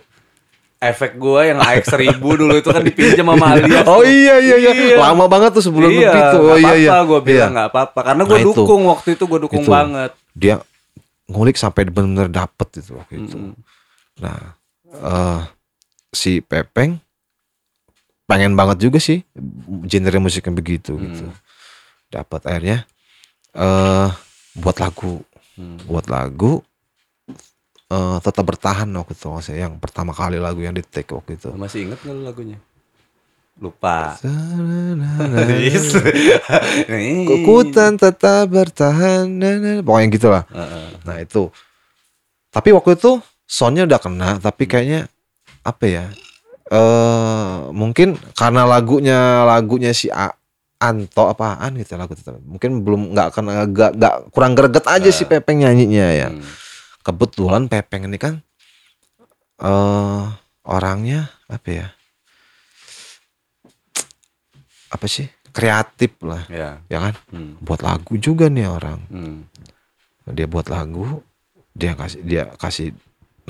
Efek 0.80 1.20
gua 1.20 1.44
yang 1.44 1.60
AX 1.60 1.92
1000 1.92 2.16
dulu 2.16 2.56
itu 2.56 2.72
kan 2.72 2.80
dipinjam 2.80 3.28
sama 3.28 3.52
Alias. 3.52 3.84
Oh 3.90 4.00
tuh. 4.00 4.08
iya 4.08 4.40
iya 4.40 4.56
iya. 4.72 4.96
Lama 4.96 5.28
banget 5.28 5.52
tuh 5.52 5.60
sebelum 5.60 5.92
iya, 5.92 6.08
begitu. 6.08 6.36
Oh 6.40 6.56
iya 6.56 6.72
iya. 6.74 6.90
apa-apa, 6.96 7.04
gue 7.04 7.20
bilang 7.20 7.36
Iya. 7.36 7.54
nggak 7.54 7.68
apa-apa 7.68 8.00
karena 8.00 8.22
gue 8.24 8.32
Nah, 8.32 8.42
itu. 8.42 8.50
dukung 8.56 8.82
waktu 8.88 9.08
itu 9.12 9.24
gue 9.24 9.38
dukung 9.40 9.62
Itu. 9.62 9.70
banget. 9.70 10.10
Dia 10.32 10.54
ngulik 11.28 11.54
sampai 11.54 11.84
benar-benar 11.84 12.32
dapet 12.32 12.68
itu 12.80 12.96
waktu 12.96 13.14
itu. 13.20 13.36
Nah, 14.18 14.56
eh 14.90 15.40
si 16.10 16.40
Pepeng 16.40 16.96
pengen 18.24 18.54
banget 18.54 18.80
juga 18.80 18.96
sih 18.96 19.20
genre 19.84 20.18
musik 20.18 20.42
yang 20.42 20.56
begitu 20.56 20.96
Hmm. 20.96 21.02
gitu. 21.04 21.24
Dapat 22.08 22.40
akhirnya 22.46 22.78
eh 23.52 24.08
buat 24.56 24.80
lagu, 24.80 25.20
Hmm. 25.54 25.76
buat 25.84 26.08
lagu 26.08 26.64
eh 27.90 28.16
tetap 28.22 28.46
bertahan 28.46 28.86
waktu 28.94 29.18
itu 29.18 29.26
maksudnya 29.26 29.66
yang 29.66 29.74
pertama 29.82 30.14
kali 30.14 30.38
lagu 30.38 30.62
yang 30.62 30.74
di 30.74 30.82
take 30.86 31.10
waktu 31.10 31.34
itu. 31.34 31.50
Masih 31.58 31.90
inget 31.90 31.98
nggak 32.06 32.22
lagunya? 32.22 32.58
Lupa. 33.60 34.16
Kekuatan 37.28 38.00
tetap 38.00 38.48
bertahan, 38.48 39.28
nah, 39.28 39.54
nah, 39.60 39.84
pokoknya 39.84 40.08
gitu 40.16 40.28
lah. 40.32 40.48
Heeh. 40.48 40.86
Nah 41.04 41.16
itu, 41.20 41.52
tapi 42.48 42.72
waktu 42.72 42.96
itu 42.96 43.20
soundnya 43.44 43.84
udah 43.84 44.00
kena, 44.00 44.40
tapi 44.40 44.64
kayaknya 44.64 45.12
apa 45.66 45.86
ya? 45.86 46.06
eh 46.70 47.54
mungkin 47.74 48.14
karena 48.38 48.62
lagunya 48.62 49.42
lagunya 49.42 49.90
si 49.90 50.06
A, 50.06 50.30
Anto 50.78 51.26
apaan 51.26 51.76
gitu 51.76 51.98
lagu 51.98 52.14
itu. 52.14 52.30
Mungkin 52.46 52.86
belum 52.86 53.12
nggak 53.12 53.26
akan 53.34 53.44
agak 53.50 53.90
nggak 53.98 54.14
kurang 54.30 54.54
greget 54.54 54.86
aja 54.86 55.10
si 55.10 55.26
Pepeng 55.26 55.66
nyanyinya 55.66 56.08
ya. 56.14 56.28
Hmm. 56.30 56.59
Kebetulan 57.00 57.66
Pepeng 57.66 58.06
ini 58.06 58.18
kan 58.20 58.44
eh 59.60 60.24
orangnya 60.64 61.28
apa 61.48 61.68
ya? 61.68 61.88
Apa 64.90 65.06
sih? 65.06 65.28
Kreatif 65.50 66.14
lah, 66.22 66.46
Ya. 66.46 66.78
ya 66.86 66.98
kan? 67.02 67.14
Hmm. 67.34 67.58
Buat 67.58 67.82
lagu 67.82 68.14
juga 68.16 68.46
nih 68.46 68.70
orang. 68.70 69.00
Hmm. 69.10 69.38
dia 70.30 70.46
buat 70.46 70.70
lagu 70.70 71.26
dia 71.74 71.98
kasih 71.98 72.22
dia 72.22 72.46
kasih 72.54 72.94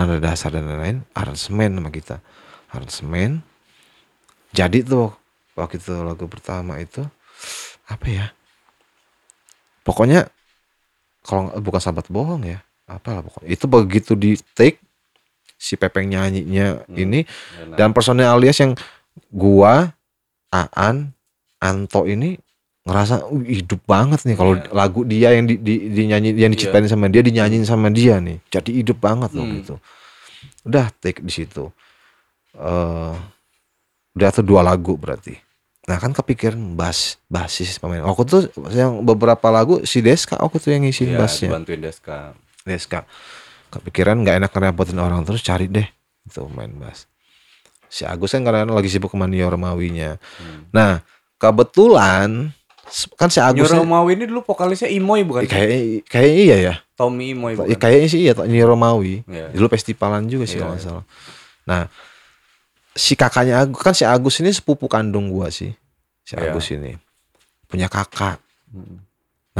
nada 0.00 0.16
dasar 0.16 0.48
dan 0.48 0.64
lain-lain 0.64 1.04
aransemen 1.12 1.76
sama 1.76 1.92
kita 1.92 2.24
aransemen 2.72 3.44
jadi 4.56 4.80
tuh 4.80 5.12
waktu 5.60 5.76
itu 5.76 5.92
lagu 6.00 6.24
pertama 6.24 6.80
itu 6.80 7.04
apa 7.84 8.06
ya 8.08 8.26
pokoknya 9.84 10.24
kalau 11.20 11.52
bukan 11.60 11.80
sahabat 11.84 12.08
bohong 12.08 12.48
ya 12.48 12.64
apalah 12.90 13.22
pokoknya 13.22 13.48
itu 13.48 13.64
begitu 13.64 14.12
di 14.14 14.34
take 14.50 14.82
si 15.54 15.74
Pepeng 15.74 16.08
nyanyinya 16.08 16.82
Hmm. 16.82 16.96
ini 16.96 17.20
Enak. 17.22 17.76
dan 17.76 17.88
personel 17.90 18.26
alias 18.28 18.58
yang 18.58 18.72
gua 19.28 19.94
Aan 20.50 21.14
Anto 21.56 22.02
ini 22.04 22.34
ngerasa 22.82 23.22
"Uh, 23.24 23.44
hidup 23.44 23.84
banget 23.84 24.24
nih 24.24 24.34
kalau 24.34 24.56
Iya. 24.56 24.72
lagu 24.72 25.04
dia 25.04 25.30
yang 25.30 25.44
di, 25.44 25.54
di, 25.54 25.74
dinyanyi 25.88 26.34
yang 26.34 26.48
diciptain 26.48 26.82
sama 26.84 27.06
dia 27.06 27.20
dinyanyiin 27.20 27.62
sama 27.62 27.86
dia 27.88 28.18
nih 28.18 28.40
jadi 28.48 28.70
hidup 28.74 28.98
banget 28.98 29.30
loh 29.30 29.44
Hmm. 29.44 29.56
gitu 29.56 29.74
udah 30.62 30.88
take 30.96 31.20
di 31.20 31.30
situ 31.30 31.68
eh 32.52 33.14
udah 34.10 34.28
tuh 34.32 34.42
dua 34.42 34.60
lagu 34.60 34.96
berarti 34.96 35.36
nah 35.82 35.96
kan 35.96 36.10
kepikiran 36.10 36.58
bass 36.72 37.20
basis 37.26 37.76
pemain 37.76 38.02
aku 38.02 38.22
tuh 38.22 38.40
yang 38.70 39.00
beberapa 39.00 39.46
lagu 39.48 39.84
si 39.84 40.00
Deska 40.00 40.34
aku 40.34 40.56
tuh 40.56 40.72
yang 40.72 40.82
ngisiin 40.82 41.14
Iya, 41.14 41.18
bassnya 41.18 41.48
dibantuin 41.48 41.78
Deska. 41.78 42.32
Deska 42.62 43.04
kepikiran 43.70 44.20
nggak 44.20 44.36
enak 44.38 44.50
ngerepotin 44.50 44.98
orang 44.98 45.22
terus 45.22 45.40
cari 45.40 45.66
deh 45.66 45.86
itu 46.20 46.42
main 46.50 46.70
bass 46.74 47.06
si 47.86 48.02
Agus 48.02 48.30
kan 48.30 48.42
karena 48.42 48.66
lagi 48.66 48.86
sibuk 48.86 49.10
sama 49.10 49.24
Nio 49.24 49.46
Romawinya 49.46 50.18
Hmm. 50.36 50.66
nah 50.70 51.00
kebetulan 51.36 52.50
kan 53.14 53.28
si 53.28 53.38
Agus 53.38 53.70
Nyuruh 53.70 53.86
Mawi 53.86 54.14
ini 54.14 54.24
dulu 54.26 54.42
vokalisnya 54.42 54.90
Imoy 54.90 55.22
bukan? 55.22 55.46
kayak 55.46 56.02
kayak 56.04 56.30
iya 56.32 56.56
ya 56.60 56.74
Tommy 56.92 57.30
Imoy 57.30 57.54
bukan? 57.54 57.70
Ya, 57.70 57.78
kayaknya 57.78 58.08
sih 58.08 58.20
iya 58.20 58.34
Nio 58.36 58.66
Romawi 58.66 59.22
Iya. 59.24 59.54
dulu 59.54 59.70
festivalan 59.70 60.26
juga 60.26 60.44
sih 60.44 60.58
Iya, 60.58 60.60
kalau 60.60 60.74
nggak 60.74 60.82
iya. 60.82 60.90
salah 60.90 61.04
nah 61.62 61.82
si 62.90 63.14
kakaknya 63.14 63.62
Agus 63.62 63.78
kan 63.78 63.94
si 63.94 64.02
Agus 64.02 64.34
ini 64.38 64.50
sepupu 64.50 64.90
kandung 64.90 65.30
gua 65.30 65.46
sih 65.48 65.70
si 66.20 66.34
Iya. 66.34 66.50
Agus 66.50 66.66
ini 66.68 66.98
punya 67.64 67.86
kakak 67.86 68.42
Hmm. 68.70 69.02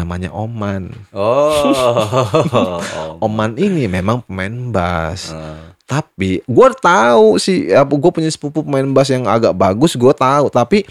Namanya 0.01 0.33
Oman. 0.33 0.91
Oh. 1.13 2.81
Oman 3.25 3.55
ini 3.61 3.85
memang 3.85 4.25
pemain 4.25 4.73
bass 4.73 5.37
Eh, 5.37 5.61
tapi 5.85 6.41
gue 6.41 6.69
tahu 6.81 7.37
sih 7.37 7.69
apa 7.75 7.91
gue 7.91 8.11
punya 8.11 8.31
sepupu 8.33 8.65
pemain 8.65 8.87
bass 8.89 9.13
yang 9.13 9.29
agak 9.29 9.53
bagus 9.53 9.95
gue 9.95 10.15
tahu. 10.17 10.49
Tapi 10.49 10.89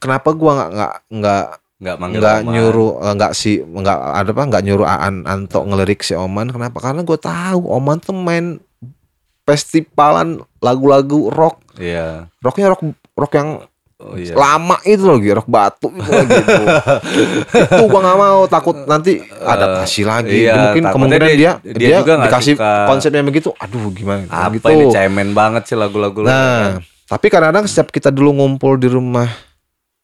kenapa 0.00 0.32
gue 0.32 0.50
nggak 0.50 0.70
nggak 0.72 0.94
nggak 1.12 1.46
nggak 1.80 1.96
manggil 1.96 2.20
nggak 2.20 2.40
nyuruh 2.44 2.92
eh, 3.00 3.12
nggak 3.16 3.32
si 3.32 3.52
nggak 3.60 3.98
ada 4.20 4.30
apa 4.36 4.42
nggak 4.52 4.64
nyuruh 4.64 4.86
Aan 4.88 5.16
Anto 5.28 5.60
ngelirik 5.66 6.00
si 6.00 6.16
Oman? 6.16 6.48
Kenapa? 6.48 6.80
Karena 6.80 7.04
gue 7.04 7.18
tahu 7.20 7.60
Oman 7.68 8.00
tuh 8.00 8.16
main 8.16 8.56
festivalan 9.44 10.40
lagu-lagu 10.62 11.28
rock. 11.32 11.60
Iya. 11.80 12.28
rocknya 12.44 12.70
rock 12.76 12.82
rock 13.16 13.32
yang 13.34 13.50
Oh 14.00 14.16
iya. 14.16 14.32
lama 14.32 14.80
itu 14.82 15.04
lagi 15.04 15.28
rock 15.30 15.44
batu 15.44 15.92
itu 15.92 16.08
lagi 16.08 16.32
itu 17.76 17.84
nggak 17.84 18.16
mau 18.16 18.42
takut 18.46 18.72
nanti 18.82 19.20
adaptasi 19.20 20.02
lagi 20.02 20.48
iya, 20.48 20.56
mungkin 20.56 20.88
kemungkinan 20.88 21.28
dia 21.28 21.36
dia- 21.36 21.56
dia, 21.62 21.76
dia 21.76 21.96
juga 22.00 22.14
dikasih 22.24 22.56
suka. 22.56 22.72
konsepnya 22.86 23.20
begitu 23.20 23.52
aduh 23.54 23.92
gimana 23.92 24.24
Apa 24.26 24.56
gitu 24.56 24.72
ini 24.72 24.84
cemen 24.88 25.30
banget 25.30 25.62
sih 25.64 25.76
lagu-lagu? 25.76 26.24
Nah, 26.24 26.80
tapi 27.04 27.28
kadang-kadang 27.28 27.64
setiap 27.64 27.90
kita 27.90 28.08
dulu 28.08 28.34
ngumpul 28.34 28.74
di 28.74 28.88
rumah 28.88 29.28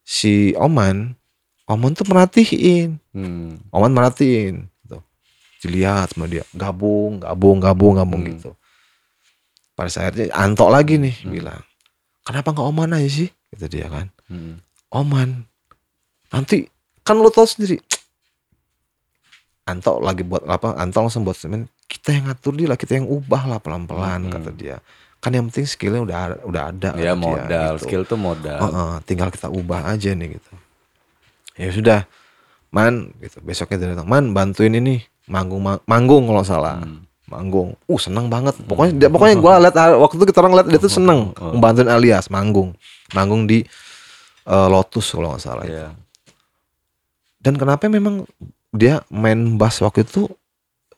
si 0.03 0.53
Oman, 0.55 1.17
Oman 1.65 1.91
tuh 1.93 2.05
merhatiin, 2.05 3.01
Hmm. 3.11 3.59
Oman 3.71 3.91
merhatiin, 3.91 4.69
gitu. 4.79 5.01
Dilihat 5.59 6.13
sama 6.13 6.27
dia, 6.27 6.45
gabung, 6.53 7.17
gabung, 7.17 7.59
gabung, 7.59 7.97
gabung 7.97 8.21
Hmm. 8.21 8.31
gitu. 8.31 8.51
Pada 9.73 9.89
saatnya 9.89 10.29
Anto 10.31 10.69
lagi 10.69 10.95
nih 10.97 11.17
Hmm. 11.23 11.33
bilang, 11.33 11.63
kenapa 12.23 12.53
nggak 12.53 12.67
Oman 12.67 12.93
aja 12.93 13.09
sih? 13.09 13.31
Gitu 13.57 13.67
dia 13.73 13.89
kan, 13.89 14.07
Hmm. 14.27 14.61
Oman, 14.89 15.49
nanti 16.29 16.69
kan 17.01 17.17
lo 17.17 17.29
tau 17.29 17.45
sendiri. 17.45 17.81
Anto 19.65 19.99
lagi 19.99 20.23
buat 20.23 20.45
apa? 20.45 20.77
Anto 20.77 21.01
langsung 21.01 21.25
buat 21.25 21.35
semen. 21.35 21.67
Kita 21.83 22.13
yang 22.13 22.29
ngatur 22.29 22.55
dia 22.55 22.69
lah, 22.69 22.77
kita 22.77 22.95
yang 22.95 23.09
ubah 23.09 23.43
lah 23.47 23.59
pelan-pelan 23.59 24.23
Hmm. 24.23 24.33
kata 24.33 24.51
dia. 24.53 24.77
Kan 25.17 25.33
yang 25.33 25.49
penting 25.49 25.65
skillnya 25.65 26.03
udah 26.03 26.19
udah 26.45 26.63
ada. 26.69 26.91
Ya 26.93 27.11
kata 27.11 27.15
dia, 27.15 27.15
modal, 27.17 27.73
gitu. 27.73 27.83
skill 27.83 28.03
tuh 28.05 28.15
modal. 28.17 28.59
Heeh, 28.61 28.93
tinggal 29.03 29.29
kita 29.29 29.49
ubah 29.49 29.89
aja 29.89 30.11
nih 30.13 30.37
gitu. 30.37 30.53
Ya 31.57 31.69
sudah, 31.73 32.01
man 32.69 33.11
gitu. 33.19 33.41
Besoknya 33.41 33.77
dia 33.77 33.89
datang, 33.93 34.07
man 34.07 34.31
bantuin 34.31 34.71
ini 34.71 35.01
manggung 35.27 35.59
ma- 35.61 35.83
manggung 35.85 36.29
kalau 36.29 36.45
salah. 36.45 36.79
Hmm. 36.79 37.03
Manggung. 37.27 37.75
Uh 37.85 37.99
seneng 37.99 38.29
banget. 38.29 38.55
Pokoknya 38.61 38.93
dia, 38.97 39.09
pokoknya 39.09 39.35
gue 39.43 39.53
liat 39.65 39.75
waktu 39.99 40.15
itu 40.15 40.25
kita 40.27 40.39
orang 40.39 40.55
lihat 40.55 40.69
dia 40.69 40.79
tuh 40.79 40.93
seneng 40.95 41.35
Oh. 41.35 41.51
membantuin 41.53 41.89
alias 41.89 42.29
manggung. 42.29 42.71
Manggung 43.13 43.45
di 43.45 43.63
eh, 44.43 44.69
Lotus 44.69 45.13
kalau 45.13 45.35
nggak 45.35 45.43
salah. 45.43 45.65
Iya. 45.65 45.95
Dan 47.37 47.55
kenapa 47.55 47.87
memang 47.87 48.27
dia 48.73 49.05
main 49.07 49.55
bass 49.55 49.79
waktu 49.79 50.03
itu 50.03 50.27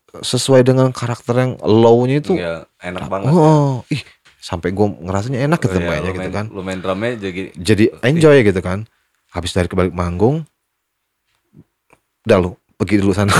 sesuai 0.08 0.64
dengan 0.64 0.88
karakter 0.88 1.36
yang 1.36 1.52
low-nya 1.60 2.16
itu 2.18 2.32
Iya, 2.34 2.64
enak 2.80 3.06
banget. 3.06 3.28
oh, 3.28 3.84
ih 3.88 4.00
sampai 4.40 4.72
gue 4.72 4.86
ngerasanya 4.98 5.44
enak 5.44 5.60
gitu 5.60 5.76
Oh, 5.76 5.82
iya, 5.82 5.88
mainnya 5.90 6.12
gitu 6.16 6.30
kan. 6.32 6.44
Lu 6.48 6.64
main 6.64 6.80
drumnya 6.80 7.12
jadi 7.14 7.52
jadi 7.52 7.84
enjoy 8.00 8.40
gitu 8.40 8.60
kan 8.60 8.88
habis 9.28 9.52
dari 9.52 9.68
kebalik 9.68 9.92
manggung 9.92 10.48
udah 12.24 12.38
lu 12.40 12.50
pergi 12.74 12.96
dulu 12.98 13.12
sana 13.12 13.36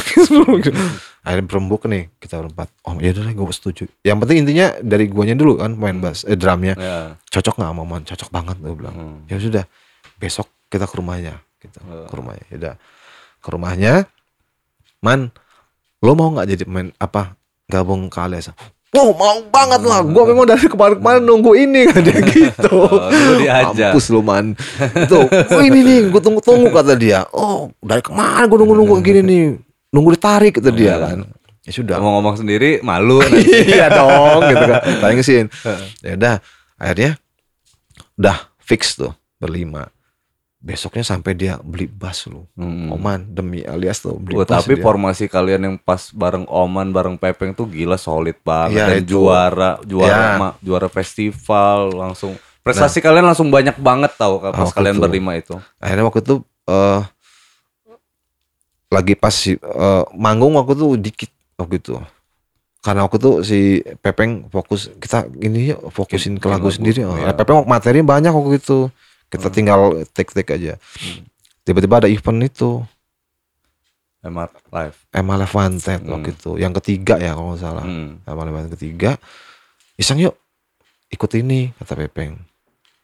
akhirnya 1.29 1.45
berembuk 1.47 1.85
nih 1.85 2.09
kita 2.17 2.41
berempat 2.41 2.73
oh 2.83 2.97
ya 2.97 3.13
udah 3.13 3.29
gue 3.29 3.53
setuju 3.53 3.85
yang 4.01 4.17
penting 4.17 4.43
intinya 4.43 4.73
dari 4.81 5.05
guanya 5.07 5.37
dulu 5.37 5.61
kan 5.61 5.77
main 5.77 5.99
bass 5.99 6.25
eh 6.25 6.35
drumnya 6.35 6.73
ya. 6.73 6.97
cocok 7.29 7.55
nggak 7.55 7.69
sama 7.69 7.85
man 7.85 8.03
cocok 8.03 8.29
banget 8.31 8.57
gue 8.57 8.73
bilang 8.73 8.95
Hmm. 8.95 9.19
ya 9.27 9.37
sudah 9.37 9.65
besok 10.17 10.49
kita 10.67 10.85
ke 10.85 10.95
rumahnya 10.95 11.37
gitu 11.59 11.77
Oh. 11.83 12.09
ke 12.09 12.15
rumahnya 12.15 12.45
ya 12.49 12.57
udah 12.57 12.75
ke 13.39 13.49
rumahnya 13.49 13.93
man 14.99 15.29
lo 15.99 16.13
mau 16.13 16.33
nggak 16.33 16.49
jadi 16.49 16.65
main 16.65 16.89
apa 16.97 17.37
gabung 17.67 18.09
ke 18.09 18.19
alias 18.19 18.49
Wow 18.89 19.13
mau 19.13 19.37
banget 19.45 19.85
lah, 19.85 20.01
gue 20.01 20.23
memang 20.25 20.49
dari 20.49 20.65
kemarin-kemarin 20.65 21.21
nunggu 21.21 21.53
ini 21.53 21.93
kan 21.93 22.01
dia 22.01 22.25
gitu. 22.33 22.73
Oh, 22.73 22.89
dulu 23.05 23.33
diajak. 23.37 23.93
Mampus 23.93 24.09
lu 24.09 24.25
man. 24.25 24.57
Itu, 24.81 25.29
oh 25.29 25.61
ini 25.61 25.85
nih, 25.85 26.01
gue 26.09 26.17
tunggu-tunggu 26.17 26.73
kata 26.73 26.97
dia. 26.97 27.29
Oh 27.29 27.69
dari 27.79 28.01
kemarin 28.01 28.49
gue 28.49 28.57
nunggu-nunggu 28.57 28.97
gini 29.05 29.21
nih, 29.21 29.45
nunggu 29.89 30.13
ditarik 30.13 30.53
kata 30.55 30.71
dia 30.71 30.95
kan. 30.97 31.19
Ya 31.61 31.73
sudah. 31.75 31.97
Ngomong-ngomong 31.97 32.37
sendiri 32.39 32.81
malu 32.81 33.21
nanti. 33.21 33.45
iya 33.75 33.89
dong, 33.89 34.41
gitu 34.43 34.65
kan. 34.65 34.81
Tangisin. 35.03 35.47
Ya 36.01 36.13
udah, 36.15 36.35
akhirnya 36.75 37.21
udah 38.15 38.37
fix 38.59 38.95
tuh 38.95 39.11
berlima. 39.37 39.89
besoknya 40.59 41.07
sampai 41.07 41.33
dia 41.33 41.55
beli 41.57 41.87
bass 41.87 42.27
lu 42.27 42.43
Hmm. 42.53 42.91
Oman 42.91 43.31
demi 43.31 43.63
alias 43.63 44.03
tuh 44.03 44.19
beli 44.19 44.35
Wah, 44.35 44.43
bass 44.43 44.59
tapi 44.59 44.75
dia. 44.75 44.83
formasi 44.83 45.25
kalian 45.25 45.61
yang 45.63 45.77
pas 45.79 46.11
bareng 46.11 46.43
Oman, 46.45 46.91
bareng 46.91 47.15
Pepeng 47.15 47.55
tuh 47.55 47.63
gila 47.65 47.95
solid 47.95 48.35
banget 48.43 48.75
Iya, 48.75 48.87
dan 48.89 48.99
itu. 48.99 49.07
juara, 49.15 49.79
juara 49.85 50.11
Ya. 50.11 50.35
ma- 50.37 50.59
juara 50.59 50.91
festival 50.91 51.95
langsung. 51.95 52.35
Prestasi 52.61 52.99
kalian 52.99 53.25
langsung 53.25 53.49
banyak 53.49 53.79
banget 53.79 54.11
tahu 54.13 54.43
pas 54.43 54.59
Oh, 54.61 54.75
kalian 54.75 54.99
gitu. 54.99 55.05
berlima 55.05 55.33
itu. 55.35 55.55
akhirnya 55.77 56.03
waktu 56.03 56.21
itu 56.21 56.35
eh 56.67 57.01
lagi 58.89 59.15
pas 59.15 59.33
si 59.33 59.55
eh, 59.57 60.03
manggung 60.17 60.57
waktu 60.57 60.73
itu 60.77 60.87
dikit 60.97 61.31
waktu 61.61 61.77
itu. 61.81 61.95
Karena 62.81 63.05
waktu 63.05 63.19
itu 63.21 63.33
si 63.45 63.59
Pepeng 64.01 64.49
fokus 64.49 64.89
kita 64.97 65.29
ini 65.43 65.75
yuk 65.77 65.93
fokusin 65.93 66.39
Bikin 66.39 66.43
ke 66.43 66.47
lagu 66.49 66.69
lagu, 66.71 66.77
sendiri. 66.77 67.05
Iya. 67.05 67.37
Pepeng 67.37 67.69
materinya 67.69 68.17
banyak 68.17 68.33
waktu 68.33 68.57
itu. 68.57 68.89
Kita 69.29 69.53
tinggal 69.53 70.09
take 70.17 70.33
take 70.33 70.51
aja. 70.57 70.81
Hmm. 70.99 71.25
tiba-tiba 71.69 72.01
ada 72.01 72.09
event 72.09 72.49
itu. 72.49 72.81
MR 74.25 74.49
live. 74.73 74.97
Emma 75.13 75.37
Levantet 75.37 76.01
Hmm. 76.01 76.17
waktu 76.17 76.33
itu. 76.33 76.57
Yang 76.57 76.81
ketiga 76.81 77.21
ya 77.21 77.37
kalau 77.37 77.53
nggak 77.53 77.61
salah. 77.61 77.85
Hmm. 77.85 78.25
Levantet 78.25 78.73
ketiga. 78.81 79.21
Iseng 80.01 80.25
yuk 80.25 80.33
ikut 81.13 81.29
ini 81.37 81.77
kata 81.77 81.93
Pepeng. 81.93 82.41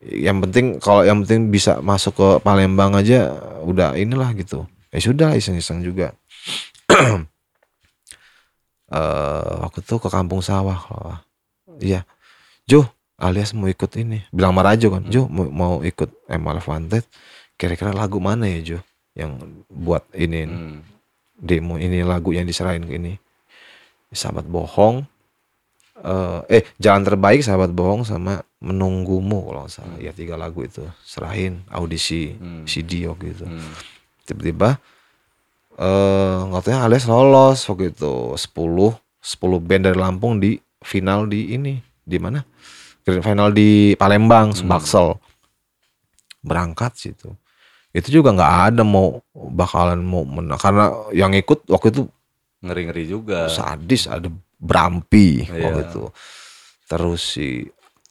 Yang 0.01 0.37
penting 0.49 0.66
kalau 0.80 1.05
yang 1.05 1.20
penting 1.28 1.53
bisa 1.53 1.85
masuk 1.85 2.16
ke 2.16 2.28
Palembang 2.41 2.97
aja 2.97 3.37
udah 3.68 4.01
inilah 4.01 4.32
gitu 4.32 4.64
ya 4.95 5.01
sudah 5.03 5.34
iseng-iseng 5.34 5.82
juga. 5.82 6.14
Eh 8.84 9.53
waktu 9.64 9.80
itu 9.80 9.97
ke 9.97 10.09
kampung 10.12 10.45
sawah 10.45 10.76
kalau 10.76 11.16
iya. 11.80 12.05
Jo 12.68 12.84
alias 13.16 13.57
mau 13.57 13.66
ikut 13.66 13.90
ini. 13.97 14.22
Bilang 14.30 14.53
sama 14.55 14.62
Rajo 14.62 14.88
kan. 14.92 15.03
Jo 15.09 15.26
mau, 15.26 15.49
mau 15.51 15.74
ikut 15.80 16.12
Emma 16.28 16.53
Levantet 16.55 17.09
kira-kira 17.57 17.97
lagu 17.97 18.20
mana 18.20 18.45
ya 18.45 18.61
Jo 18.62 18.78
yang 19.16 19.40
buat 19.70 20.05
ini 20.12 20.42
Hmm. 20.45 20.78
demo 21.34 21.78
ini 21.78 22.03
lagu 22.03 22.36
yang 22.36 22.45
diserahin 22.45 22.84
ke 22.84 22.95
ini. 23.01 23.16
Sahabat 24.12 24.47
bohong. 24.47 25.03
Eh 26.05 26.61
eh 26.61 26.62
jalan 26.76 27.03
terbaik 27.03 27.40
sahabat 27.40 27.72
bohong 27.72 28.05
sama 28.05 28.45
menunggumu 28.61 29.49
kalau 29.49 29.64
nggak 29.64 29.74
salah. 29.74 29.97
Ya 29.99 30.12
tiga 30.12 30.36
lagu 30.36 30.61
itu. 30.62 30.84
Serahin 31.03 31.64
audisi 31.72 32.36
Hmm. 32.36 32.68
CD 32.68 33.09
waktu 33.09 33.32
itu 33.32 33.49
Hmm. 33.49 33.72
Tiba-tiba 34.25 34.81
eh 35.75 36.37
nggak 36.45 36.61
tahu 36.61 36.72
ya 36.72 36.79
alias 36.83 37.05
lolos 37.05 37.59
waktu 37.64 37.91
itu. 37.91 38.14
10 38.33 38.39
10 38.39 38.95
band 39.61 39.83
dari 39.83 39.99
Lampung 39.99 40.37
di 40.37 40.55
final 40.81 41.25
di 41.25 41.53
ini 41.53 41.75
di 42.01 42.18
mana? 42.18 42.45
Grand 43.05 43.20
final 43.20 43.51
di 43.51 43.93
Palembang 43.95 44.53
Baksel 44.64 45.16
berangkat 46.41 46.93
situ. 46.95 47.33
Itu 47.91 48.11
juga 48.11 48.33
nggak 48.33 48.55
ada 48.72 48.83
mau 48.83 49.20
bakalan 49.35 50.01
mau 50.01 50.25
menang 50.25 50.59
karena 50.59 50.89
yang 51.11 51.31
ikut 51.31 51.68
waktu 51.68 51.89
itu 51.91 52.03
Ngeri-ngeri 52.64 53.05
juga. 53.05 53.47
sadis 53.47 54.09
ada 54.09 54.27
Brampi 54.57 55.45
Iya. 55.45 55.68
waktu 55.68 55.81
itu. 55.85 56.03
Terus 56.85 57.20
si 57.37 57.49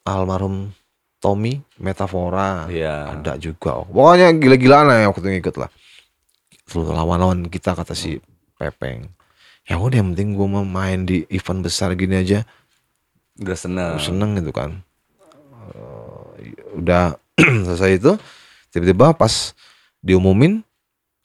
almarhum 0.04 0.70
Tommy 1.18 1.58
Metafora. 1.78 2.70
Iya. 2.70 3.18
ada 3.18 3.34
juga. 3.36 3.82
Pokoknya 3.84 4.30
gila-gilaan 4.32 4.94
yang 4.94 5.10
waktu 5.10 5.22
itu 5.22 5.30
ngikut 5.40 5.56
lah 5.58 5.70
Terus 6.74 6.90
lawan-lawan 6.90 7.46
kita 7.48 7.72
kata 7.72 7.94
si 7.94 8.18
Pepeng 8.56 9.06
ya 9.64 9.78
udah 9.78 9.96
yang 9.96 10.12
penting 10.12 10.34
gue 10.34 10.44
mau 10.46 10.62
main 10.62 11.06
di 11.06 11.24
event 11.30 11.62
besar 11.62 11.94
gini 11.94 12.18
aja 12.18 12.42
Udah 13.36 13.54
seneng. 13.56 13.96
seneng 13.96 14.36
gitu 14.36 14.50
kan 14.50 14.82
Eh, 15.70 16.52
udah 16.76 17.16
selesai 17.66 17.96
itu 17.96 18.12
tiba-tiba 18.70 19.14
pas 19.14 19.54
diumumin 20.00 20.60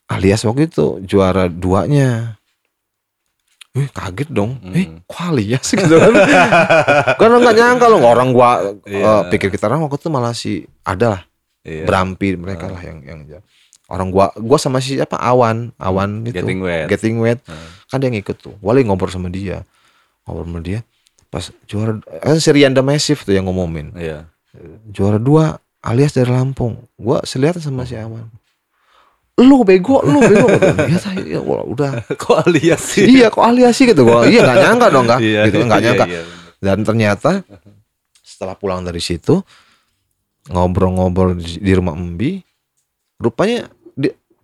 alias 0.06 0.40
waktu 0.42 0.68
itu 0.68 1.00
juara 1.02 1.48
duanya 1.48 2.36
Eh 3.72 3.86
kaget 3.86 4.28
dong, 4.28 4.58
Hmm. 4.58 4.74
eh 4.74 4.86
kok 5.02 5.22
alias 5.28 5.66
gitu 5.68 5.94
kan 5.94 6.10
Karena 7.20 7.36
nggak 7.38 7.54
nyangka 7.54 7.86
loh 7.86 8.00
orang 8.02 8.30
gua 8.30 8.50
eh, 8.82 8.96
Iya. 8.96 9.28
pikir 9.28 9.48
kita 9.48 9.66
orang 9.66 9.82
waktu 9.82 9.98
itu 9.98 10.08
malah 10.08 10.32
si 10.32 10.52
ada 10.82 11.06
lah 11.10 11.22
Iya. 11.62 11.84
Brampi 11.84 12.34
mereka 12.34 12.66
lah 12.66 12.80
yang 12.80 13.02
yang 13.02 13.20
orang 13.88 14.12
gua 14.12 14.30
gua 14.36 14.58
sama 14.60 14.78
si 14.84 15.00
apa 15.00 15.16
Awan. 15.16 15.72
Awan 15.80 16.28
itu. 16.28 16.36
Getting 16.36 16.60
wet. 16.60 16.86
Getting 16.92 17.16
Wet. 17.18 17.40
Hmm. 17.48 17.68
kan 17.88 17.98
dia 17.98 18.12
ngikut 18.12 18.36
tuh. 18.36 18.54
Wali 18.60 18.84
ngobrol 18.84 19.08
sama 19.08 19.32
dia. 19.32 19.64
Ngobrol 20.28 20.46
sama 20.46 20.60
dia. 20.60 20.80
Pas 21.28 21.48
juara 21.64 22.00
kan 22.20 22.36
si 22.40 22.48
Rianda 22.52 22.84
Massive 22.84 23.20
tuh 23.24 23.34
yang 23.34 23.48
ngumumin. 23.48 23.96
Iya. 23.96 24.28
juara 24.88 25.20
dua 25.20 25.60
alias 25.80 26.12
dari 26.12 26.28
Lampung. 26.28 26.84
Gua 27.00 27.24
selihat 27.24 27.60
sama 27.60 27.88
si 27.88 27.96
Awan. 27.96 28.28
Lu 29.38 29.62
bego 29.62 30.02
lu 30.04 30.18
bego. 30.20 30.46
Ya 30.90 30.98
saya 30.98 31.22
ya, 31.22 31.40
wah, 31.40 31.62
udah. 31.62 32.02
Kok 32.20 32.48
alias 32.48 32.82
sih? 32.96 33.06
iya 33.06 33.30
kok 33.30 33.44
alias 33.44 33.76
sih 33.76 33.86
gitu. 33.86 34.02
Gua 34.04 34.26
iya 34.28 34.42
nggak 34.44 34.58
nyangka 34.58 34.86
dong 34.90 35.04
nggak. 35.06 35.20
Iya, 35.28 35.40
gitu 35.48 35.64
nggak 35.64 35.80
iya, 35.80 35.86
nyangka. 35.88 36.06
iya. 36.10 36.22
dan 36.58 36.78
ternyata 36.82 37.30
setelah 38.38 38.58
pulang 38.58 38.82
dari 38.82 38.98
situ 38.98 39.42
ngobrol-ngobrol 40.50 41.36
di, 41.38 41.72
rumah 41.74 41.94
Embi 41.94 42.40
rupanya 43.18 43.68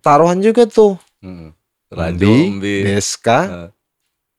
taruhan 0.05 0.37
juga 0.37 0.63
tuh 0.63 1.01
Hmm. 1.17 1.49
Embi. 1.89 2.53
Deska, 2.83 3.39
Eh. 3.41 3.69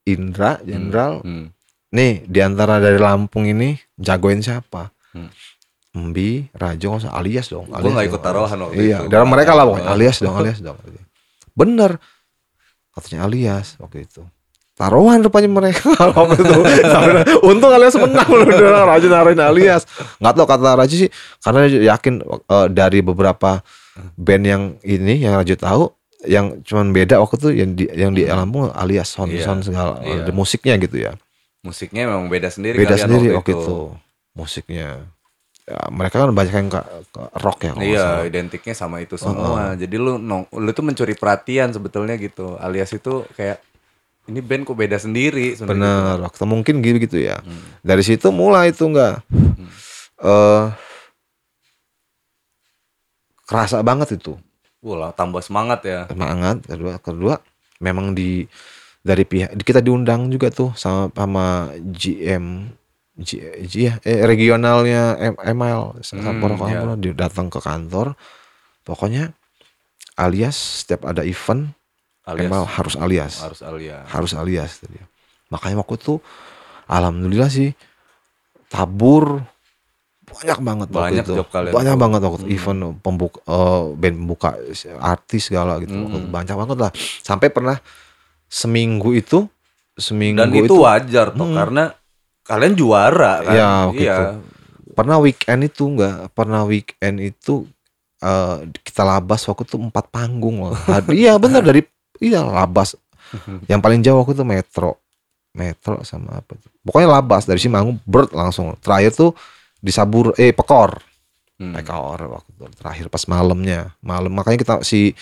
Indra, 0.07 0.63
Jenderal. 0.63 1.19
Hmm. 1.21 1.51
Nih 1.91 2.23
di 2.23 2.39
antara 2.39 2.79
dari 2.79 2.95
Lampung 2.97 3.43
ini 3.45 3.75
jagoin 3.93 4.39
siapa? 4.39 4.95
Hmm. 5.11 5.27
Embi, 5.91 6.47
Rajo, 6.53 6.87
nggak 6.87 7.03
usah 7.03 7.13
alias 7.13 7.49
dong. 7.49 7.67
Alias 7.69 7.91
nggak 7.91 8.07
ikut 8.07 8.21
taruhan 8.21 8.59
waktu 8.61 8.77
Iya, 8.79 8.99
itu. 9.01 9.09
dalam 9.09 9.27
mereka 9.27 9.51
lah 9.51 9.65
pokoknya 9.65 9.89
alias 9.89 10.17
dong, 10.21 10.37
alias 10.39 10.59
dong. 10.61 10.77
Bener, 11.53 11.91
katanya 12.93 13.25
alias 13.25 13.75
waktu 13.77 14.05
itu. 14.05 14.23
Taruhan 14.77 15.25
rupanya 15.25 15.49
mereka 15.49 15.89
waktu 16.13 16.37
itu. 16.37 16.55
Untung 17.43 17.73
alias 17.73 17.97
menang 17.97 18.29
loh, 18.29 18.45
udah 18.45 18.85
Rajo 18.87 19.07
naruhin 19.09 19.41
alias. 19.41 19.89
Nggak 20.21 20.33
tahu 20.37 20.47
kata 20.47 20.77
Rajo 20.77 20.95
sih, 20.95 21.09
karena 21.41 21.61
yakin 21.67 22.15
eh, 22.29 22.69
dari 22.69 23.01
beberapa 23.01 23.65
band 24.17 24.45
yang 24.45 24.63
ini 24.83 25.21
yang 25.21 25.37
Rajo 25.37 25.55
tahu, 25.57 25.85
yang 26.27 26.61
cuman 26.65 26.91
beda 26.93 27.21
waktu 27.21 27.37
itu 27.39 27.49
yang 27.55 27.71
di 27.77 27.85
yang 27.93 28.13
di 28.13 28.25
Lampung 28.27 28.73
alias 28.73 29.13
sound 29.13 29.33
Iya, 29.33 29.45
sound 29.47 29.63
segala 29.65 30.01
iya. 30.03 30.25
ada 30.25 30.33
musiknya 30.33 30.75
gitu 30.81 30.97
ya. 31.01 31.13
Musiknya 31.65 32.07
memang 32.07 32.31
beda 32.31 32.49
sendiri 32.49 32.79
Beda 32.79 32.95
kalian 32.95 33.07
sendiri 33.09 33.27
waktu 33.35 33.53
waktu 33.53 33.53
itu 33.59 33.77
musiknya. 34.37 34.89
Ya, 35.67 35.83
mereka 35.91 36.23
kan 36.23 36.31
banyak 36.31 36.55
yang 36.55 36.71
ke, 36.71 36.79
ke 37.11 37.23
rock 37.43 37.59
ya 37.67 37.73
Iya, 37.75 37.99
salah. 37.99 38.23
identiknya 38.23 38.75
sama 38.79 39.03
itu 39.03 39.19
semua. 39.19 39.75
Jadi 39.75 39.99
lu 39.99 40.15
nong, 40.15 40.47
lu 40.55 40.71
tuh 40.71 40.87
mencuri 40.87 41.19
perhatian 41.19 41.75
sebetulnya 41.75 42.15
gitu. 42.23 42.55
Alias 42.63 42.95
itu 42.95 43.27
kayak 43.35 43.59
ini 44.31 44.39
band 44.39 44.63
kok 44.63 44.79
beda 44.79 44.95
sendiri 44.95 45.59
sebenarnya. 45.59 45.75
Bener, 45.75 46.15
waktu 46.23 46.45
mungkin 46.47 46.75
gitu 46.87 47.03
gitu 47.03 47.19
ya. 47.19 47.43
Hmm. 47.43 47.67
Dari 47.83 48.03
situ 48.07 48.31
mulai 48.31 48.71
itu 48.71 48.87
enggak 48.87 49.27
eh 50.17 50.65
kerasa 53.47 53.81
banget 53.81 54.19
itu 54.19 54.35
Wah, 54.85 55.11
tambah 55.15 55.41
semangat 55.43 55.81
ya. 55.83 56.01
semangat 56.07 56.63
kedua 56.67 56.95
kedua 57.01 57.35
memang 57.83 58.13
di 58.15 58.47
dari 59.07 59.23
pihak 59.23 59.55
kita 59.63 59.79
diundang 59.83 60.29
juga 60.31 60.51
tuh 60.51 60.75
sama 60.75 61.09
sama 61.15 61.71
GM 61.95 62.71
G, 63.17 63.41
G 63.65 63.89
ya, 63.89 63.95
eh, 64.05 64.29
regionalnya 64.29 65.17
M- 65.17 65.41
ML 65.41 66.05
Samporo 66.05 66.59
Hmm, 66.61 67.01
dia 67.01 67.17
datang 67.17 67.49
ke 67.49 67.63
kantor 67.63 68.13
pokoknya 68.85 69.33
alias 70.21 70.85
setiap 70.85 71.09
ada 71.09 71.25
event 71.25 71.73
Alias 72.27 72.51
ML 72.51 72.65
harus 72.67 72.95
alias 72.99 73.35
harus 73.41 73.61
alias. 73.63 74.05
harus 74.11 74.33
alias. 74.35 74.73
Makanya 75.49 75.79
waktu 75.81 75.95
itu 75.97 76.15
alhamdulillah 76.91 77.49
sih 77.49 77.71
tabur 78.69 79.41
banyak 80.37 80.59
banget 80.61 80.89
waktu 80.89 81.01
Banyak 81.09 81.25
itu. 81.25 81.35
job 81.35 81.49
kalian 81.49 81.73
banyak 81.73 81.91
tuh. 81.91 82.03
banget 82.03 82.21
waktu 82.23 82.39
itu 82.39 82.49
event 82.53 82.81
pembuka 82.99 83.39
eh, 83.43 83.83
band 83.93 84.17
pembuka 84.17 84.49
artis 84.99 85.43
segala 85.45 85.73
gitu. 85.79 85.93
Waktu 85.93 86.07
itu 86.07 86.19
Mm. 86.21 86.31
Banyak 86.31 86.57
banget 86.57 86.77
lah. 86.79 86.91
Sampai 87.21 87.49
pernah 87.49 87.77
seminggu 88.47 89.11
itu 89.13 89.49
seminggu 89.93 90.39
Dan 90.39 90.53
itu, 90.53 90.75
wajar 90.77 91.33
toh 91.33 91.43
Hmm. 91.43 91.57
karena 91.57 91.85
kalian 92.43 92.75
juara 92.75 93.41
kan. 93.41 93.55
Waktu 93.91 93.99
iya. 93.99 94.15
itu. 94.15 94.25
pernah 94.93 95.17
weekend 95.19 95.61
itu 95.63 95.83
enggak 95.87 96.17
pernah 96.31 96.63
weekend 96.63 97.17
itu 97.19 97.65
eh, 98.19 98.57
kita 98.83 99.03
labas 99.03 99.45
waktu 99.45 99.65
itu 99.65 99.77
empat 99.79 100.09
panggung 100.09 100.63
loh. 100.63 100.77
Iya 101.11 101.37
bener 101.37 101.61
dari 101.61 101.81
iya 102.19 102.41
labas 102.41 102.97
yang 103.65 103.79
paling 103.79 104.01
jauh 104.01 104.17
waktu 104.19 104.33
itu 104.33 104.43
metro 104.43 104.97
metro 105.51 106.01
sama 106.01 106.39
apa 106.39 106.55
pokoknya 106.81 107.09
labas 107.11 107.43
dari 107.43 107.57
sini 107.57 107.73
manggung 107.73 107.99
bird 108.03 108.31
langsung 108.31 108.73
terakhir 108.79 109.13
tuh 109.13 109.33
di 109.87 109.93
sabur 109.93 110.35
eh 110.35 110.51
pekor 110.51 110.99
Hmm. 111.57 111.73
pekor 111.73 112.21
waktu 112.29 112.53
terakhir 112.75 113.07
pas 113.09 113.25
malamnya 113.25 113.97
malam 114.03 114.29
makanya 114.29 114.59
kita 114.59 114.75
si 114.83 115.17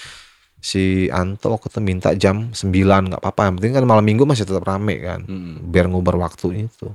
si 0.58 1.06
Anto 1.06 1.52
waktu 1.52 1.68
itu 1.68 1.78
minta 1.78 2.10
jam 2.12 2.50
9 2.50 2.74
nggak 3.06 3.20
apa-apa 3.20 3.46
yang 3.46 3.54
penting 3.54 3.72
kan 3.72 3.84
malam 3.84 4.02
minggu 4.02 4.24
masih 4.24 4.42
tetap 4.42 4.64
rame 4.64 4.98
kan 4.98 5.22
Hmm. 5.22 5.62
biar 5.62 5.86
ngubar 5.86 6.18
waktu 6.18 6.66
itu 6.66 6.90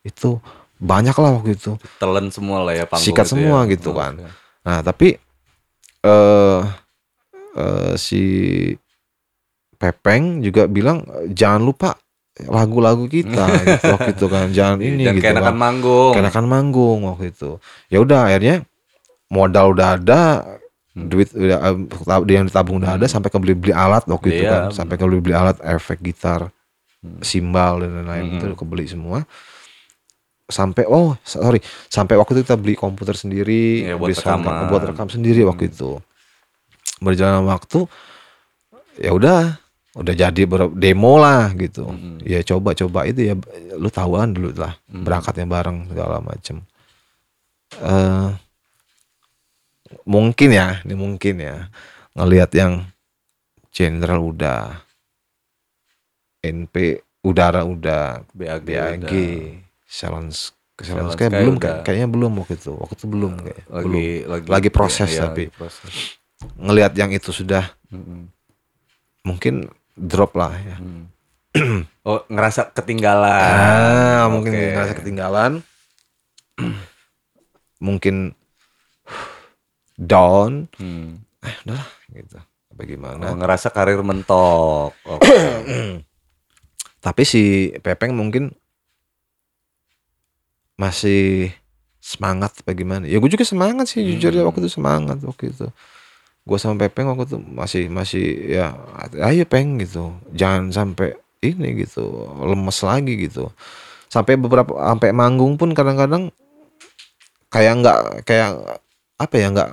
itu 0.00 0.40
banyak 0.78 1.12
lah 1.12 1.36
waktu 1.36 1.52
itu 1.54 1.76
Telan 1.98 2.32
semua 2.32 2.62
lah 2.62 2.72
ya 2.72 2.88
panggung 2.88 3.04
Sikat 3.04 3.26
itu 3.26 3.32
semua 3.36 3.58
ya. 3.58 3.68
gitu 3.68 3.90
kan. 3.92 4.16
Oke. 4.16 4.32
Nah 4.64 4.78
tapi 4.80 5.08
eh 6.00 6.60
eh, 7.52 7.92
si 7.96 8.22
Pepeng 9.74 10.40
juga 10.40 10.64
bilang 10.64 11.04
jangan 11.26 11.60
lupa 11.62 11.90
lagu-lagu 12.40 13.04
kita 13.04 13.44
gitu, 13.66 13.84
waktu 13.90 14.10
itu 14.12 14.26
kan 14.26 14.46
jangan 14.50 14.78
ini 14.78 15.02
dan 15.02 15.14
gitu 15.14 15.24
keenakan 15.24 15.44
kan 15.44 15.56
manggung. 15.56 16.12
kenakan 16.14 16.44
manggung 16.46 16.98
waktu 17.04 17.24
itu 17.28 17.50
ya 17.86 17.98
udah 17.98 18.20
akhirnya 18.26 18.56
modal 19.28 19.72
udah 19.72 19.88
ada 19.94 20.22
Hmm. 20.90 21.06
duit 21.06 21.30
udah 21.30 21.70
eh, 21.70 21.78
yang 22.28 22.42
ditabung 22.44 22.82
udah 22.82 22.98
ada 22.98 23.06
sampai 23.06 23.30
kebeli 23.30 23.54
beli 23.54 23.70
alat 23.70 24.02
waktu 24.04 24.26
itu 24.28 24.42
Iya, 24.42 24.50
kan 24.50 24.62
sampai 24.74 24.98
kebeli 24.98 25.22
beli 25.22 25.32
alat 25.32 25.54
efek 25.62 26.02
gitar 26.02 26.50
Hmm. 26.98 27.22
simbal 27.22 27.78
dan 27.78 27.94
lain-lain 27.94 28.26
Hmm. 28.26 28.34
itu 28.36 28.46
kebeli 28.56 28.84
semua 28.84 29.22
sampai 30.44 30.82
oh 30.84 31.14
sorry 31.22 31.62
sampai 31.86 32.18
waktu 32.18 32.34
itu 32.34 32.42
kita 32.42 32.58
beli 32.58 32.74
komputer 32.74 33.14
sendiri 33.14 33.86
Iya, 33.86 33.94
buat 33.94 34.10
beli 34.10 34.18
rekaman. 34.18 34.66
buat 34.66 34.82
rekam 34.84 35.06
sendiri 35.06 35.46
waktu 35.46 35.70
itu 35.70 36.02
berjalan 36.98 37.46
waktu 37.46 37.86
ya 38.98 39.14
udah 39.14 39.62
udah 39.92 40.14
jadi 40.14 40.42
demo 40.70 41.18
lah 41.18 41.50
gitu 41.52 41.82
Hmm. 41.84 42.22
ya 42.22 42.38
coba 42.42 42.72
coba 42.72 43.04
itu 43.04 43.26
ya 43.26 43.34
lu 43.74 43.88
tahu 43.88 44.14
kan 44.14 44.30
dulu 44.30 44.54
lah 44.54 44.78
Hmm. 44.86 45.02
berangkatnya 45.02 45.46
bareng 45.46 45.90
segala 45.90 46.20
macem 46.20 46.62
eh 47.74 48.30
mungkin 50.06 50.48
ya 50.50 50.78
ini 50.82 50.94
mungkin 50.94 51.34
ya 51.36 51.66
ngelihat 52.14 52.50
yang 52.52 52.86
jenderal 53.70 54.22
udah 54.24 54.78
NP 56.40 56.74
udara 57.20 57.62
udah 57.62 58.24
BAG. 58.32 58.64
BAG 58.64 59.12
Salon 59.84 60.30
Salons 60.80 61.12
kayak 61.12 61.36
belum 61.36 61.60
kayak, 61.60 61.84
kayaknya 61.84 62.08
belum 62.08 62.32
waktu 62.40 62.56
itu 62.56 62.72
waktu 62.72 62.94
itu 62.96 63.06
belum 63.06 63.32
kayak 63.38 63.62
lagi 63.68 63.84
belum 63.84 64.02
lagi 64.24 64.46
Lagi 64.48 64.68
proses 64.72 65.10
iya, 65.12 65.28
tapi. 65.28 65.44
lagi 65.46 65.52
proses. 65.52 65.94
ngelihat 66.56 66.92
yang 66.96 67.12
itu 67.12 67.28
sudah 67.30 67.68
Mm-mm. 67.92 68.32
mungkin 69.22 69.68
drop 69.94 70.32
lah 70.34 70.52
ya 70.56 70.76
Mm. 70.78 71.04
oh 72.06 72.22
ngerasa 72.26 72.70
ketinggalan 72.70 73.26
ah 73.42 74.30
mungkin 74.30 74.54
Oke. 74.54 74.70
ngerasa 74.70 74.94
ketinggalan 74.94 75.52
mungkin 77.80 78.32
down 79.96 80.70
Hmm. 80.78 81.20
eh 81.42 81.54
udahlah 81.64 81.88
gitu 82.08 82.38
bagaimana 82.70 83.22
Oh, 83.26 83.36
ngerasa 83.36 83.68
karir 83.68 83.98
mentok 84.00 84.94
Oke. 85.10 85.26
tapi 87.00 87.22
si 87.24 87.42
Pepeng 87.78 88.12
mungkin 88.12 88.54
masih 90.76 91.52
semangat 92.00 92.56
bagaimana 92.64 93.04
ya 93.04 93.20
gue 93.20 93.28
juga 93.28 93.44
semangat 93.44 93.92
sih 93.92 94.00
jujur 94.00 94.32
ya 94.32 94.40
Hmm. 94.40 94.48
waktu 94.48 94.64
itu 94.64 94.72
semangat 94.72 95.18
waktu 95.20 95.52
itu 95.52 95.66
gue 96.40 96.58
sama 96.58 96.80
Pepeng 96.80 97.12
waktu 97.12 97.28
itu 97.28 97.38
masih 97.38 97.82
masih 97.92 98.24
ya 98.48 98.74
ayo 99.24 99.44
peng 99.44 99.76
gitu. 99.78 100.14
Jangan 100.32 100.72
sampai 100.72 101.14
ini 101.44 101.84
gitu 101.84 102.04
lemes 102.42 102.78
lagi 102.84 103.14
gitu. 103.16 103.52
Sampai 104.10 104.34
beberapa 104.40 104.74
sampai 104.76 105.14
manggung 105.14 105.54
pun 105.60 105.70
kadang-kadang 105.76 106.32
kayak 107.50 107.72
nggak 107.82 107.98
kayak 108.26 108.50
apa 109.20 109.34
ya 109.36 109.46
nggak 109.52 109.68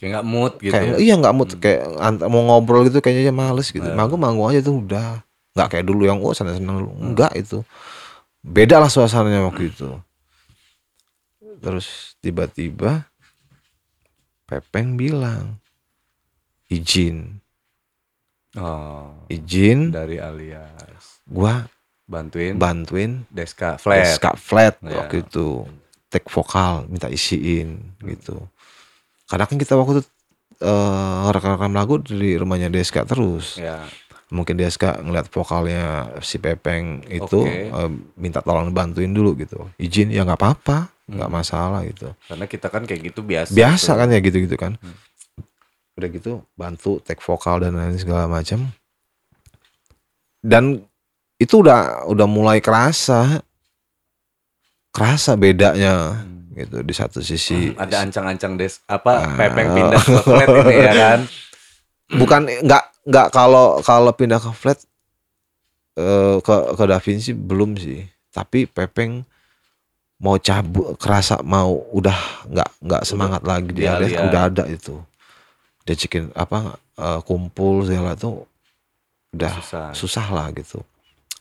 kayak 0.00 0.10
nggak 0.16 0.26
mood 0.26 0.52
gitu 0.56 0.72
kayak 0.72 0.88
ya? 0.88 0.96
iya 0.98 1.14
nggak 1.20 1.34
mood. 1.36 1.50
Kayak 1.60 1.82
ant- 2.00 2.26
mau 2.32 2.42
ngobrol 2.48 2.88
gitu 2.88 2.98
kayaknya 3.04 3.34
males 3.34 3.68
gitu. 3.68 3.84
Iya. 3.84 3.94
manggung 3.94 4.20
manggung 4.20 4.48
aja 4.48 4.60
tuh 4.64 4.80
udah. 4.82 5.20
Nggak 5.52 5.68
kayak 5.72 5.84
dulu 5.84 6.02
yang 6.08 6.18
oh 6.20 6.32
senang 6.32 6.56
senang 6.56 6.80
dulu 6.80 6.92
enggak 7.00 7.32
itu. 7.36 7.60
Beda 8.40 8.80
lah 8.80 8.88
suasananya 8.88 9.44
waktu 9.46 9.68
itu. 9.74 9.88
Terus 11.60 12.16
tiba-tiba 12.20 13.08
Pepeng 14.46 14.94
bilang 14.94 15.58
izin 16.68 17.38
oh. 18.56 19.12
Izin 19.26 19.90
dari 19.90 20.16
alias. 20.16 21.20
Gua 21.22 21.66
bantuin. 22.06 22.54
bantuin 22.54 23.26
Deska 23.28 23.76
flat. 23.76 24.02
Deska 24.06 24.30
flat 24.34 24.74
Iya. 24.80 25.02
waktu 25.02 25.22
itu. 25.22 25.66
Take 26.06 26.30
vokal 26.30 26.86
minta 26.86 27.10
isiin 27.10 27.98
gitu. 28.00 28.38
Karena 29.26 29.44
kan 29.44 29.58
kita 29.58 29.74
waktu 29.74 30.00
itu 30.00 30.10
eh, 30.56 31.24
rekam-rekam 31.28 31.74
lagu 31.74 31.98
di 31.98 32.32
rumahnya 32.34 32.70
Deska 32.70 33.02
terus. 33.02 33.58
Ya. 33.58 33.82
Mungkin 34.26 34.56
Deska 34.56 34.98
ngeliat 34.98 35.26
vokalnya 35.28 36.10
si 36.18 36.38
Pepeng 36.38 37.02
itu 37.06 37.42
Oke. 37.42 37.68
eh, 37.68 37.90
minta 38.16 38.40
tolong 38.40 38.70
bantuin 38.70 39.10
dulu 39.10 39.34
gitu. 39.36 39.66
Izin 39.76 40.10
ya 40.10 40.22
nggak 40.22 40.38
apa-apa 40.38 40.90
nggak 41.06 41.28
Hmm. 41.28 41.38
masalah 41.38 41.80
gitu. 41.84 42.10
Karena 42.26 42.46
kita 42.46 42.66
kan 42.66 42.82
kayak 42.82 43.02
gitu 43.04 43.20
biasa 43.22 43.50
biasa 43.50 43.90
tuh. 43.92 43.98
kan 44.00 44.08
ya 44.08 44.18
gitu-gitu 44.18 44.56
kan. 44.56 44.72
Hmm. 44.78 44.94
Udah 45.96 46.08
gitu 46.08 46.32
bantu 46.52 47.00
take 47.00 47.20
vokal 47.20 47.58
dan 47.58 47.72
lain 47.72 47.96
segala 47.96 48.28
macam 48.28 48.68
dan 50.40 50.84
itu 51.36 51.60
udah 51.60 52.04
udah 52.06 52.28
mulai 52.28 52.60
kerasa 52.60 53.40
kerasa 54.90 55.36
bedanya 55.36 56.24
Hmm. 56.24 56.56
gitu 56.56 56.80
di 56.80 56.92
satu 56.92 57.20
sisi 57.20 57.76
ada 57.76 58.00
ancang-ancang 58.00 58.56
des 58.56 58.80
apa 58.86 59.12
Ah. 59.18 59.36
pepeng 59.36 59.68
pindah 59.72 60.00
ke 60.00 60.18
flat 60.22 60.48
ini 60.48 60.74
ya 60.78 60.92
kan 60.94 61.20
bukan 62.20 62.40
nggak 62.64 62.84
nggak 63.04 63.26
kalau 63.28 63.76
kalau 63.80 64.08
pindah 64.10 64.40
ke 64.40 64.48
flat 64.52 64.80
eh, 65.94 66.36
ke 66.40 66.54
ke 66.72 66.84
Da 66.86 66.96
Vinci 66.96 67.32
belum 67.32 67.76
sih 67.76 68.08
tapi 68.30 68.64
Pepeng 68.64 69.20
mau 70.16 70.36
cabut 70.36 70.96
kerasa 70.96 71.44
mau 71.44 71.76
udah 71.92 72.16
nggak 72.48 72.70
nggak 72.80 73.02
semangat 73.04 73.42
lagi 73.44 73.68
dia 73.72 74.00
lihat. 74.00 74.24
udah 74.24 74.42
ada 74.48 74.64
itu 74.64 74.96
dia 75.86 75.94
cekin 75.94 76.34
apa 76.34 76.74
eh, 76.98 77.20
kumpul 77.22 77.86
segala 77.86 78.18
tuh 78.18 78.42
udah 79.30 79.52
susah. 79.62 79.88
susah 79.94 80.26
lah 80.28 80.50
gitu. 80.50 80.82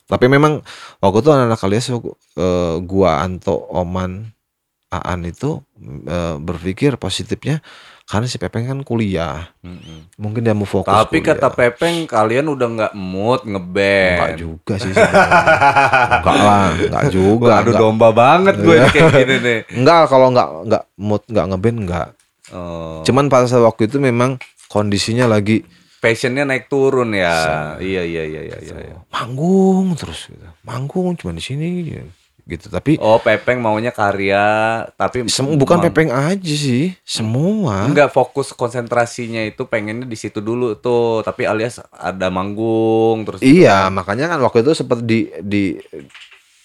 Tapi 0.05 0.29
memang 0.29 0.61
waktu 1.01 1.17
itu 1.19 1.29
anak-anak 1.33 1.65
alias 1.65 1.89
eh, 1.89 1.99
gua 2.85 3.25
Anto 3.25 3.57
Oman 3.73 4.29
Aan 4.93 5.25
itu 5.25 5.59
eh, 6.05 6.37
berpikir 6.37 6.95
positifnya 6.95 7.59
karena 8.05 8.29
si 8.29 8.37
Pepeng 8.37 8.69
kan 8.69 8.79
kuliah. 8.85 9.49
Mm-mm. 9.65 10.13
mungkin 10.21 10.45
dia 10.45 10.53
mau 10.53 10.69
fokus 10.69 10.93
tapi 10.93 11.19
kuliah. 11.19 11.41
kata 11.41 11.49
pepeng 11.51 12.05
kalian 12.05 12.45
udah 12.47 12.67
nggak 12.69 12.93
mood 12.93 13.41
ngeband. 13.43 14.13
Enggak 14.21 14.37
juga 14.37 14.73
sih 14.77 14.93
enggak 14.93 16.37
lah 16.37 16.69
enggak 16.77 17.05
juga 17.09 17.51
aduh 17.59 17.73
enggak, 17.73 17.81
domba 17.81 18.09
banget 18.13 18.55
gue 18.61 18.75
Iya. 18.77 18.87
kayak 18.93 19.11
gini 19.17 19.35
nih. 19.41 19.59
Enggak 19.73 20.01
kalau 20.05 20.27
enggak 20.29 20.47
enggak 20.69 20.83
mood 20.95 21.21
enggak 21.25 21.45
ngeband 21.49 21.77
enggak 21.81 22.07
oh. 22.51 23.01
cuman 23.07 23.31
pada 23.31 23.47
saat 23.47 23.63
waktu 23.63 23.87
itu 23.87 23.97
memang 23.97 24.37
kondisinya 24.67 25.25
lagi 25.29 25.65
passionnya 26.05 26.45
naik 26.45 26.69
turun 26.69 27.17
ya. 27.17 27.75
Iya 27.81 28.05
iya 28.05 28.23
iya 28.29 28.41
iya 28.45 28.57
iya 28.61 28.77
iya. 28.77 28.95
manggung 29.09 29.97
terus 29.97 30.29
gitu. 30.29 30.45
Manggung 30.61 31.17
cuma 31.17 31.33
di 31.33 31.41
sini 31.41 31.97
gitu. 32.45 32.69
Tapi 32.69 33.01
oh 33.01 33.17
pepeng 33.17 33.57
maunya 33.57 33.89
karya 33.89 34.45
tapi 34.93 35.25
bukan 35.57 35.81
Pepeng 35.81 36.13
aja 36.13 36.53
sih. 36.53 36.93
Semua. 37.01 37.89
Enggak 37.89 38.13
fokus 38.13 38.53
konsentrasinya 38.53 39.41
itu 39.41 39.65
pengennya 39.65 40.05
di 40.05 40.13
situ 40.13 40.45
dulu 40.45 40.77
tuh, 40.77 41.25
tapi 41.25 41.49
alias 41.49 41.81
ada 41.89 42.29
manggung 42.29 43.25
terus 43.25 43.41
gitu 43.41 43.65
Iya, 43.65 43.89
kan. 43.89 43.97
makanya 43.97 44.25
kan 44.37 44.39
waktu 44.45 44.61
itu 44.61 44.71
sempat 44.77 45.01
di 45.01 45.33
di 45.41 45.81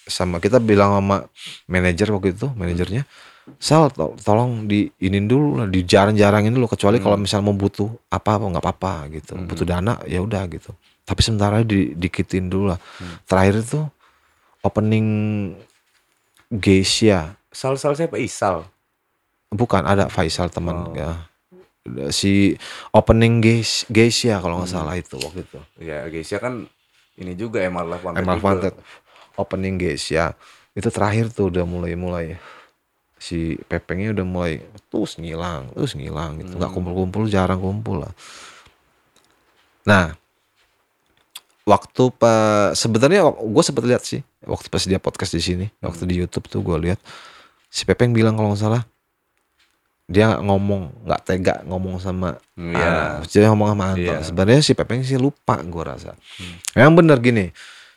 sama 0.05 0.37
kita 0.37 0.61
bilang 0.61 0.93
sama 1.01 1.25
manajer 1.65 2.13
waktu 2.13 2.37
itu, 2.37 2.45
manajernya, 2.53 3.09
Sal 3.57 3.89
to- 3.89 4.15
tolong 4.17 4.65
diinin 4.65 5.25
dulu 5.25 5.59
lah, 5.59 5.67
dijarang-jarangin 5.67 6.51
dulu 6.51 6.67
kecuali 6.67 6.97
Hmm. 6.97 7.05
kalau 7.05 7.17
misal 7.17 7.39
mau 7.41 7.51
butuh 7.51 7.89
apa 8.07 8.35
apa 8.35 8.45
nggak 8.47 8.63
apa-apa 8.63 8.93
gitu. 9.11 9.33
Hmm. 9.35 9.47
Butuh 9.47 9.65
dana 9.65 9.99
ya 10.05 10.19
udah 10.19 10.45
gitu. 10.47 10.71
Tapi 11.01 11.19
sementara 11.19 11.59
di 11.61 11.91
dikitin 11.91 12.47
dulu 12.47 12.71
lah. 12.71 12.79
Hmm. 12.97 13.19
Terakhir 13.25 13.55
itu 13.59 13.79
opening 14.61 15.07
Geisha. 16.47 17.35
Sal 17.49 17.75
sal 17.75 17.95
siapa 17.95 18.15
Isal. 18.15 18.63
Bukan 19.49 19.83
ada 19.83 20.07
Faisal 20.07 20.47
teman 20.47 20.87
Oh. 20.87 20.95
ya. 20.95 21.27
Si 22.09 22.53
opening 22.91 23.41
Geis- 23.41 23.83
Geisha 23.87 24.37
kalau 24.37 24.61
nggak 24.61 24.69
Hmm. 24.69 24.77
salah 24.79 24.95
itu 24.95 25.17
waktu 25.17 25.43
itu. 25.43 25.59
Ya 25.81 26.05
Geisha 26.07 26.37
kan 26.37 26.67
ini 27.15 27.33
juga. 27.33 27.59
Emerald 27.59 27.99
juga. 27.99 28.39
Wanted 28.39 28.75
opening 29.33 29.75
guys 29.75 30.05
ya 30.05 30.35
itu 30.71 30.87
terakhir 30.87 31.31
tuh 31.31 31.49
udah 31.49 31.63
mulai 31.63 31.95
mulai 31.95 32.25
si 33.21 33.53
Pepengnya 33.63 34.09
udah 34.11 34.25
mulai 34.25 34.53
terus 34.89 35.15
ngilang 35.15 35.69
terus 35.71 35.93
ngilang 35.93 36.41
gitu 36.41 36.57
nggak 36.57 36.67
Hmm. 36.67 36.75
kumpul-kumpul 36.75 37.29
jarang 37.29 37.61
kumpul 37.61 38.01
lah 38.01 38.13
nah 39.81 40.17
waktu 41.61 42.03
pas 42.11 42.73
sebenarnya 42.73 43.21
gue 43.29 43.63
sempet 43.63 43.83
lihat 43.85 44.01
sih 44.01 44.21
waktu 44.43 44.67
pas 44.67 44.81
dia 44.81 44.97
podcast 44.97 45.31
di 45.31 45.41
sini 45.41 45.65
waktu 45.79 46.03
di 46.03 46.17
YouTube 46.17 46.49
tuh 46.49 46.59
gue 46.59 46.77
lihat 46.81 46.99
si 47.69 47.85
Pepeng 47.85 48.09
bilang 48.09 48.33
kalau 48.33 48.51
nggak 48.51 48.61
salah 48.63 48.83
dia 50.05 50.27
nggak 50.27 50.43
ngomong 50.43 50.83
nggak 51.05 51.21
tega 51.23 51.55
ngomong 51.63 51.95
sama 51.97 52.35
Hmm. 52.51 52.77
Iya. 52.77 53.25
Dia 53.25 53.49
ngomong 53.49 53.73
sama 53.73 53.83
Anto. 53.89 54.05
Iya. 54.05 54.21
Sebenarnya 54.21 54.61
si 54.61 54.77
Pepeng 54.77 55.01
sih 55.01 55.17
lupa 55.17 55.57
gue 55.57 55.81
rasa. 55.81 56.13
Hmm. 56.13 56.55
Yang 56.75 56.91
bener 56.93 57.17
gini. 57.17 57.45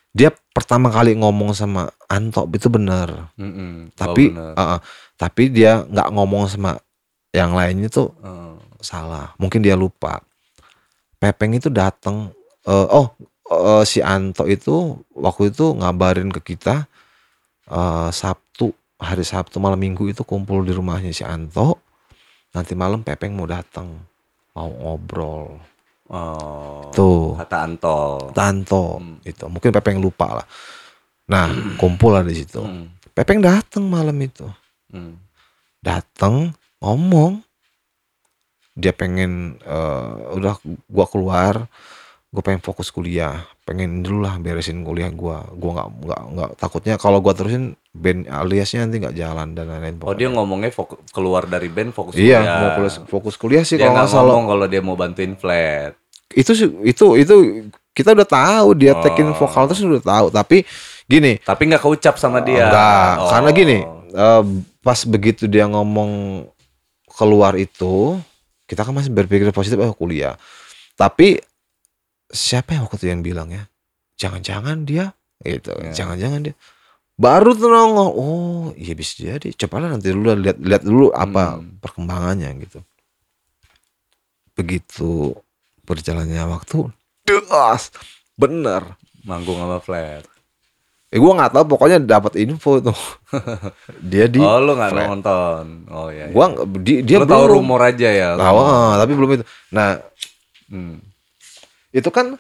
Dia 0.09 0.31
pertama 0.31 0.89
kali 0.89 1.13
ngomong 1.13 1.53
sama 1.53 1.91
Anto 2.07 2.49
itu 2.49 2.71
bener. 2.71 3.29
Mm-mm. 3.37 3.93
Oh, 3.93 3.93
Tapi 3.93 4.33
bener. 4.33 4.57
uh-uh. 4.57 4.79
Tapi 5.15 5.49
dia 5.49 5.83
nggak 5.85 6.09
ngomong 6.11 6.45
sama 6.47 6.79
yang 7.31 7.55
lainnya 7.55 7.89
tuh 7.89 8.11
Heeh. 8.19 8.55
salah 8.79 9.35
mungkin 9.37 9.61
dia 9.61 9.75
lupa 9.75 10.21
Pepeng 11.17 11.57
itu 11.57 11.73
datang 11.73 12.31
eh, 12.63 12.87
oh 12.91 13.15
eh, 13.49 13.83
si 13.85 13.99
Anto 13.99 14.45
itu 14.45 14.99
waktu 15.11 15.49
itu 15.51 15.73
ngabarin 15.75 16.29
ke 16.31 16.55
kita 16.55 16.85
eh, 17.67 18.09
Sabtu 18.11 18.71
hari 18.97 19.25
Sabtu 19.25 19.59
malam 19.59 19.81
Minggu 19.81 20.07
itu 20.07 20.23
kumpul 20.23 20.63
di 20.63 20.73
rumahnya 20.73 21.11
si 21.11 21.23
Anto 21.23 21.81
nanti 22.51 22.73
malam 22.73 23.03
Pepeng 23.03 23.35
mau 23.35 23.47
datang 23.47 23.89
mau 24.53 24.69
ngobrol 24.71 25.59
Oh. 26.05 26.93
tuh 26.93 27.33
Kata 27.33 27.65
Anto. 27.65 28.29
Tanto 28.37 29.01
Hmm. 29.01 29.25
itu 29.25 29.49
mungkin 29.49 29.73
Pepeng 29.73 29.97
lupa 29.97 30.37
lah 30.37 30.47
nah 31.25 31.49
kumpul 31.81 32.13
lah 32.13 32.21
di 32.21 32.37
situ 32.37 32.61
Hmm. 32.61 32.93
Pepeng 33.17 33.41
datang 33.41 33.89
malam 33.89 34.13
itu 34.21 34.45
Hmm. 34.95 35.19
datang 35.83 36.55
ngomong 36.79 37.43
dia 38.73 38.91
pengen 38.91 39.59
eh, 39.61 40.13
udah 40.33 40.55
gua 40.87 41.07
keluar 41.07 41.55
gue 42.29 42.43
pengen 42.43 42.59
fokus 42.59 42.91
kuliah 42.91 43.47
pengen 43.63 44.03
dulu 44.03 44.27
lah 44.27 44.39
beresin 44.39 44.83
kuliah 44.83 45.07
gua 45.09 45.47
gua 45.51 45.71
nggak 45.79 45.89
nggak 46.03 46.23
nggak 46.35 46.51
takutnya 46.59 46.95
kalau 46.95 47.19
gua 47.19 47.31
terusin 47.31 47.75
band 47.91 48.27
aliasnya 48.27 48.83
nanti 48.83 48.99
nggak 48.99 49.15
jalan 49.15 49.55
dan 49.55 49.71
lain-lain 49.71 50.03
Oh 50.03 50.11
dia 50.11 50.27
ngomongnya 50.27 50.71
fokus, 50.71 50.99
keluar 51.11 51.47
dari 51.47 51.71
band 51.71 51.91
fokus 51.91 52.15
iya 52.15 52.39
kuliah. 52.39 52.59
mau 52.59 52.69
fokus, 52.73 52.95
fokus 53.07 53.35
kuliah 53.35 53.63
sih 53.63 53.79
kalau 53.79 53.95
nggak 53.95 54.03
nggak 54.03 54.11
salah 54.11 54.35
ngomong 54.35 54.47
kalau 54.49 54.67
dia 54.67 54.83
mau 54.83 54.95
bantuin 54.95 55.35
flat. 55.35 55.95
itu 56.35 56.51
itu 56.83 57.07
itu 57.15 57.35
kita 57.95 58.11
udah 58.11 58.27
tahu 58.27 58.69
dia 58.75 58.93
Oh. 58.93 59.01
taking 59.01 59.31
vokal 59.31 59.71
terus 59.71 59.87
udah 59.87 60.03
tahu 60.03 60.27
tapi 60.29 60.67
gini 61.07 61.39
Tapi 61.39 61.63
nggak 61.65 61.79
keucap 61.81 62.19
sama 62.19 62.43
dia. 62.43 62.67
Enggak, 62.67 63.13
Oh. 63.17 63.31
karena 63.31 63.51
gini, 63.55 63.79
eh, 64.11 64.43
pas 64.85 65.01
begitu 65.09 65.49
dia 65.49 65.65
ngomong 65.65 66.45
keluar 67.09 67.57
itu, 67.57 68.21
kita 68.69 68.85
kan 68.85 68.93
masih 68.93 69.09
berpikir 69.11 69.49
positif, 69.51 69.81
oh 69.81 69.97
kuliah. 69.97 70.37
Tapi 70.95 71.41
siapa 72.29 72.77
yang 72.77 72.85
waktu 72.85 73.01
itu 73.01 73.09
yang 73.09 73.25
bilang 73.25 73.49
ya? 73.49 73.65
Jangan-jangan 74.21 74.85
dia, 74.85 75.17
gitu. 75.43 75.73
Ya. 75.81 75.91
Jangan-jangan 75.97 76.53
dia. 76.53 76.55
Baru 77.15 77.55
tuh 77.55 77.71
nongol, 77.71 78.11
oh 78.13 78.65
iya 78.75 78.93
bisa 78.99 79.23
jadi. 79.23 79.55
Cobalah 79.55 79.95
nanti 79.95 80.11
dulu 80.11 80.35
lihat 80.35 80.59
lihat 80.59 80.83
dulu 80.83 81.15
apa 81.15 81.63
Hmm. 81.63 81.79
perkembangannya 81.79 82.51
gitu. 82.67 82.83
Begitu 84.55 85.35
berjalannya 85.87 86.43
waktu, 86.47 86.91
das, 87.27 87.91
bener. 88.35 88.99
manggung 89.25 89.57
sama 89.57 89.81
flat. 89.81 90.29
Eh 91.15 91.23
gue 91.23 91.31
nggak 91.31 91.53
tahu 91.53 91.65
pokoknya 91.69 92.03
dapat 92.03 92.35
info 92.37 92.83
tuh. 92.83 92.99
dia 94.11 94.27
di 94.27 94.37
oh 94.37 94.59
lu 94.59 94.75
nggak 94.75 94.91
nonton. 94.91 95.87
Oh 95.87 96.11
iya. 96.11 96.27
gua 96.27 96.51
nggak- 96.51 96.67
di, 96.77 96.93
dia 97.01 97.23
Lu 97.23 97.25
tahu 97.25 97.47
belum 97.47 97.55
rumor 97.57 97.81
aja 97.81 98.09
ya. 98.09 98.29
tahu 98.35 98.59
ah, 98.59 98.99
tapi 98.99 99.13
belum 99.15 99.31
itu. 99.33 99.45
Nah, 99.71 100.03
Hmm. 100.65 100.99
itu 101.91 102.09
kan 102.09 102.35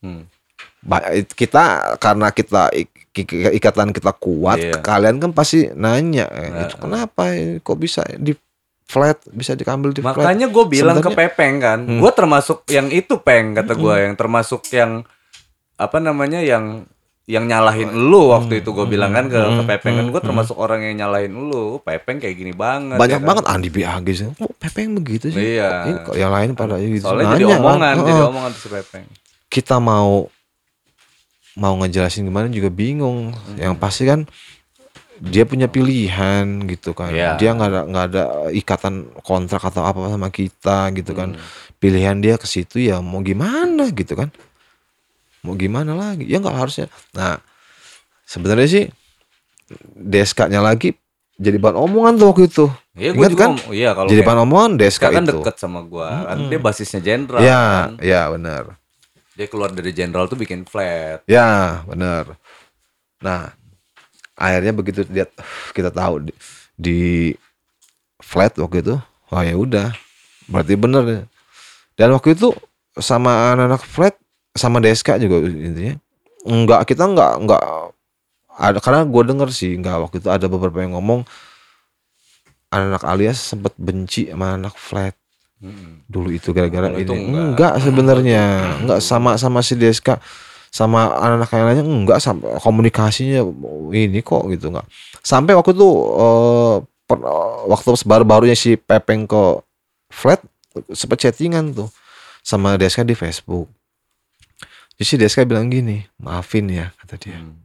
Hmm. 0.00 0.24
kita 1.30 1.64
karena 1.96 2.28
kita 2.28 2.68
ik- 2.70 3.08
ik- 3.12 3.52
ikatan 3.54 3.88
kita 3.90 4.12
kuat, 4.12 4.56
Iya. 4.56 4.80
kalian 4.80 5.16
kan 5.18 5.30
pasti 5.30 5.68
nanya, 5.70 6.24
eh, 6.30 6.48
Nah, 6.48 6.60
itu 6.62 6.76
kenapa 6.78 7.22
eh, 7.30 7.58
kok 7.58 7.76
bisa 7.76 8.00
di 8.14 8.32
flat, 8.82 9.16
bisa 9.26 9.52
diambil 9.52 9.90
di 9.90 10.00
flat? 10.00 10.12
Makanya 10.14 10.46
gue 10.46 10.64
bilang 10.66 10.96
ke 10.96 11.04
Sebenarnya- 11.04 11.18
Pepeng 11.30 11.54
kan, 11.58 11.78
Hmm. 11.82 12.00
gue 12.00 12.12
termasuk 12.12 12.64
yang 12.66 12.88
itu 12.88 13.16
Peng 13.18 13.52
kata 13.54 13.72
gue, 13.74 13.94
yang 13.98 14.14
termasuk 14.14 14.64
yang 14.70 15.04
apa 15.74 15.98
namanya 15.98 16.38
yang 16.38 16.84
yang 17.24 17.48
nyalahin 17.48 17.88
lu 17.88 18.28
waktu 18.28 18.60
itu 18.60 18.68
gue 18.70 18.84
bilang 18.84 19.08
kan 19.10 19.32
ke, 19.32 19.36
ke 19.36 19.48
Hmm. 19.56 19.64
Pepeng 19.64 19.94
kan, 19.96 20.06
gue 20.06 20.20
Hmm. 20.20 20.28
termasuk 20.28 20.56
orang 20.60 20.84
yang 20.84 20.94
nyalahin 21.00 21.32
lu, 21.32 21.80
Pepeng 21.80 22.20
kayak 22.20 22.36
gini 22.36 22.52
banget. 22.52 23.00
Banyak 23.00 23.16
ya 23.16 23.24
kan? 23.24 23.28
banget 23.32 23.44
Andi 23.48 23.68
BAG 23.72 24.06
sih. 24.12 24.28
Kok 24.28 24.52
Pepeng 24.60 24.92
begitu 24.92 25.32
sih? 25.32 25.56
Iya. 25.56 25.88
Ini 25.88 25.92
kok 26.04 26.14
yang 26.14 26.28
lain 26.28 26.52
pada 26.52 26.76
gitu. 26.76 27.00
Soalnya 27.00 27.32
jadi 27.32 27.44
kan. 27.48 27.58
omongan, 27.64 27.94
jadi 28.04 28.12
Heeh. 28.12 28.28
omongan 28.28 28.50
tuh 28.52 28.60
si 28.60 28.68
Pepeng. 28.68 29.06
kita 29.48 29.78
mau 29.78 30.26
mau 31.54 31.74
ngejelasin 31.78 32.26
gimana 32.26 32.50
juga 32.50 32.68
bingung. 32.68 33.32
Hmm. 33.32 33.56
Yang 33.56 33.74
pasti 33.78 34.02
kan 34.04 34.20
dia 35.22 35.46
punya 35.46 35.70
pilihan 35.70 36.44
gitu 36.66 36.90
kan. 36.92 37.08
Iya. 37.08 37.38
Dia 37.38 37.54
nggak 37.54 37.68
ada 37.70 37.80
nggak 37.86 38.04
ada 38.10 38.22
ikatan 38.50 38.94
kontrak 39.22 39.62
atau 39.62 39.80
apa 39.80 40.10
sama 40.10 40.28
kita 40.28 40.90
gitu 40.92 41.14
kan. 41.14 41.38
Hmm. 41.38 41.40
Pilihan 41.78 42.18
dia 42.18 42.34
ke 42.34 42.44
situ 42.44 42.82
ya 42.82 42.98
mau 42.98 43.22
gimana 43.22 43.88
gitu 43.88 44.12
kan. 44.12 44.28
Mau 45.44 45.54
gimana 45.54 45.92
lagi? 45.92 46.24
Ya 46.24 46.40
nggak 46.40 46.56
harusnya. 46.56 46.88
Nah, 47.12 47.36
sebenarnya 48.24 48.66
sih 48.66 48.84
DSK-nya 49.94 50.60
lagi 50.60 50.96
jadi 51.34 51.58
bahan 51.58 51.76
omongan 51.76 52.14
tuh 52.16 52.26
waktu 52.30 52.44
itu. 52.46 52.66
Iya, 52.94 53.10
gue 53.10 53.26
Ingat 53.26 53.34
kan? 53.34 53.50
ngom- 53.58 53.72
iya 53.74 53.90
kalau 53.90 54.06
Jadi 54.06 54.22
bahan 54.22 54.40
omongan 54.46 54.70
DSK 54.78 55.02
kan 55.04 55.24
itu. 55.24 55.32
deket 55.42 55.56
sama 55.58 55.80
gua, 55.82 56.30
kan 56.30 56.36
Mm-mm. 56.38 56.50
dia 56.50 56.60
basisnya 56.62 57.00
jenderal. 57.02 57.42
Ya, 57.42 57.60
kan. 57.90 57.90
ya 57.98 58.20
benar. 58.30 58.62
Dia 59.34 59.46
keluar 59.50 59.74
dari 59.74 59.90
jenderal 59.90 60.30
tuh 60.30 60.38
bikin 60.38 60.62
flat. 60.62 61.26
Ya, 61.26 61.82
benar. 61.84 62.38
Nah, 63.18 63.50
akhirnya 64.38 64.70
begitu 64.70 65.02
lihat 65.10 65.34
kita 65.74 65.90
tahu 65.90 66.30
di, 66.30 66.32
di 66.78 66.98
flat 68.22 68.54
waktu 68.54 68.78
itu, 68.80 68.94
wah 69.28 69.42
ya 69.42 69.58
udah, 69.58 69.90
berarti 70.46 70.78
bener. 70.78 71.26
Dan 71.98 72.14
waktu 72.14 72.38
itu 72.38 72.54
sama 72.94 73.52
anak-anak 73.52 73.82
flat 73.82 74.14
sama 74.54 74.78
DSK 74.78 75.18
juga 75.18 75.42
intinya, 75.50 75.98
enggak 76.46 76.80
kita 76.86 77.10
enggak 77.10 77.32
enggak 77.42 77.62
ada 78.54 78.78
karena 78.78 79.02
gue 79.02 79.22
denger 79.26 79.48
sih 79.50 79.74
enggak 79.74 79.98
waktu 79.98 80.22
itu 80.22 80.30
ada 80.30 80.46
beberapa 80.46 80.78
yang 80.78 80.94
ngomong 80.94 81.26
anak-anak 82.70 83.02
alias 83.06 83.38
sempat 83.42 83.74
benci 83.74 84.30
sama 84.30 84.54
anak 84.54 84.74
flat. 84.78 85.14
Dulu 86.06 86.28
itu 86.30 86.54
gara-gara 86.54 86.92
ini 86.92 87.02
itu 87.02 87.14
enggak, 87.14 87.46
enggak. 87.50 87.72
sebenarnya. 87.82 88.42
Enggak 88.82 89.00
sama 89.02 89.34
sama 89.40 89.58
si 89.64 89.74
Deska 89.74 90.22
sama 90.74 91.06
anak-anak 91.06 91.54
yang 91.54 91.66
lainnya 91.70 91.86
enggak 91.86 92.18
sampai 92.18 92.58
komunikasinya 92.58 93.46
ini 93.94 94.18
kok 94.26 94.42
gitu 94.50 94.74
enggak 94.74 94.82
sampai 95.22 95.54
waktu 95.54 95.70
itu 95.70 95.86
eh, 96.18 96.76
per- 97.06 97.22
eh, 97.22 97.58
waktu 97.70 97.94
baru-barunya 98.02 98.58
si 98.58 98.74
Pepeng 98.74 99.30
ke 99.30 99.62
flat 100.10 100.42
sempat 100.90 101.22
chattingan 101.22 101.70
tuh 101.70 101.86
sama 102.42 102.74
Deska 102.74 103.06
di 103.06 103.14
Facebook 103.14 103.70
jadi 104.94 105.04
si 105.04 105.14
Deska 105.16 105.42
bilang 105.42 105.66
gini 105.66 106.02
maafin 106.16 106.66
ya 106.66 106.94
kata 106.96 107.14
dia. 107.16 107.36
Hmm. 107.36 107.58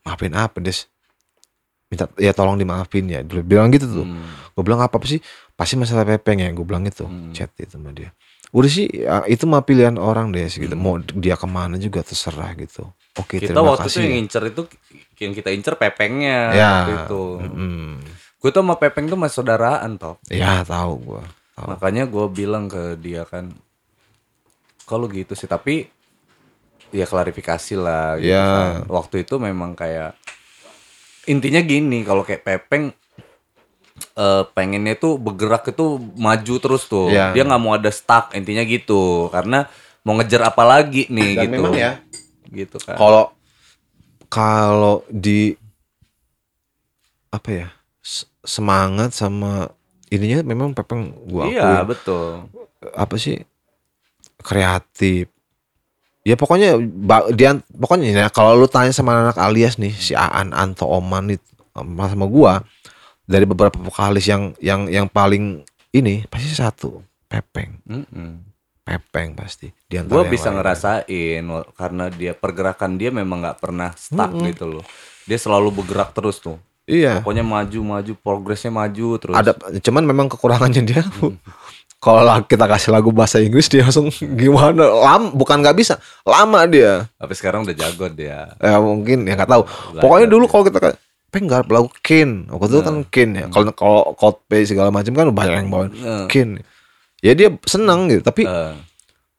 maafin 0.00 0.32
apa 0.32 0.58
Des? 0.58 0.86
Minta 1.86 2.08
ya 2.16 2.30
tolong 2.30 2.56
dimaafin 2.56 3.04
ya. 3.06 3.20
Dia 3.20 3.40
bilang 3.40 3.68
gitu 3.68 3.84
tuh. 3.84 4.06
Hmm. 4.06 4.24
gue 4.50 4.62
bilang 4.62 4.80
apa 4.80 4.96
sih? 5.02 5.18
Pasti 5.52 5.74
masalah 5.74 6.02
pepeng 6.04 6.38
ya 6.38 6.48
gue 6.48 6.62
bilang 6.62 6.82
itu 6.82 7.04
Hmm. 7.04 7.30
chat 7.30 7.52
itu 7.54 7.70
sama 7.70 7.90
dia. 7.90 8.10
Udah 8.50 8.70
sih 8.70 8.86
ya, 8.86 9.26
itu 9.26 9.44
mah 9.44 9.60
pilihan 9.60 9.94
orang 9.94 10.30
deh 10.30 10.46
gitu. 10.46 10.72
Mau 10.72 10.96
dia 10.98 11.34
ke 11.34 11.44
mana 11.44 11.74
juga 11.76 12.00
terserah 12.00 12.54
gitu. 12.54 12.86
Oke 13.14 13.38
kita 13.38 13.50
terima 13.50 13.70
waktu 13.70 13.86
itu 13.86 13.98
yang 14.00 14.16
incer 14.20 14.42
itu 14.46 14.62
yang 15.16 15.32
kita 15.32 15.50
incer 15.50 15.74
Pepengnya 15.74 16.38
ya. 16.50 16.70
waktu 16.82 16.92
itu. 17.02 17.22
mm, 17.44 17.92
Gue 18.38 18.50
tuh 18.50 18.60
sama 18.60 18.74
Pepeng 18.74 19.06
tuh 19.06 19.16
masih 19.16 19.40
saudaraan 19.40 19.96
toh. 19.96 20.18
ya 20.26 20.60
tahu 20.62 20.92
gue 21.00 21.24
Makanya 21.56 22.04
gue 22.04 22.26
bilang 22.28 22.66
ke 22.66 22.98
dia 22.98 23.22
kan, 23.22 23.54
kalau 24.84 25.06
gitu 25.06 25.32
sih? 25.32 25.46
Tapi 25.46 25.86
ya 26.94 27.04
klarifikasi 27.04 27.74
lah. 27.74 28.14
Gitu 28.16 28.30
Ya. 28.30 28.46
kan. 28.46 28.86
Waktu 28.86 29.26
itu 29.26 29.34
memang 29.36 29.74
kayak 29.74 30.14
intinya 31.26 31.58
gini 31.58 32.06
kalau 32.06 32.22
kayak 32.22 32.46
Pepeng 32.46 32.94
eh, 34.14 34.42
pengennya 34.48 34.94
tuh 34.94 35.18
bergerak 35.18 35.66
itu 35.68 35.86
maju 36.14 36.54
terus 36.56 36.86
tuh. 36.86 37.10
Ya. 37.10 37.34
Dia 37.34 37.42
nggak 37.42 37.58
mau 37.58 37.74
ada 37.74 37.90
stuck 37.90 38.30
intinya 38.32 38.62
gitu 38.62 39.26
karena 39.28 39.66
mau 40.00 40.14
ngejar 40.14 40.46
apa 40.46 40.62
lagi 40.62 41.08
nih 41.08 41.30
Dan 41.34 41.42
gitu. 41.42 41.52
memang 41.58 41.74
ya 41.74 41.92
Gitu 42.46 42.76
kan. 42.78 42.94
kalau 42.94 43.34
kalau 44.28 45.02
di 45.08 45.56
apa 47.28 47.50
ya 47.50 47.68
semangat 48.40 49.10
sama 49.10 49.72
ininya 50.06 50.44
memang 50.44 50.70
pepeng 50.70 51.10
gua 51.26 51.48
Iya 51.48 51.82
betul. 51.82 52.46
apa 52.94 53.16
sih 53.16 53.42
kreatif 54.38 55.33
ya 56.24 56.34
pokoknya 56.40 56.80
dia 57.36 57.60
pokoknya 57.68 58.26
ya, 58.26 58.26
kalau 58.32 58.56
lu 58.56 58.66
tanya 58.66 58.90
sama 58.90 59.12
anak 59.14 59.36
alias 59.36 59.76
nih 59.76 59.92
si 59.92 60.16
Aan 60.16 60.56
Anto 60.56 60.88
Oman 60.88 61.36
itu 61.36 61.44
sama 61.76 62.08
sama 62.08 62.26
gua 62.26 62.64
dari 63.28 63.44
beberapa 63.44 63.76
vokalis 63.76 64.24
yang 64.24 64.56
yang 64.60 64.88
yang 64.88 65.06
paling 65.06 65.64
ini 65.92 66.24
pasti 66.26 66.50
satu 66.50 67.04
Pepeng. 67.28 67.80
Mm-mm. 67.88 68.40
Pepeng 68.84 69.32
pasti 69.32 69.72
di 69.88 69.96
antara 69.96 70.20
gue 70.20 70.22
yang 70.28 70.32
bisa 70.36 70.48
lain. 70.52 70.56
ngerasain 70.60 71.44
karena 71.72 72.04
dia 72.12 72.32
pergerakan 72.36 73.00
dia 73.00 73.08
memang 73.08 73.40
nggak 73.40 73.58
pernah 73.64 73.90
stuck 73.96 74.32
Mm-mm. 74.32 74.48
gitu 74.52 74.64
loh. 74.68 74.84
Dia 75.24 75.40
selalu 75.40 75.72
bergerak 75.72 76.12
terus 76.12 76.36
tuh. 76.36 76.60
Iya. 76.84 77.24
Pokoknya 77.24 77.40
maju 77.48 77.80
maju 77.80 78.12
progresnya 78.20 78.68
maju 78.68 79.16
terus. 79.16 79.34
Ada 79.34 79.56
cuman 79.80 80.04
memang 80.04 80.28
kekurangannya 80.28 80.84
dia 80.84 81.00
kalau 82.04 82.36
kita 82.44 82.68
kasih 82.68 82.92
lagu 82.92 83.08
bahasa 83.16 83.40
Inggris 83.40 83.64
dia 83.72 83.80
langsung 83.80 84.12
gimana? 84.12 84.84
Lam 84.84 85.32
bukan 85.32 85.64
nggak 85.64 85.72
bisa. 85.72 85.96
Lama 86.28 86.68
dia. 86.68 87.08
Tapi 87.16 87.32
sekarang 87.32 87.64
udah 87.64 87.72
jago 87.72 88.12
dia. 88.12 88.52
Ya 88.60 88.76
mungkin 88.76 89.24
ya 89.24 89.32
nggak 89.32 89.48
tahu. 89.48 89.62
Belajar 89.64 90.02
pokoknya 90.04 90.26
dulu 90.28 90.44
kalau 90.44 90.64
kita 90.68 90.78
pengen 91.32 91.48
lagu 91.64 91.88
Kin. 92.04 92.30
Waktu 92.52 92.76
itu 92.76 92.82
kan 92.84 92.96
Kin 93.08 93.30
ya. 93.32 93.46
Kalau 93.48 93.72
kalau 93.72 94.00
Coldplay 94.20 94.68
segala 94.68 94.92
macam 94.92 95.16
kan 95.16 95.32
banyak 95.32 95.54
yang 95.64 95.70
bawain 95.72 95.90
Nah, 95.96 96.28
Kin. 96.28 96.60
Ya 97.24 97.32
dia 97.32 97.48
seneng 97.64 98.12
gitu. 98.12 98.20
Tapi 98.20 98.44
Eh, 98.44 98.76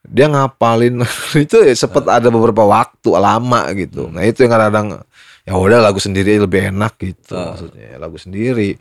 dia 0.09 0.25
ngapalin 0.25 1.05
itu 1.45 1.57
ya 1.61 1.73
sempet 1.77 2.09
ada 2.09 2.33
beberapa 2.33 2.65
waktu 2.65 3.13
lama 3.13 3.61
gitu. 3.77 4.09
Nah 4.09 4.25
itu 4.25 4.41
yang 4.41 4.57
kadang-kadang 4.57 5.05
ya 5.45 5.53
udah 5.53 5.85
lagu 5.85 6.01
sendiri 6.01 6.41
lebih 6.41 6.73
enak 6.73 6.97
gitu 6.97 7.37
maksudnya 7.37 8.01
lagu 8.01 8.17
sendiri. 8.17 8.73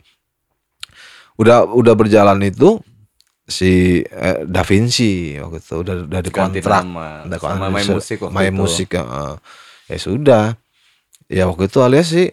Udah 1.37 1.69
udah 1.69 1.93
berjalan 1.93 2.41
itu 2.41 2.81
si 3.45 4.01
eh, 4.01 4.41
Da 4.49 4.65
Vinci 4.65 5.37
waktu 5.37 5.61
itu 5.61 5.75
udah 5.85 5.95
udah 6.09 6.21
dikontrak 6.25 6.81
nama 6.81 7.29
Ada 7.29 7.37
sama 7.37 7.45
kontrak. 7.45 7.69
main 7.71 7.87
musik 7.93 8.17
waktu 8.25 8.33
main 8.33 8.53
itu. 8.53 8.57
musik 8.57 8.89
ya, 8.97 9.03
eh. 9.05 9.35
ya 9.93 9.97
sudah 10.01 10.45
ya 11.29 11.43
waktu 11.45 11.63
itu 11.69 11.79
alias 11.81 12.07
sih 12.09 12.27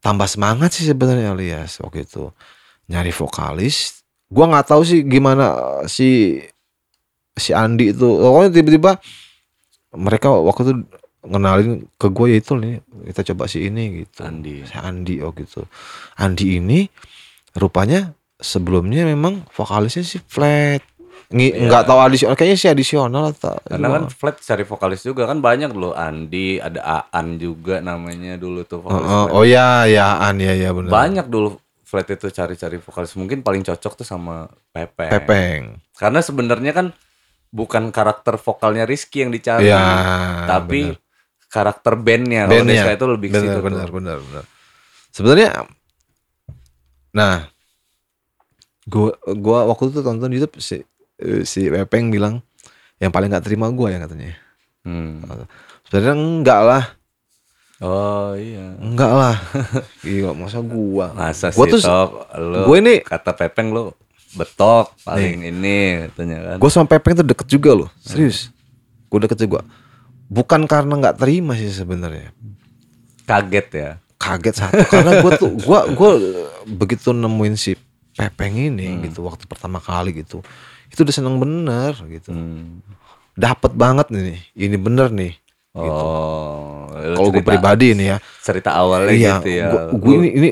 tambah 0.00 0.24
semangat 0.24 0.72
sih 0.72 0.88
sebenarnya 0.88 1.36
alias 1.36 1.76
waktu 1.84 2.08
itu 2.08 2.32
nyari 2.88 3.12
vokalis 3.12 4.00
gua 4.32 4.48
nggak 4.48 4.66
tahu 4.72 4.82
sih 4.88 5.04
gimana 5.04 5.52
eh, 5.84 5.88
si 5.88 6.08
si 7.36 7.52
Andi 7.52 7.92
itu 7.92 8.04
pokoknya 8.08 8.50
tiba-tiba 8.52 8.92
mereka 9.96 10.32
waktu 10.32 10.60
itu 10.64 10.74
ngenalin 11.20 11.84
ke 12.00 12.08
gue 12.08 12.26
ya 12.32 12.36
itu 12.40 12.52
nih 12.56 12.80
kita 13.12 13.20
coba 13.32 13.44
si 13.44 13.68
ini 13.68 14.04
gitu 14.04 14.24
Andi. 14.24 14.64
si 14.64 14.72
Andi 14.72 15.20
oh 15.20 15.36
gitu 15.36 15.68
Andi 16.16 16.56
ini 16.56 16.88
rupanya 17.52 18.16
sebelumnya 18.40 19.04
memang 19.04 19.44
vokalisnya 19.52 20.02
si 20.02 20.18
flat 20.18 20.80
Iya. 21.30 21.70
nggak 21.70 21.86
tahu 21.86 21.98
adisional 22.02 22.34
kayaknya 22.34 22.58
sih 22.58 22.66
adisional 22.66 23.30
atau 23.30 23.54
Karena 23.62 23.86
kan 23.86 24.02
flat 24.10 24.42
cari 24.42 24.66
vokalis 24.66 25.06
juga 25.06 25.30
kan 25.30 25.38
banyak 25.38 25.70
loh 25.70 25.94
Andi, 25.94 26.58
ada 26.58 27.06
Aan 27.06 27.38
juga 27.38 27.78
namanya 27.78 28.34
dulu 28.34 28.66
tuh 28.66 28.82
vokalis 28.82 29.14
oh, 29.14 29.30
flat. 29.30 29.38
oh 29.38 29.44
ya 29.46 29.86
ya 29.86 30.18
An 30.26 30.42
ya 30.42 30.58
ya 30.58 30.74
benar 30.74 30.90
Banyak 30.90 31.30
dulu 31.30 31.54
flat 31.86 32.10
itu 32.10 32.26
cari-cari 32.34 32.82
vokalis. 32.82 33.14
Mungkin 33.14 33.46
paling 33.46 33.62
cocok 33.62 34.02
tuh 34.02 34.06
sama 34.06 34.50
Pepe. 34.74 35.06
Pepeng 35.06 35.78
Karena 35.94 36.18
sebenarnya 36.18 36.74
kan 36.74 36.86
bukan 37.54 37.94
karakter 37.94 38.34
vokalnya 38.34 38.82
Rizky 38.82 39.22
yang 39.22 39.30
dicari, 39.30 39.70
ya 39.70 39.82
tapi 40.50 40.90
benar. 40.90 40.98
karakter 41.46 41.94
bandnya. 41.94 42.42
Kalau. 42.50 42.66
Deska 42.66 42.90
itu 42.94 43.06
lebih 43.06 43.28
ke 43.30 43.38
benar 43.38 43.46
situ 43.46 43.58
benar 43.62 43.86
tuh. 43.86 43.94
benar 43.94 44.16
benar 44.18 44.44
sebenarnya 45.10 45.50
nah 47.10 47.34
gua 48.90 49.10
gua 49.32 49.58
waktu 49.64 49.88
itu 49.88 50.00
tonton 50.00 50.28
YouTube 50.28 50.58
si 50.58 50.82
eh, 51.16 51.42
si 51.42 51.66
Pepeng 51.66 52.10
bilang 52.10 52.42
yang 52.98 53.08
paling 53.08 53.30
nggak 53.30 53.42
terima 53.42 53.70
gua 53.70 53.88
ya 53.88 53.98
katanya. 54.00 54.34
Hmm. 54.82 55.22
sebenarnya 55.84 56.14
enggak 56.14 56.60
lah. 56.60 56.84
Oh 57.80 58.34
iya. 58.34 58.76
enggak 58.76 59.08
lah. 59.08 59.36
Gila 60.00 60.36
masa 60.36 60.60
gua? 60.60 61.06
Masa 61.12 61.48
Gua 61.48 61.64
sih 61.64 61.72
tuh- 61.74 61.82
Tok, 61.82 62.10
lu 62.36 62.58
gua 62.64 62.76
ini 62.76 62.94
kata 62.98 63.32
Pepeng 63.32 63.70
lu 63.70 63.94
betok 64.30 64.94
paling 65.00 65.42
ini 65.44 66.06
katanya 66.06 66.38
kan. 66.44 66.56
gue 66.56 66.70
sama 66.70 66.86
Pepeng 66.86 67.14
tuh 67.16 67.26
deket 67.26 67.46
juga 67.48 67.74
loh 67.74 67.90
serius. 67.98 68.54
Gue 69.06 69.18
deket 69.18 69.40
juga. 69.40 69.66
Bukan 70.26 70.64
karena 70.64 70.94
nggak 70.94 71.18
terima 71.18 71.54
sih 71.54 71.66
sebenarnya. 71.68 72.30
Kaget 73.24 73.68
ya. 73.72 73.90
kaget 74.14 74.54
satu 74.54 74.84
karena 74.86 75.18
gue 75.18 75.32
tuh 75.34 75.50
gue 75.50 75.80
gue 75.90 76.10
begitu 76.68 77.10
nemuin 77.10 77.56
si 77.56 77.72
Pepeng 78.12 78.54
ini 78.54 78.86
gitu 79.02 79.22
waktu 79.22 79.44
pertama 79.44 79.78
kali 79.78 80.12
gitu. 80.16 80.42
Itu 80.88 81.02
udah 81.02 81.12
seneng 81.12 81.36
bener 81.36 81.94
gitu. 82.06 82.30
Hmm. 82.30 82.82
dapat 83.30 83.72
banget 83.72 84.10
nih 84.10 84.36
ini 84.54 84.76
bener 84.76 85.08
nih 85.08 85.32
Oh, 85.72 86.90
lu 86.92 87.14
kalau 87.14 87.30
gue 87.30 87.40
pribadi 87.40 87.94
ini 87.94 88.10
ya. 88.10 88.18
cerita 88.42 88.74
awalnya 88.74 89.14
iya 89.14 89.34
gitu 89.38 89.48
ya. 89.48 89.66
gua 89.88 90.14
ini 90.18 90.28
ini 90.30 90.48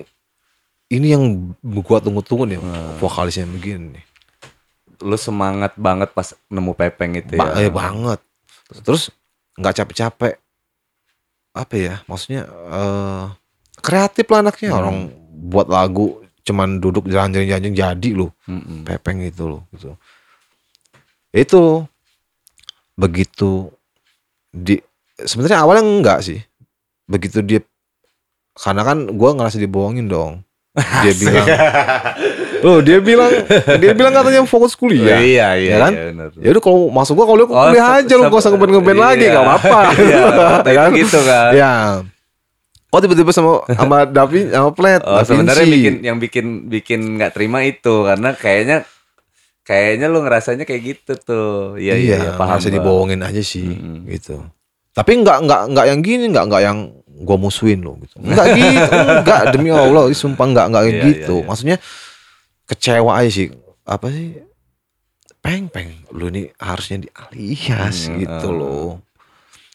ini 0.88 1.06
yang 1.06 1.24
gue 1.58 1.98
tunggu-tunggu 2.00 2.46
nih 2.46 2.58
vokalisnya 2.96 3.44
begini 3.44 3.98
nih. 3.98 4.04
Lu 5.00 5.14
semangat 5.14 5.74
banget 5.74 6.10
pas 6.12 6.32
nemu 6.46 6.72
Pepeng 6.72 7.12
itu 7.14 7.34
Ba- 7.34 7.58
ya. 7.58 7.66
eh, 7.66 7.70
banget. 7.70 8.22
Terus 8.80 9.10
nggak 9.54 9.74
capek-capek. 9.76 10.34
Apa 11.52 11.74
ya 11.74 11.94
maksudnya 12.06 12.46
eh 12.46 13.24
kreatif 13.76 14.24
lah 14.24 14.40
anaknya. 14.40 14.70
Hmm. 14.70 14.78
orang 14.78 14.96
buat 15.44 15.66
lagu 15.66 16.22
cuman 16.48 16.80
duduk 16.80 17.04
jalan-jalan 17.04 17.76
jadi 17.76 18.10
loh 18.16 18.32
Mm-mm. 18.48 18.88
pepeng 18.88 19.20
itu 19.20 19.44
loh 19.44 19.68
gitu 19.70 19.92
itu 21.30 21.84
begitu 22.94 23.68
di 24.48 24.80
sebenarnya 25.18 25.60
awalnya 25.60 25.84
enggak 25.84 26.18
sih 26.24 26.40
begitu 27.04 27.44
dia 27.44 27.60
karena 28.56 28.82
kan 28.82 29.12
gua 29.12 29.36
ngerasa 29.36 29.60
dibohongin 29.60 30.08
dong 30.08 30.40
dia 30.74 31.12
bilang 31.20 31.46
oh 32.62 32.78
dia 32.80 32.98
bilang 32.98 33.32
dia 33.78 33.92
bilang 33.92 34.12
katanya 34.14 34.42
fokus 34.44 34.72
kuliah 34.72 35.18
iya 35.18 35.54
iya, 35.54 35.70
Ya 35.74 35.76
kan? 35.80 35.92
iya 35.92 36.04
benar. 36.10 36.28
Ya 36.38 36.48
udah 36.54 36.62
kalau 36.62 36.78
masuk 36.88 37.12
gua 37.18 37.26
kalau 37.26 37.44
Oh, 37.44 37.66
kuliah 37.66 37.98
aja 37.98 38.12
lu 38.14 38.22
gak 38.24 38.38
usah 38.38 38.50
ngeband 38.54 38.98
lagi 38.98 39.24
iya. 39.26 39.34
gak 39.34 39.44
apa-apa. 39.44 39.80
Iya, 39.94 40.18
waktu 40.26 40.70
Ya 40.74 40.78
kan? 40.78 40.88
itu 40.90 40.98
gitu 41.02 41.18
kan. 41.22 41.50
Ya. 41.52 41.72
Oh 42.88 42.98
tiba-tiba 42.98 43.28
sama 43.30 43.62
sama 43.68 44.08
Davi 44.16 44.48
sama 44.48 44.70
Plet, 44.72 45.02
Oh, 45.02 45.20
sebenarnya 45.20 45.66
bikin 45.66 45.94
yang 46.00 46.16
bikin 46.16 46.46
bikin 46.66 47.00
nggak 47.16 47.36
terima 47.36 47.60
itu 47.60 48.02
karena 48.02 48.32
kayaknya 48.32 48.88
kayaknya 49.60 50.08
lu 50.08 50.24
ngerasanya 50.24 50.64
kayak 50.64 50.82
gitu 50.96 51.12
tuh. 51.18 51.76
Iya 51.76 51.94
iya, 51.94 52.16
iya 52.18 52.30
paham. 52.34 52.56
masih 52.56 52.72
dibohongin 52.72 53.20
aja 53.20 53.42
sih 53.44 53.68
Mm-mm. 53.68 54.08
gitu. 54.08 54.40
Tapi 54.96 55.20
nggak 55.20 55.38
nggak 55.44 55.62
nggak 55.76 55.86
yang 55.86 56.00
gini, 56.00 56.24
nggak 56.32 56.44
nggak 56.48 56.62
yang 56.64 56.78
gua 57.20 57.36
musuhin 57.36 57.84
lo 57.84 58.00
gitu. 58.00 58.16
Nggak 58.18 58.46
gitu, 58.58 58.94
nggak 59.20 59.42
demi 59.52 59.68
Allah, 59.68 60.08
sumpah 60.10 60.46
nggak 60.48 60.66
nggak 60.72 60.82
kayak 60.82 60.96
Iya, 60.96 61.04
gitu. 61.12 61.34
iya, 61.34 61.42
iya. 61.44 61.48
Maksudnya 61.48 61.76
kecewa 62.64 63.12
aja 63.20 63.30
sih. 63.30 63.48
Apa 63.84 64.08
sih? 64.08 64.40
Peng 65.38 65.68
peng, 65.68 65.92
lu 66.10 66.32
ini 66.32 66.48
harusnya 66.56 66.98
di 66.98 67.08
alias 67.12 68.08
Hmm, 68.08 68.16
gitu 68.18 68.48
ah. 68.48 68.56
loh. 68.56 68.90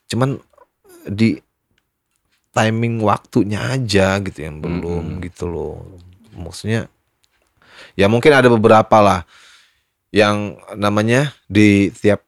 Cuman 0.10 0.42
di 1.08 1.38
timing 2.54 3.02
waktunya 3.02 3.60
aja 3.74 4.22
gitu 4.22 4.40
yang 4.40 4.62
belum 4.62 5.18
Mm-mm. 5.18 5.24
gitu 5.26 5.50
loh. 5.50 5.82
Maksudnya 6.38 6.86
ya 7.98 8.06
mungkin 8.06 8.34
ada 8.34 8.48
beberapa 8.50 8.98
lah 9.02 9.22
yang 10.14 10.62
namanya 10.78 11.34
di 11.50 11.90
tiap 11.90 12.22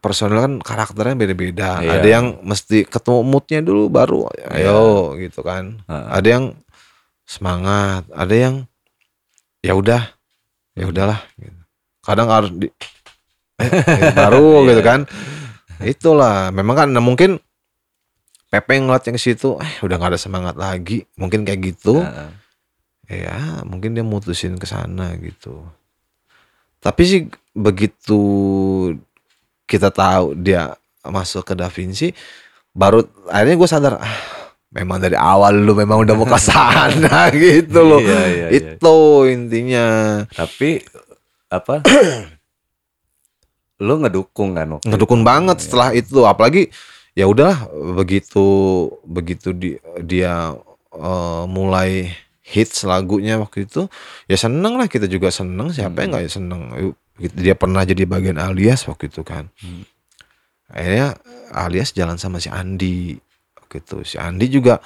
personel 0.00 0.40
kan 0.42 0.54
karakternya 0.58 1.14
beda-beda. 1.14 1.78
Iya. 1.78 1.90
Ada 2.00 2.08
yang 2.08 2.26
mesti 2.42 2.88
ketemu 2.88 3.20
moodnya 3.22 3.60
dulu 3.62 3.86
baru 3.86 4.26
ayo 4.50 5.14
gitu 5.20 5.44
kan. 5.44 5.78
Heeh. 5.86 6.06
Ada 6.10 6.28
yang 6.40 6.44
semangat, 7.22 8.08
ada 8.10 8.34
yang 8.34 8.54
ya 9.62 9.76
udah 9.76 10.02
ya 10.74 10.84
udahlah 10.88 11.20
gitu. 11.38 11.60
Kadang 12.02 12.28
harus 12.32 12.50
di 12.50 12.66
eh, 13.60 13.68
eh, 13.70 14.10
baru 14.16 14.48
Iya. 14.64 14.68
gitu 14.74 14.82
kan. 14.82 15.00
Itulah 15.82 16.50
memang 16.50 16.74
kan 16.74 16.88
nah 16.90 17.04
mungkin 17.04 17.36
Pepe 18.52 18.76
ngeliat 18.76 19.00
yang 19.02 19.16
situ 19.16 19.56
eh 19.56 19.72
udah 19.80 19.96
gak 19.96 20.12
ada 20.12 20.20
semangat 20.20 20.52
lagi. 20.54 21.02
Mungkin 21.16 21.42
kayak 21.42 21.72
gitu 21.72 22.04
Heeh. 22.04 22.30
ya 23.24 23.60
mungkin 23.64 23.92
dia 23.92 24.00
mutusin 24.00 24.56
ke 24.56 24.64
sana 24.64 25.12
gitu 25.16 25.60
tapi 26.78 27.02
sih 27.04 27.20
begitu 27.52 28.20
kita 29.64 29.88
tahu 29.88 30.32
dia 30.34 30.72
masuk 31.02 31.44
ke 31.44 31.52
Da 31.52 31.68
Vinci 31.68 32.10
baru 32.72 33.04
akhirnya 33.28 33.54
gue 33.54 33.68
sadar 33.68 33.92
ah 33.96 34.16
memang 34.70 34.96
dari 34.96 35.12
awal 35.14 35.52
lu 35.54 35.72
memang 35.72 36.00
udah 36.00 36.12
mau 36.12 36.24
ke 36.24 36.36
sana 36.48 37.28
gitu 37.30 37.78
loh 37.80 38.00
Iya, 38.00 38.20
iya, 38.24 38.46
iya. 38.48 38.72
itu 38.72 38.96
intinya 39.28 39.84
Tapi 40.26 40.80
apa? 41.46 41.84
lu 43.82 43.98
ngedukung 43.98 44.54
kan? 44.54 44.78
ngedukung 44.80 45.20
banget 45.20 45.58
Iya. 45.58 45.62
setelah 45.62 45.88
itu 45.92 46.18
apalagi 46.22 46.70
ya 47.12 47.28
udahlah 47.28 47.68
begitu 47.94 48.44
begitu 49.04 49.52
di, 49.52 49.76
dia 50.00 50.56
eh, 50.90 51.44
mulai 51.46 52.08
hits 52.42 52.82
lagunya 52.82 53.38
waktu 53.38 53.64
itu 53.64 53.86
ya 54.26 54.34
seneng 54.34 54.76
lah 54.76 54.88
kita 54.88 55.06
juga 55.06 55.28
seneng 55.28 55.70
siapa 55.70 56.02
yang 56.02 56.10
nggak 56.12 56.26
seneng 56.28 56.60
Yuk, 56.74 56.94
gitu. 57.18 57.34
dia 57.38 57.54
pernah 57.54 57.82
jadi 57.82 58.02
bagian 58.04 58.36
alias 58.36 58.84
waktu 58.86 59.06
itu 59.08 59.22
kan 59.22 59.46
Hmm. 59.60 59.84
akhirnya 60.68 61.16
alias 61.52 61.92
jalan 61.92 62.16
sama 62.16 62.40
si 62.40 62.48
Andi 62.48 63.16
gitu 63.68 64.02
si 64.02 64.16
Andi 64.16 64.48
juga 64.48 64.80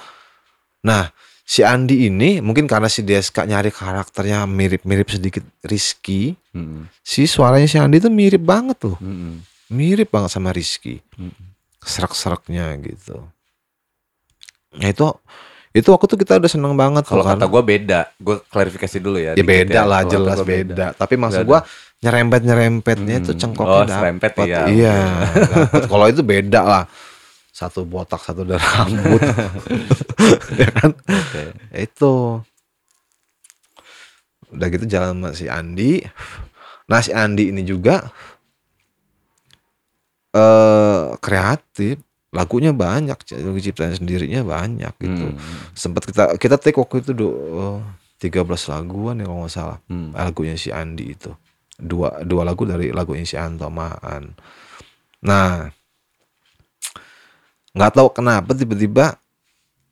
nah 0.79 1.11
si 1.43 1.63
Andi 1.63 2.07
ini 2.07 2.39
mungkin 2.39 2.67
karena 2.67 2.87
si 2.87 3.03
Deska 3.03 3.43
nyari 3.43 3.71
karakternya 3.71 4.43
mirip-mirip 4.43 5.07
sedikit 5.07 5.43
Rizky 5.63 6.35
Mm-mm. 6.51 6.91
si 6.99 7.23
suaranya 7.23 7.67
si 7.67 7.79
Andi 7.79 7.99
tuh 7.99 8.11
mirip 8.11 8.43
banget 8.43 8.79
tuh 8.79 8.95
Mm-mm. 8.99 9.43
mirip 9.71 10.07
banget 10.07 10.31
sama 10.31 10.51
Rizky 10.51 10.99
Mm-mm. 11.15 11.46
Serak-seraknya 11.79 12.73
gitu 12.79 13.27
nah 14.73 14.87
itu 14.87 15.07
itu 15.71 15.87
waktu 15.87 16.05
tuh 16.07 16.17
kita 16.17 16.33
udah 16.35 16.49
seneng 16.49 16.73
banget 16.73 17.05
Kalau 17.05 17.21
kan. 17.21 17.37
kata 17.37 17.45
gue 17.45 17.61
beda, 17.61 17.99
gue 18.17 18.41
klarifikasi 18.43 18.97
dulu 18.97 19.17
ya. 19.17 19.31
ya 19.31 19.45
beda 19.45 19.81
lah 19.83 20.01
Kalau 20.01 20.11
jelas 20.11 20.37
gua 20.37 20.47
beda. 20.47 20.85
tapi 20.91 21.13
maksud 21.15 21.43
Beda. 21.43 21.49
gua 21.49 21.59
nyerempet 21.97 22.41
nyerempetnya 22.41 23.15
itu 23.19 23.31
Hmm. 23.31 23.39
cengkoknya 23.39 23.69
Oh, 23.71 23.83
dapet. 23.83 23.93
serempet, 23.93 24.31
iya. 24.39 24.61
iya 24.67 24.97
kalau 25.91 26.05
itu 26.07 26.21
beda 26.21 26.61
lah 26.61 26.83
satu 27.51 27.81
botak 27.83 28.17
satu 28.19 28.41
ada 28.41 28.57
rambut 28.57 29.21
ya 30.61 30.69
kan 30.71 30.91
Oke. 30.97 31.41
itu 31.75 32.13
udah 34.47 34.67
gitu 34.67 34.85
jalan 34.87 35.13
sama 35.15 35.29
si 35.31 35.45
Andi 35.45 36.01
Nah 36.87 37.01
si 37.01 37.11
Andi 37.11 37.51
ini 37.51 37.61
juga 37.61 38.07
eh 40.37 41.17
kreatif, 41.17 41.97
lagunya 42.29 42.69
banyak, 42.69 43.17
lagu 43.41 43.59
ciptaan 43.59 43.97
sendirinya 43.97 44.45
banyak 44.45 44.93
gitu. 45.01 45.25
Hmm. 45.33 45.37
Sempat 45.73 46.05
kita 46.05 46.23
kita 46.37 46.55
take 46.61 46.77
waktu 46.77 47.01
itu 47.01 47.11
do, 47.17 47.27
eh, 47.57 47.79
13 48.17 48.69
laguan 48.73 49.21
ya 49.21 49.25
kalau 49.29 49.45
nggak 49.45 49.53
salah. 49.53 49.79
Hmm. 49.89 50.13
Lagunya 50.13 50.57
si 50.57 50.69
Andi 50.73 51.13
itu. 51.13 51.31
Dua 51.77 52.25
dua 52.25 52.41
lagu 52.41 52.65
dari 52.65 52.89
lagunya 52.89 53.25
si 53.25 53.37
Anto 53.37 53.69
Maan. 53.69 54.33
Nah, 55.21 55.69
nggak 57.77 57.93
tahu 57.93 58.09
kenapa 58.13 58.57
tiba-tiba 58.57 59.17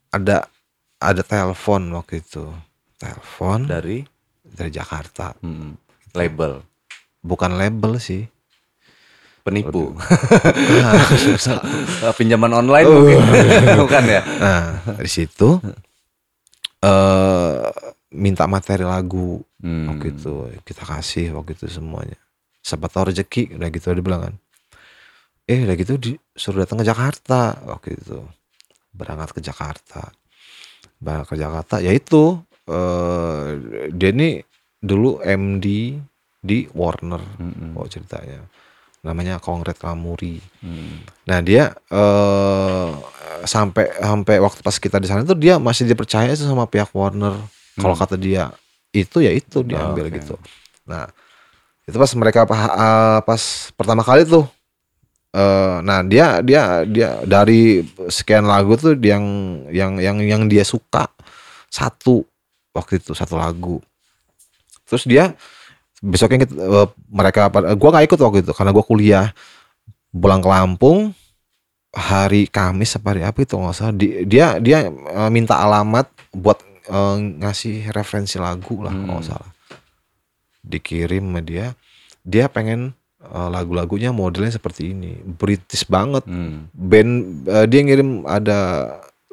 ada 0.09 0.49
ada 0.97 1.21
telepon 1.21 1.93
waktu 1.93 2.25
itu. 2.25 2.49
Telepon 2.95 3.69
Dari 3.69 4.01
dari 4.41 4.71
Jakarta. 4.71 5.35
hmm, 5.43 5.77
label 6.17 6.63
Bukan 7.21 7.57
label 7.57 7.97
sih. 8.01 8.25
Penipu. 9.45 9.93
Nah. 9.93 11.05
Pinjaman 12.17 12.49
online 12.51 12.87
Oh. 12.89 12.97
mungkin. 12.97 13.21
Bukan 13.85 14.03
ya? 14.09 14.21
Nah, 14.41 14.63
dari 14.89 15.05
situ 15.07 15.61
eh 16.81 17.57
minta 18.11 18.45
materi 18.45 18.83
lagu 18.83 19.41
Hmm. 19.61 19.89
waktu 19.89 20.13
itu 20.13 20.33
kita 20.61 20.83
kasih 20.83 21.33
waktu 21.33 21.53
itu 21.53 21.65
semuanya. 21.71 22.17
Siapa 22.61 22.85
tahu 22.85 23.09
rezeki 23.09 23.57
udah 23.57 23.69
gitu 23.69 23.89
dia 23.89 24.01
bilang 24.01 24.21
kan. 24.21 24.35
Eh 25.43 25.61
udah 25.61 25.73
gitu 25.73 25.97
disuruh 25.97 26.61
datang 26.61 26.81
ke 26.81 26.85
Jakarta 26.85 27.57
waktu 27.65 27.97
itu. 27.97 28.21
Berangkat 28.91 29.33
ke 29.33 29.41
Jakarta. 29.41 30.13
Berangkat 30.97 31.27
ke 31.27 31.37
Jakarta 31.39 31.75
ya 31.79 31.89
itu 31.89 32.37
eh 32.65 33.47
dia 33.89 34.09
ini 34.09 34.37
dulu 34.77 35.17
MD 35.19 35.97
di 36.39 36.69
Warner 36.69 37.21
Hmm. 37.41 37.73
oh 37.73 37.85
ceritanya. 37.85 38.45
Namanya 39.05 39.37
Kongret 39.37 39.77
Kamuri. 39.77 40.41
Hmm. 40.65 41.05
Nah 41.29 41.39
dia 41.39 41.77
eh 41.93 42.89
sampai 43.45 43.85
sampai 44.01 44.35
waktu 44.41 44.59
pas 44.59 44.73
kita 44.75 44.97
di 44.97 45.05
sana 45.05 45.21
tuh 45.21 45.37
dia 45.37 45.61
masih 45.61 45.85
dipercaya 45.85 46.33
sama 46.33 46.65
pihak 46.65 46.89
Warner. 46.89 47.37
Kalau 47.77 47.93
Hmm. 47.93 48.01
kata 48.01 48.17
dia 48.17 48.49
itu 48.89 49.21
ya 49.21 49.29
itu 49.29 49.61
diambil 49.61 50.09
oke. 50.09 50.17
gitu. 50.17 50.35
Nah 50.89 51.05
itu 51.85 51.93
pas 51.93 52.09
mereka 52.17 52.49
eh, 52.49 53.19
pas 53.21 53.41
pertama 53.77 54.01
kali 54.01 54.25
tuh. 54.25 54.49
eh 55.35 55.77
nah 55.83 55.99
dia 55.99 56.39
dia 56.39 56.87
dia 56.87 57.19
dari 57.27 57.83
sekian 58.07 58.47
lagu 58.47 58.73
tuh 58.73 58.95
yang 58.95 59.21
yang 59.67 59.99
yang 59.99 60.17
yang 60.23 60.41
dia 60.47 60.63
suka 60.63 61.11
satu 61.67 62.23
waktu 62.71 62.97
itu 62.97 63.11
satu 63.11 63.35
lagu. 63.35 63.83
Terus 64.87 65.03
dia 65.03 65.35
besoknya 66.05 66.45
kita, 66.45 66.53
eh, 66.53 66.87
mereka 67.09 67.49
gua 67.73 67.89
nggak 67.91 68.05
ikut 68.05 68.19
waktu 68.21 68.37
itu 68.41 68.51
karena 68.53 68.69
gua 68.69 68.85
kuliah. 68.85 69.27
Pulang 70.11 70.39
ke 70.39 70.47
Lampung 70.47 71.11
hari 71.91 72.47
Kamis 72.47 72.95
apa 72.95 73.11
hari 73.11 73.23
apa 73.23 73.39
itu 73.39 73.55
nggak 73.55 73.73
salah. 73.73 73.91
Di- 73.91 74.23
dia 74.23 74.55
dia 74.57 74.85
eh, 74.87 75.29
minta 75.29 75.57
alamat 75.57 76.05
buat 76.31 76.59
eh, 76.85 77.15
ngasih 77.41 77.89
referensi 77.89 78.37
lagu 78.37 78.79
lah 78.79 78.93
kalau 78.93 79.17
nggak 79.17 79.25
Hmm. 79.25 79.31
salah. 79.33 79.51
Dikirim 80.61 81.25
sama 81.25 81.41
dia. 81.41 81.73
Dia 82.21 82.47
pengen 82.47 82.93
eh, 83.21 83.49
lagu-lagunya 83.49 84.09
modelnya 84.09 84.51
seperti 84.51 84.91
ini. 84.91 85.17
British 85.19 85.83
banget. 85.85 86.23
Hmm. 86.25 86.69
band 86.71 87.11
eh, 87.45 87.65
dia 87.65 87.81
ngirim 87.81 88.09
ada 88.23 88.59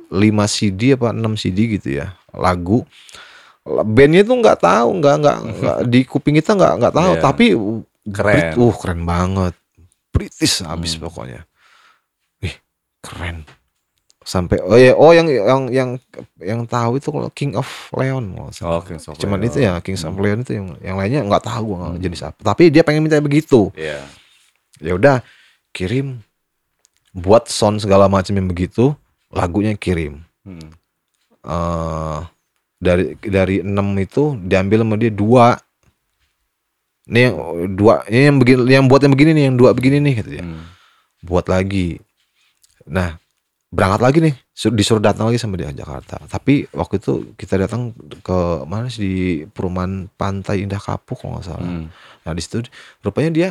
5 0.09 0.21
CD 0.47 0.93
apa 0.93 1.09
6 1.09 1.37
CD 1.37 1.73
gitu 1.73 1.89
ya 1.95 2.13
lagu 2.31 2.85
bandnya 3.65 4.23
tuh 4.23 4.37
nggak 4.37 4.59
tahu 4.59 4.89
nggak 4.99 5.17
nggak 5.17 5.39
di 5.87 6.01
kuping 6.03 6.35
kita 6.35 6.53
nggak 6.53 6.73
nggak 6.79 6.95
tahu 6.95 7.13
Iya. 7.13 7.23
tapi 7.23 7.47
Keren. 8.03 8.35
Brit- 8.35 8.57
uh 8.57 8.75
keren 8.75 9.03
banget 9.03 9.55
British 10.11 10.61
abis 10.61 10.95
Hmm. 10.95 11.07
pokoknya 11.07 11.41
ih 12.41 12.55
keren 12.99 13.47
sampai 14.21 14.59
oh 14.59 14.75
ya 14.75 14.93
oh 14.93 15.11
yang 15.11 15.27
yang 15.27 15.63
yang 15.69 15.91
yang 16.39 16.61
tahu 16.65 16.95
itu 16.97 17.09
kalau 17.09 17.27
King 17.29 17.55
of 17.55 17.67
Leon. 17.93 18.39
Oh, 18.39 18.51
Kings 18.81 19.07
of 19.07 19.15
cuman 19.17 19.39
Leon. 19.39 19.49
itu 19.49 19.59
ya 19.61 19.79
King 19.79 19.95
of 19.97 20.11
Hmm. 20.11 20.19
Leon 20.21 20.39
itu 20.41 20.53
yang 20.53 20.67
yang 20.81 20.97
lainnya 20.97 21.23
nggak 21.23 21.43
tahu 21.45 21.75
Hmm. 21.75 21.99
jenis 21.99 22.23
apa 22.25 22.39
tapi 22.41 22.67
dia 22.69 22.83
pengen 22.83 23.03
minta 23.03 23.19
begitu 23.19 23.71
Iya. 23.73 24.03
ya 24.79 24.93
udah 24.93 25.17
kirim 25.71 26.19
buat 27.13 27.47
sound 27.47 27.79
segala 27.79 28.07
macam 28.07 28.33
yang 28.33 28.47
begitu 28.47 28.95
lagunya 29.29 29.75
kirim 29.75 30.27
Hmm. 30.43 30.71
eh 31.41 32.21
dari 32.83 33.15
dari 33.17 33.63
enam 33.63 33.95
itu 33.95 34.35
diambil 34.43 34.83
sama 34.83 34.99
dia 34.99 35.09
dua 35.09 35.55
ini 37.05 37.21
yang 37.23 37.35
dua 37.73 37.95
ini 38.07 38.27
yang 38.27 38.39
begini 38.39 38.61
yang 38.69 38.87
buat 38.87 39.01
yang 39.01 39.13
begini 39.15 39.31
nih 39.33 39.45
yang 39.47 39.57
dua 39.57 39.71
begini 39.71 39.97
nih 39.99 40.15
gitu 40.19 40.31
ya 40.35 40.43
Hmm. 40.43 40.67
buat 41.23 41.47
lagi 41.47 42.03
nah 42.83 43.15
berangkat 43.71 44.01
lagi 44.03 44.19
nih 44.21 44.35
sur- 44.53 44.75
disuruh 44.75 44.99
datang 44.99 45.31
lagi 45.31 45.39
sama 45.39 45.55
dia 45.55 45.71
ke 45.71 45.79
Jakarta 45.79 46.19
tapi 46.27 46.67
waktu 46.69 46.99
itu 46.99 47.13
kita 47.35 47.55
datang 47.57 47.95
ke 48.21 48.39
mana 48.67 48.87
sih 48.87 49.01
di 49.01 49.15
perumahan 49.47 50.11
pantai 50.13 50.61
Indah 50.61 50.77
Kapuk 50.77 51.17
kalau 51.17 51.39
nggak 51.39 51.47
salah 51.47 51.63
Hmm. 51.63 51.87
Nah 52.23 52.33
di 52.33 52.43
situ 52.43 52.67
rupanya 53.01 53.31
dia 53.31 53.49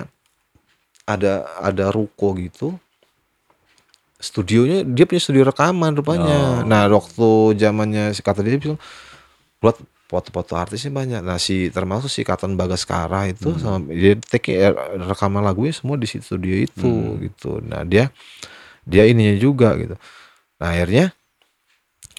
ada 1.03 1.43
ada 1.57 1.87
ruko 1.89 2.31
gitu. 2.35 2.75
Studionya 4.15 4.85
dia 4.85 5.03
punya 5.03 5.17
studio 5.17 5.41
rekaman 5.43 5.91
rupanya. 5.91 6.61
Oh. 6.61 6.63
Nah 6.63 6.85
waktu 6.87 7.27
zamannya 7.57 8.13
kata 8.13 8.45
dia 8.45 8.55
bilang 8.55 8.77
buat 9.61 9.77
foto-foto 10.09 10.59
artisnya 10.59 10.91
banyak. 10.91 11.21
Nah 11.23 11.39
si 11.39 11.71
termasuk 11.71 12.11
si 12.11 12.27
Katon 12.27 12.59
Bagaskara 12.59 13.31
itu 13.31 13.53
Hmm. 13.55 13.61
sama 13.61 13.77
dia 13.87 14.19
take 14.19 14.57
rekaman 15.07 15.39
lagunya 15.39 15.71
semua 15.71 15.95
di 15.95 16.03
situ 16.03 16.25
studio 16.27 16.51
itu 16.57 16.83
Hmm. 16.83 17.21
gitu. 17.23 17.61
Nah 17.63 17.87
dia 17.87 18.11
dia 18.83 19.07
ininya 19.07 19.37
juga 19.39 19.71
gitu. 19.79 19.95
Nah 20.59 20.67
akhirnya 20.67 21.15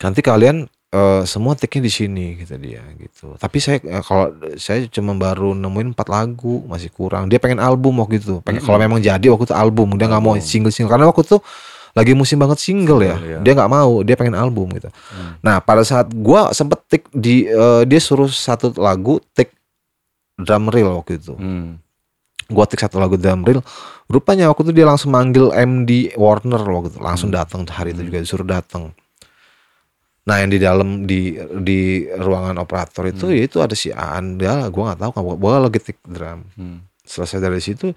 nanti 0.01 0.24
kalian 0.24 0.70
eh, 0.93 1.24
semua 1.24 1.57
take-nya 1.57 1.88
di 1.88 1.93
sini 1.93 2.26
kata 2.36 2.57
dia 2.57 2.84
gitu. 2.97 3.32
Tapi 3.36 3.59
saya 3.59 3.80
eh, 3.80 4.05
kalau 4.05 4.28
saya 4.57 4.84
cuma 4.88 5.12
baru 5.12 5.53
nemuin 5.53 5.97
empat 5.97 6.09
lagu 6.09 6.64
masih 6.64 6.93
kurang. 6.93 7.28
Dia 7.32 7.40
pengen 7.40 7.61
album 7.61 7.97
waktu 8.01 8.20
itu. 8.20 8.40
Pengen 8.40 8.61
kalau 8.61 8.76
memang 8.76 9.01
jadi 9.01 9.24
waktu 9.28 9.49
itu 9.49 9.57
album. 9.57 9.97
Dia 9.97 10.09
nggak 10.09 10.20
mau 10.20 10.36
single-single 10.36 10.88
karena 10.88 11.09
waktu 11.09 11.24
itu 11.24 11.38
lagi 11.93 12.12
musim 12.12 12.40
banget 12.40 12.57
single 12.57 13.01
ya. 13.01 13.16
Single, 13.16 13.28
ya. 13.28 13.38
Dia 13.40 13.53
nggak 13.53 13.70
mau. 13.70 14.01
Dia 14.01 14.16
pengen 14.16 14.32
album 14.32 14.72
gitu. 14.72 14.88
Hmm. 15.12 15.36
Nah 15.40 15.61
pada 15.61 15.84
saat 15.84 16.09
gua 16.09 16.49
sempet 16.51 16.80
take 16.88 17.07
di 17.12 17.45
eh, 17.45 17.82
dia 17.84 18.01
suruh 18.01 18.28
satu 18.28 18.72
lagu 18.76 19.20
take 19.32 19.53
drum 20.36 20.72
reel 20.72 20.97
waktu 20.97 21.20
itu. 21.20 21.36
Hmm. 21.36 21.76
Gua 22.49 22.64
take 22.64 22.80
satu 22.80 22.97
lagu 22.97 23.20
drum 23.20 23.45
reel. 23.45 23.61
Rupanya 24.09 24.49
waktu 24.49 24.68
itu 24.68 24.72
dia 24.72 24.84
langsung 24.84 25.12
manggil 25.12 25.53
MD 25.53 26.16
Warner 26.16 26.61
waktu 26.61 26.97
itu. 26.97 27.01
Langsung 27.01 27.28
Hmm. 27.28 27.38
datang 27.40 27.61
hari 27.68 27.93
itu 27.93 28.05
juga 28.05 28.18
disuruh 28.18 28.45
datang. 28.45 28.93
Nah 30.22 30.38
yang 30.38 30.49
di 30.49 30.59
dalam 30.59 31.03
di 31.03 31.34
di 31.61 31.80
ruangan 32.07 32.55
operator 32.57 33.05
itu 33.05 33.26
Hmm. 33.26 33.34
ya 33.34 33.43
itu 33.43 33.59
ada 33.59 33.74
si 33.74 33.90
Aan 33.90 34.38
dia 34.38 34.64
gua 34.70 34.93
nggak 34.93 35.01
tahu 35.03 35.11
kan 35.12 35.22
gua 35.36 35.61
lagi 35.61 35.76
take 35.76 36.01
drum. 36.07 36.47
Hmm. 36.55 36.78
Selesai 37.03 37.43
dari 37.43 37.59
situ 37.59 37.90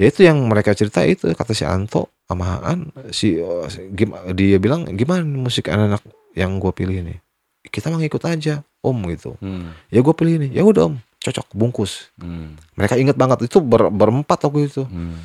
ya 0.00 0.08
itu 0.08 0.20
yang 0.22 0.40
mereka 0.42 0.72
cerita 0.72 1.04
itu 1.04 1.28
kata 1.28 1.52
si 1.52 1.62
Anto 1.62 2.08
sama 2.24 2.56
Aan 2.58 2.88
si, 3.10 3.36
eh, 3.36 3.66
si- 3.68 3.92
dia 4.32 4.56
bilang 4.56 4.88
gimana 4.88 5.20
musik 5.20 5.68
anak-anak 5.68 6.00
yang 6.32 6.56
gua 6.56 6.72
pilih 6.72 7.04
ini 7.04 7.20
kita 7.62 7.86
mah 7.86 8.00
ngikut 8.00 8.24
aja 8.24 8.64
om 8.80 8.96
gitu 9.06 9.36
Hmm. 9.36 9.76
ya 9.86 10.00
gua 10.00 10.16
pilih 10.16 10.40
ini 10.40 10.48
ya 10.50 10.64
udah 10.64 10.88
om 10.88 10.96
cocok 11.18 11.52
bungkus 11.52 12.08
Hmm. 12.16 12.56
mereka 12.72 12.96
inget 12.96 13.12
banget 13.14 13.44
itu 13.44 13.60
ber, 13.60 13.92
berempat 13.92 14.40
waktu 14.40 14.60
itu 14.64 14.82
Hmm. 14.82 15.20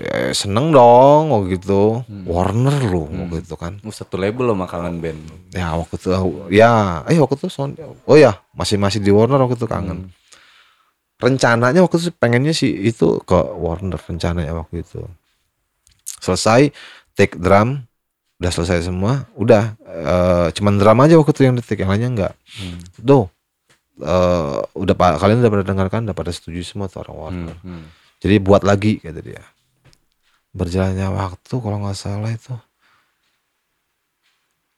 ya, 0.00 0.32
seneng 0.32 0.70
dong 0.70 1.28
waktu 1.28 1.54
gitu 1.54 2.00
Hmm. 2.02 2.24
Warner 2.24 2.80
loh 2.82 3.06
Hmm. 3.06 3.18
waktu 3.24 3.44
itu 3.44 3.54
kan 3.54 3.76
Oh, 3.80 3.92
satu 3.92 4.16
label 4.16 4.46
loh 4.46 4.56
makanan 4.56 4.98
band. 4.98 5.20
ya 5.52 5.74
waktu 5.74 5.94
itu 5.96 6.08
ya 6.50 6.72
eh 7.04 7.14
waktu 7.16 7.36
itu 7.36 7.48
oh 8.02 8.16
ya 8.16 8.40
masih 8.52 8.74
masih 8.76 8.98
di 8.98 9.10
Warner 9.10 9.38
waktu 9.38 9.54
itu 9.54 9.66
kangen 9.66 10.08
Hmm. 10.08 10.17
Rencananya 11.18 11.82
waktu 11.82 11.98
itu 11.98 12.10
pengennya 12.14 12.54
sih 12.54 12.70
itu 12.70 13.18
ke 13.26 13.34
Warner 13.34 13.98
rencananya 13.98 14.54
waktu 14.54 14.86
itu. 14.86 15.02
Selesai 16.22 16.70
take 17.18 17.34
drum 17.38 17.82
udah 18.38 18.52
selesai 18.54 18.86
semua 18.86 19.26
udah. 19.34 19.74
Eh, 19.82 20.46
cuman 20.54 20.78
drum 20.78 20.98
aja 21.02 21.18
waktu 21.18 21.32
itu 21.34 21.42
yang 21.42 21.54
detik 21.58 21.82
yang 21.82 21.90
lainnya 21.90 22.10
enggak. 22.10 22.34
Hmm. 22.58 22.78
tuh 23.02 23.26
eh, 23.98 24.58
udah 24.78 24.94
pak 24.94 25.18
kalian 25.18 25.42
udah 25.42 25.50
pada 25.50 25.64
dengarkan 25.66 26.00
udah 26.06 26.16
pada 26.16 26.30
setuju 26.30 26.62
semua 26.62 26.86
tuh 26.86 27.02
orang 27.02 27.16
Warner. 27.18 27.56
Hmm. 27.66 27.82
Hmm. 27.82 27.86
jadi 28.22 28.38
buat 28.38 28.62
lagi 28.62 29.02
kata 29.02 29.18
dia. 29.18 29.42
Berjalannya 30.54 31.10
waktu 31.10 31.54
kalau 31.58 31.76
nggak 31.82 31.98
salah 31.98 32.30
itu. 32.30 32.54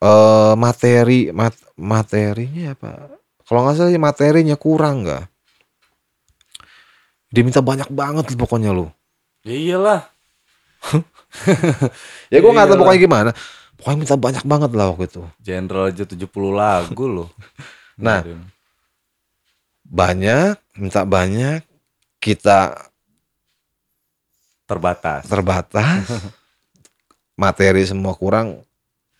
Eh 0.00 0.54
materi 0.56 1.28
mat- 1.36 1.68
materinya 1.76 2.72
apa? 2.72 3.12
Kalau 3.44 3.60
nggak 3.68 3.76
salah 3.76 3.92
ya 3.92 4.00
materinya 4.00 4.56
kurang 4.56 5.04
nggak 5.04 5.28
diminta 7.30 7.62
banyak 7.62 7.88
banget 7.94 8.34
pokoknya 8.34 8.74
lu 8.74 8.90
Ya 9.40 9.56
iyalah. 9.56 10.00
ya 12.32 12.38
gue 12.40 12.52
nggak 12.52 12.68
tahu 12.68 12.78
pokoknya 12.84 13.00
gimana. 13.00 13.30
Pokoknya 13.80 13.98
minta 14.04 14.16
banyak 14.20 14.44
banget 14.44 14.70
lah 14.76 14.86
waktu 14.92 15.08
itu. 15.08 15.22
General 15.40 15.88
aja 15.88 16.04
70 16.04 16.28
lagu 16.52 17.04
loh. 17.08 17.30
Nah. 18.00 18.24
banyak 19.84 20.56
minta 20.80 21.04
banyak 21.04 21.60
kita 22.16 22.88
terbatas. 24.64 25.28
terbatas. 25.28 26.08
Materi 27.40 27.84
semua 27.84 28.16
kurang. 28.16 28.64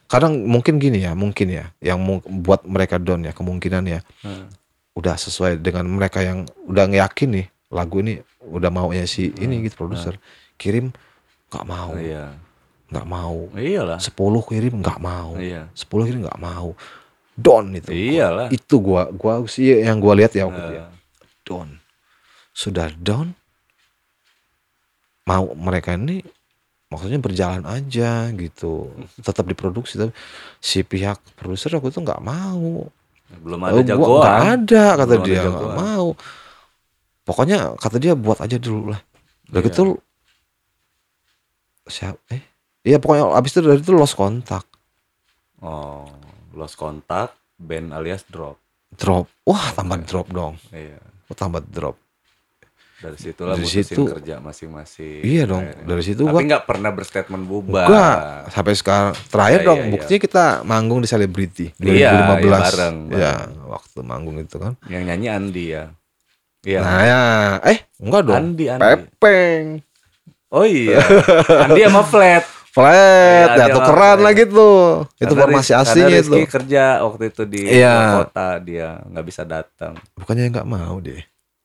Kadang 0.08 0.48
mungkin 0.48 0.80
gini 0.80 1.04
ya 1.04 1.12
mungkin 1.12 1.52
ya 1.52 1.76
yang 1.84 2.00
buat 2.24 2.64
mereka 2.64 2.96
down 2.96 3.28
ya 3.28 3.36
kemungkinan 3.36 3.84
ya. 3.84 4.00
Hmm. 4.24 4.48
udah 4.96 5.20
sesuai 5.20 5.60
dengan 5.60 5.84
mereka 5.84 6.24
yang 6.24 6.48
udah 6.64 6.88
yakin 6.88 7.28
nih 7.36 7.46
lagu 7.70 8.02
ini 8.02 8.18
udah 8.42 8.68
maunya 8.68 9.06
si 9.06 9.30
ini 9.38 9.62
gitu 9.62 9.78
produser. 9.78 10.18
Kirim 10.58 10.90
nggak 11.50 11.66
mau. 11.66 11.94
Oh, 11.94 11.98
iya. 11.98 12.34
Nggak 12.90 13.06
mau. 13.06 13.38
Iyalah. 13.54 13.98
10 14.02 14.10
kirim 14.50 14.74
nggak 14.82 14.98
mau. 14.98 15.38
Iya. 15.38 15.70
10 15.72 16.06
kirim 16.10 16.20
nggak 16.26 16.42
mau. 16.42 16.74
Down 17.38 17.72
itu. 17.78 17.90
Iyalah. 17.94 18.50
Itu 18.50 18.82
gua 18.82 19.08
gua 19.14 19.46
sih 19.46 19.70
yang 19.70 20.02
gua 20.02 20.18
lihat 20.18 20.34
ya 20.34 20.50
waktu 20.50 20.60
itu 20.60 20.74
ya. 20.74 20.84
Eh, 20.84 20.90
down 21.46 21.68
sudah 22.50 22.90
down 22.98 23.32
mau 25.24 25.54
mereka 25.54 25.94
ini 25.94 26.20
maksudnya 26.90 27.22
berjalan 27.22 27.62
aja 27.62 28.28
gitu. 28.34 28.90
Tetap 29.26 29.46
diproduksi 29.46 29.94
tapi 29.94 30.10
si 30.58 30.82
pihak 30.82 31.22
produser 31.38 31.78
aku 31.78 31.94
tuh 31.94 32.02
nggak 32.02 32.20
mau. 32.20 32.90
Belum 33.30 33.62
Oh, 33.62 33.70
ada 33.70 33.78
gua 33.78 33.78
nggak 33.78 33.86
jagoan 33.86 34.42
ada 34.58 34.84
kata 34.98 35.14
Belum 35.14 35.24
dia 35.24 35.40
nggak 35.46 35.54
jagoan. 35.54 35.76
mau 35.78 36.08
pokoknya 37.30 37.58
kata 37.74 37.96
dia 37.96 38.12
buat 38.12 38.38
aja 38.38 38.56
dulu 38.56 38.90
lah. 38.90 39.00
Udah 39.46 39.60
Iya. 39.60 39.66
gitu 39.66 40.02
siapa 41.86 42.18
eh? 42.30 42.42
Iya 42.82 42.96
pokoknya 42.96 43.30
abis 43.32 43.50
itu 43.52 43.60
dari 43.60 43.78
itu 43.78 43.92
lost 43.92 44.14
kontak 44.14 44.64
oh 45.58 46.06
lost 46.52 46.74
kontak 46.74 47.30
band 47.54 47.92
alias 47.92 48.24
drop. 48.24 48.56
Drop. 48.90 49.28
Wah 49.44 49.70
tambah 49.70 50.00
drop 50.00 50.26
dong. 50.28 50.54
Iya. 50.70 50.98
Oh, 51.24 51.36
tambah 51.36 51.62
drop. 51.62 51.94
Dari 52.98 53.16
situlah 53.16 53.54
Dari 53.54 53.62
mutusin 53.62 53.84
situ- 53.86 54.08
kerja 54.10 54.34
masing-masing. 54.38 55.20
Iya 55.22 55.44
dong, 55.46 55.62
akhirnya. 55.62 55.84
dari 55.86 56.02
situ 56.02 56.20
tapi 56.20 56.32
gua- 56.34 56.44
nggak 56.46 56.64
pernah 56.64 56.90
berstatement 56.90 57.44
bubar. 57.44 57.86
Enggak, 57.86 58.16
sampai 58.50 58.74
sekarang 58.74 59.08
terakhir 59.26 59.58
Iya, 59.58 59.66
dong 59.66 59.78
iya, 59.78 59.84
iya. 59.84 59.92
buktinya 59.94 60.20
kita 60.20 60.44
manggung 60.62 61.00
di 61.00 61.08
Celebrity 61.08 61.66
2015. 61.74 61.86
Iya, 61.86 62.10
iya, 62.10 62.60
bareng, 62.60 62.96
Ya, 63.06 63.32
bareng. 63.38 63.50
waktu 63.68 63.98
manggung 64.02 64.36
itu 64.36 64.56
kan. 64.56 64.72
yang 64.86 65.02
nyanyi 65.06 65.28
Andi 65.28 65.64
ya 65.70 65.84
iya 66.62 66.78
Nah, 66.78 67.00
ya, 67.00 67.20
eh 67.66 67.78
enggak 67.96 68.22
dong. 68.22 68.36
Andi 68.36 68.64
Andi 68.66 68.84
Pepeng. 69.10 69.64
oh 70.48 70.64
iya 70.64 70.98
Andi 71.62 71.80
sama 71.82 72.02
Flat 72.02 72.44
Flat, 72.70 73.50
ya 73.50 73.66
dia 73.66 73.74
tukeran 73.74 73.98
mah- 74.14 74.22
lah 74.22 74.32
gitu. 74.32 74.70
Itu 75.16 75.34
formasi 75.34 75.74
karena 75.74 75.90
itu. 75.90 76.30
Rizky 76.30 76.42
kerja 76.46 76.82
waktu 77.02 77.24
itu 77.26 77.42
di 77.44 77.60
Iya. 77.66 78.22
kota 78.22 78.48
dia 78.58 78.88
nggak 79.04 79.26
bisa 79.26 79.42
datang 79.42 79.98
Bukannya 80.14 80.46
enggak 80.46 80.64
mau 80.64 80.96
deh. 80.98 81.18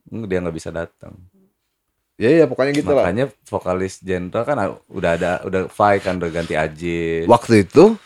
dia 0.05 0.37
nggak 0.39 0.55
bisa 0.55 0.69
datang 0.69 1.13
Ya 2.15 2.31
iya 2.31 2.45
pokoknya 2.45 2.71
gitu 2.73 2.89
lah. 2.89 3.05
makanya 3.05 3.27
vokalis 3.43 3.99
jenderal 3.99 4.41
kan 4.41 4.57
udah 4.87 5.11
ada 5.13 5.31
udah 5.41 5.67
Fai 5.67 5.99
kan 5.99 6.15
udah 6.15 6.31
ganti 6.31 6.55
Aji 6.55 7.25
Waktu 7.25 7.65
itu 7.65 7.99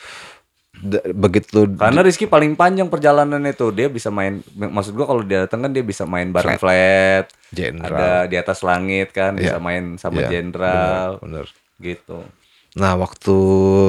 begitu 1.12 1.68
karena 1.76 2.00
Rizky 2.00 2.24
paling 2.24 2.56
panjang 2.56 2.88
perjalanan 2.88 3.44
itu 3.44 3.68
dia 3.70 3.88
bisa 3.88 4.08
main 4.08 4.40
maksud 4.50 4.96
gua 4.96 5.06
kalau 5.06 5.22
dia 5.22 5.44
datang 5.44 5.62
kan 5.62 5.72
dia 5.72 5.84
bisa 5.84 6.04
main 6.04 6.32
bareng 6.32 6.56
flat, 6.56 7.28
general. 7.50 7.92
ada 7.92 8.10
di 8.26 8.36
atas 8.36 8.64
langit 8.64 9.12
kan 9.12 9.36
bisa 9.36 9.56
Iya. 9.56 9.62
main 9.62 9.84
sama 9.96 10.24
Iya, 10.24 10.30
jenderal 10.32 11.20
bener, 11.20 11.46
bener. 11.46 11.46
gitu 11.78 12.24
Nah, 12.70 12.94
waktu 12.96 13.36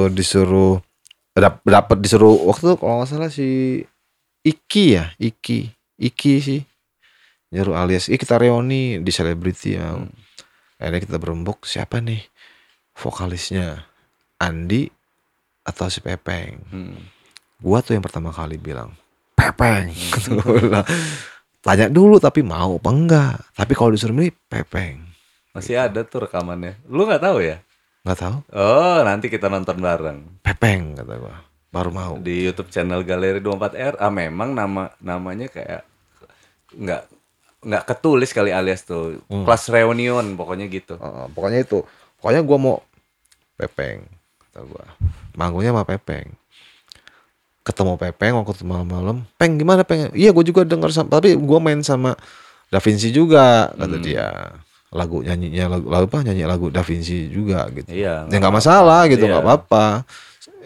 disuruh 0.09 0.81
dap- 1.31 1.61
dapat 1.61 2.01
disuruh 2.01 2.33
waktu 2.43 2.75
kalau 2.75 2.99
nggak 2.99 3.09
salah 3.09 3.29
si 3.29 3.79
Iki 4.41 4.85
ya, 4.91 5.05
Iki, 5.15 5.69
Iki 6.01 6.33
sih. 6.41 6.61
Nyuruh 7.53 7.77
alias, 7.77 8.09
"Ih, 8.09 8.17
kita 8.17 8.41
reuni 8.41 8.97
di 8.97 9.11
selebriti 9.13 9.77
ya." 9.77 9.93
Hmm. 9.93 10.09
Akhirnya 10.81 10.97
kita 10.97 11.21
berembuk, 11.21 11.61
siapa 11.61 12.01
nih 12.01 12.25
vokalisnya? 12.97 13.85
Andi 14.41 14.89
atau 15.61 15.87
si 15.87 15.99
Pepeng? 15.99 16.57
Hmm. 16.67 16.97
Gua 17.57 17.79
tuh 17.79 17.93
yang 17.93 18.01
pertama 18.01 18.29
kali 18.29 18.55
bilang, 18.55 18.93
"Pepeng." 19.31 19.93
Tanya 21.61 21.85
dulu 21.87 22.17
tapi 22.17 22.41
mau 22.41 22.75
apa 22.75 22.89
enggak. 22.89 23.35
Tapi 23.53 23.71
kalau 23.71 23.91
disuruh 23.91 24.13
milih 24.13 24.33
Pepeng. 24.45 25.07
masih 25.51 25.75
ada 25.75 25.99
tuh 26.01 26.23
rekamannya 26.23 26.79
lu 26.87 27.03
nggak 27.03 27.21
tahu 27.21 27.43
ya 27.43 27.59
Nggak 28.01 28.17
tahu. 28.17 28.37
oh 28.55 29.03
nanti 29.03 29.27
kita 29.27 29.45
nonton 29.45 29.77
bareng 29.77 30.39
Pepeng 30.39 30.95
kata 30.95 31.13
gua. 31.17 31.43
Baru 31.67 31.91
mau. 31.91 32.15
di 32.17 32.47
YouTube 32.47 32.67
channel 32.67 33.03
Galeri 33.03 33.39
24R 33.39 33.95
ah 33.97 34.07
memang 34.07 34.55
nama 34.55 34.87
namanya 34.97 35.47
kayak 35.47 35.83
nggak 36.71 37.03
nggak 37.61 37.83
ketulis 37.85 38.31
kali 38.31 38.49
alias 38.49 38.83
tuh 38.83 39.19
Hmm. 39.27 39.43
kelas 39.43 39.67
reunion 39.67 40.23
pokoknya 40.33 40.65
gitu 40.65 40.95
Heeh, 40.95 41.27
pokoknya 41.29 41.59
itu. 41.61 41.83
Pokoknya 42.15 42.41
gua 42.41 42.57
mau 42.57 42.75
Pepeng, 43.53 44.07
kata 44.51 44.67
gua. 44.67 44.83
Manggungnya 45.33 45.71
sama 45.71 45.87
Pepeng. 45.87 46.27
Ketemu 47.61 47.93
Pepeng 47.95 48.33
waktu 48.35 48.51
itu 48.51 48.65
malam-malam. 48.67 49.23
Peng 49.39 49.55
gimana 49.55 49.87
Peng? 49.87 50.11
Iya 50.11 50.35
gua 50.35 50.43
juga 50.43 50.67
denger 50.67 50.91
sama, 50.91 51.07
tapi 51.13 51.39
gua 51.39 51.63
main 51.63 51.79
sama 51.81 52.19
Da 52.67 52.83
Vinci 52.83 53.15
juga 53.15 53.71
kata 53.71 53.95
Hmm. 53.95 54.03
dia. 54.03 54.27
Lagu 54.91 55.23
nyanyinya 55.23 55.71
lagu, 55.71 55.87
lagu 55.87 56.03
apa? 56.03 56.19
Nyanyi 56.19 56.43
lagu 56.43 56.67
Da 56.67 56.83
Vinci 56.83 57.31
juga 57.31 57.63
gitu. 57.71 57.87
iya 57.87 58.27
Ya 58.27 58.37
nggak 58.37 58.51
masalah 58.51 59.07
gitu, 59.07 59.23
Iya. 59.23 59.39
nggak 59.39 59.43
apa-apa. 59.47 60.03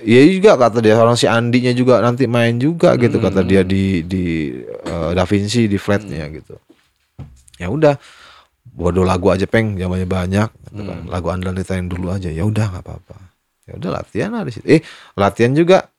Iya 0.01 0.21
juga 0.33 0.51
kata 0.57 0.81
dia 0.81 0.97
orang 0.97 1.13
si 1.13 1.29
Andinya 1.29 1.69
juga 1.71 2.01
nanti 2.01 2.25
main 2.25 2.57
juga 2.57 2.97
gitu 2.97 3.21
kata 3.21 3.45
Hmm. 3.45 3.49
dia 3.49 3.61
di 3.61 4.01
di 4.01 4.25
eh, 4.65 5.11
Da 5.13 5.29
Vinci 5.29 5.69
di 5.69 5.77
flatnya 5.77 6.25
gitu. 6.33 6.57
Ya 7.61 7.69
udah, 7.69 7.95
bodoh 8.65 9.05
lagu 9.07 9.29
aja 9.31 9.45
peng, 9.47 9.77
zamannya 9.77 10.09
banyak, 10.09 10.49
gitu 10.73 10.81
kan. 10.83 10.97
Hmm. 11.05 11.07
lagu 11.07 11.27
andalan 11.29 11.61
yang 11.61 11.87
dulu 11.87 12.07
aja. 12.11 12.27
Ya 12.33 12.43
udah 12.43 12.65
nggak 12.71 12.83
apa-apa. 12.83 13.15
Ya 13.65 13.73
udah 13.77 13.91
latihan 14.01 14.29
lah 14.29 14.45
di 14.45 14.53
situ. 14.53 14.65
Eh 14.69 14.81
latihan 15.17 15.53
juga. 15.53 15.89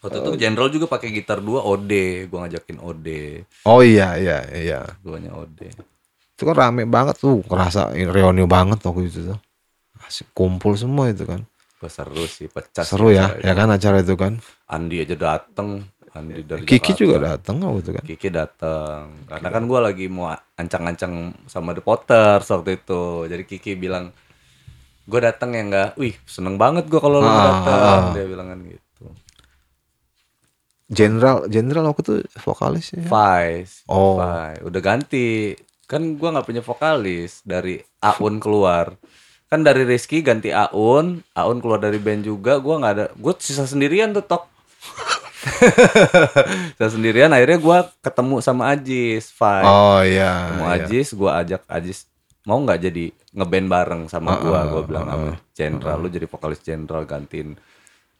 waktu 0.00 0.16
itu 0.16 0.32
Jenderal 0.40 0.72
juga 0.72 0.88
pakai 0.88 1.12
gitar 1.12 1.44
dua 1.44 1.60
Ode 1.60 2.24
gua 2.32 2.48
ngajakin 2.48 2.80
Ode 2.80 3.44
Oh 3.68 3.84
iya 3.84 4.16
iya 4.16 4.38
iya. 4.48 4.80
duanya 5.04 5.36
Ode 5.36 5.68
Itu 6.32 6.48
kan 6.48 6.56
rame 6.56 6.88
banget 6.88 7.20
tuh, 7.20 7.44
kerasa 7.44 7.92
reuni 7.92 8.48
banget 8.48 8.80
waktu 8.80 9.12
itu 9.12 9.20
tuh. 9.28 9.38
Asik 10.00 10.32
kumpul 10.32 10.72
semua 10.80 11.12
itu 11.12 11.28
kan. 11.28 11.44
Seru 11.84 12.24
sih 12.28 12.48
pecah 12.48 12.84
Seru 12.84 13.12
ya, 13.12 13.36
ya 13.44 13.52
itu. 13.52 13.58
kan 13.60 13.68
acara 13.68 14.00
itu 14.00 14.14
kan. 14.16 14.40
Andi 14.72 15.04
aja 15.04 15.16
dateng 15.16 15.84
Andi 16.16 16.44
dari 16.48 16.64
Kiki 16.64 16.96
Jakarta. 16.96 17.00
juga 17.00 17.16
datang 17.20 17.56
waktu 17.60 17.80
itu 17.84 17.90
kan. 17.96 18.04
Kiki 18.08 18.28
datang 18.32 19.02
karena 19.28 19.48
kan 19.52 19.62
gua 19.68 19.80
lagi 19.92 20.08
mau 20.08 20.32
ancang-ancang 20.56 21.12
sama 21.44 21.76
The 21.76 21.82
Potters 21.84 22.48
waktu 22.48 22.80
itu 22.80 23.28
jadi 23.28 23.42
Kiki 23.44 23.76
bilang 23.76 24.12
gue 25.02 25.20
datang 25.20 25.50
ya 25.50 25.62
enggak 25.62 25.90
wih 25.94 26.14
seneng 26.24 26.54
banget 26.54 26.84
gua 26.86 27.00
kalau 27.00 27.18
lu 27.18 27.26
Ah, 27.26 27.34
datang 27.34 27.80
ah. 27.80 28.12
dia 28.12 28.24
bilang 28.24 28.48
kan 28.48 28.60
gitu 28.62 29.04
Jenderal, 30.86 31.46
jenderal 31.46 31.86
waktu 31.86 32.02
itu 32.02 32.14
vokalis 32.40 32.90
ya. 32.90 32.98
Vice 33.00 33.86
Oh. 33.86 34.18
Vice. 34.18 34.58
udah 34.60 34.80
ganti 34.80 35.54
kan 35.86 36.02
gua 36.14 36.34
nggak 36.34 36.46
punya 36.46 36.60
vokalis 36.60 37.42
dari 37.42 37.78
Aun 38.00 38.38
keluar 38.38 38.98
kan 39.46 39.60
dari 39.60 39.82
Rizky 39.82 40.18
ganti 40.20 40.50
Aun 40.50 41.22
Aun 41.32 41.58
keluar 41.58 41.78
dari 41.78 41.96
band 41.96 42.22
juga 42.24 42.58
gua 42.58 42.78
nggak 42.78 42.92
ada 42.92 43.06
gue 43.08 43.32
sisa 43.38 43.64
sendirian 43.64 44.10
tuh 44.10 44.22
tok 44.22 44.50
sisa 46.74 46.88
sendirian 46.88 47.30
akhirnya 47.30 47.58
gua 47.58 47.78
ketemu 47.98 48.38
sama 48.40 48.70
Ajis 48.70 49.30
Vice 49.30 49.66
Oh 49.66 50.00
iya. 50.00 50.32
ketemu 50.48 50.64
iya. 50.64 50.74
Ajis 50.76 51.08
gua 51.12 51.30
ajak 51.38 51.62
Ajis 51.66 51.98
mau 52.42 52.58
nggak 52.58 52.80
jadi 52.80 53.04
ngeband 53.30 53.66
bareng 53.70 54.02
sama 54.10 54.38
gua. 54.42 54.66
Gua 54.66 54.82
bilang 54.82 55.04
uh, 55.06 55.10
sama 55.10 55.30
Jenderal? 55.54 55.96
lu 55.98 56.08
jadi 56.10 56.26
vokalis 56.26 56.60
Jenderal 56.60 57.06
gantiin 57.06 57.54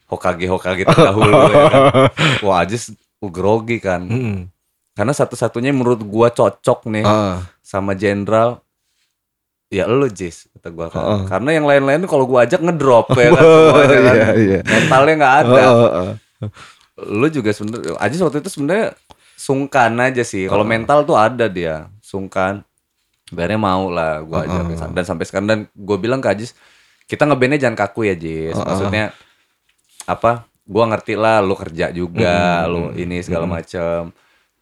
Hokage 0.06 0.46
Hokage 0.46 0.82
terdahulu 0.86 1.30
ya 1.50 1.62
kan. 1.70 1.82
wah 2.46 2.62
Ajis 2.62 2.94
grogi 3.20 3.78
kan. 3.78 4.02
Mm-mm. 4.06 4.38
karena 4.90 5.12
satu-satunya 5.14 5.70
menurut 5.72 6.02
gua 6.02 6.28
cocok 6.28 6.90
nih 6.90 7.04
Ah, 7.06 7.40
sama 7.62 7.94
Jenderal 7.94 8.60
ya 9.70 9.86
lu 9.86 10.10
Jis 10.10 10.50
kata 10.56 10.68
gua 10.70 10.86
kan. 10.90 11.02
Heeh. 11.02 11.20
karena 11.30 11.50
yang 11.54 11.66
lain-lain 11.66 11.98
tuh 12.04 12.10
kalau 12.10 12.26
gua 12.26 12.42
ajak 12.42 12.58
ngedrop 12.58 13.06
ya 13.14 13.30
kan 13.30 13.42
semuanya 13.46 13.98
kan? 14.02 14.14
Iya, 14.14 14.30
iya. 14.36 14.58
mentalnya 14.66 15.14
nggak 15.18 15.34
ada. 15.46 15.62
Ah, 15.62 15.70
ah, 15.70 15.92
ah. 16.10 16.14
lu 17.00 17.26
juga 17.30 17.50
sebenarnya 17.54 17.94
Ajis 17.98 18.18
waktu 18.20 18.42
itu 18.42 18.50
sebenarnya 18.50 18.94
sungkan 19.40 19.92
aja 19.96 20.20
sih. 20.20 20.44
Kalau 20.50 20.68
mental 20.68 21.02
tuh 21.08 21.16
ada 21.16 21.48
dia 21.48 21.88
sungkan 22.04 22.60
Akhirnya 23.30 23.60
mau 23.60 23.88
lah 23.90 24.20
gua 24.26 24.46
ajak 24.46 24.94
dan 24.94 25.04
sampai 25.06 25.24
sekarang 25.26 25.48
dan 25.48 25.60
gue 25.70 25.96
bilang 26.02 26.18
ke 26.18 26.28
Ajis 26.30 26.54
kita 27.06 27.26
ngebandnya 27.26 27.66
jangan 27.66 27.78
kaku 27.78 28.10
ya 28.10 28.14
Jis 28.14 28.54
maksudnya 28.54 29.14
apa 30.06 30.46
gua 30.66 30.90
ngerti 30.90 31.14
lah 31.14 31.42
lu 31.42 31.54
kerja 31.54 31.90
juga 31.94 32.66
lu 32.66 32.94
ini 32.94 33.22
segala 33.22 33.46
macam 33.46 34.14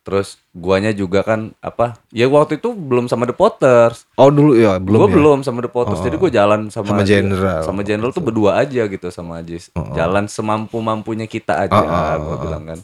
terus 0.09 0.41
guanya 0.57 0.89
juga 0.97 1.21
kan 1.21 1.53
apa 1.61 2.01
ya 2.17 2.25
waktu 2.33 2.57
itu 2.57 2.73
belum 2.73 3.13
sama 3.13 3.29
The 3.29 3.37
Potters. 3.37 4.09
Oh 4.17 4.33
dulu 4.33 4.57
ya 4.57 4.81
belum 4.81 5.05
gue 5.05 5.09
ya? 5.13 5.17
belum 5.21 5.39
sama 5.45 5.61
The 5.61 5.69
Potters. 5.69 6.01
Jadi 6.01 6.17
gue 6.17 6.31
jalan 6.33 6.73
sama 6.73 6.97
Sama 6.97 7.05
General. 7.05 7.61
sama 7.61 7.85
General 7.85 8.09
tuh 8.09 8.25
berdua 8.25 8.57
aja 8.57 8.89
gitu 8.89 9.13
sama 9.13 9.45
Ajis. 9.45 9.69
Jalan 9.93 10.25
semampu 10.33 10.81
mampunya 10.81 11.29
kita 11.29 11.61
aja 11.61 11.77
Oh, 11.77 11.85
oh, 11.85 12.13
gue 12.25 12.35
oh, 12.35 12.41
bilang 12.41 12.65
kan 12.65 12.81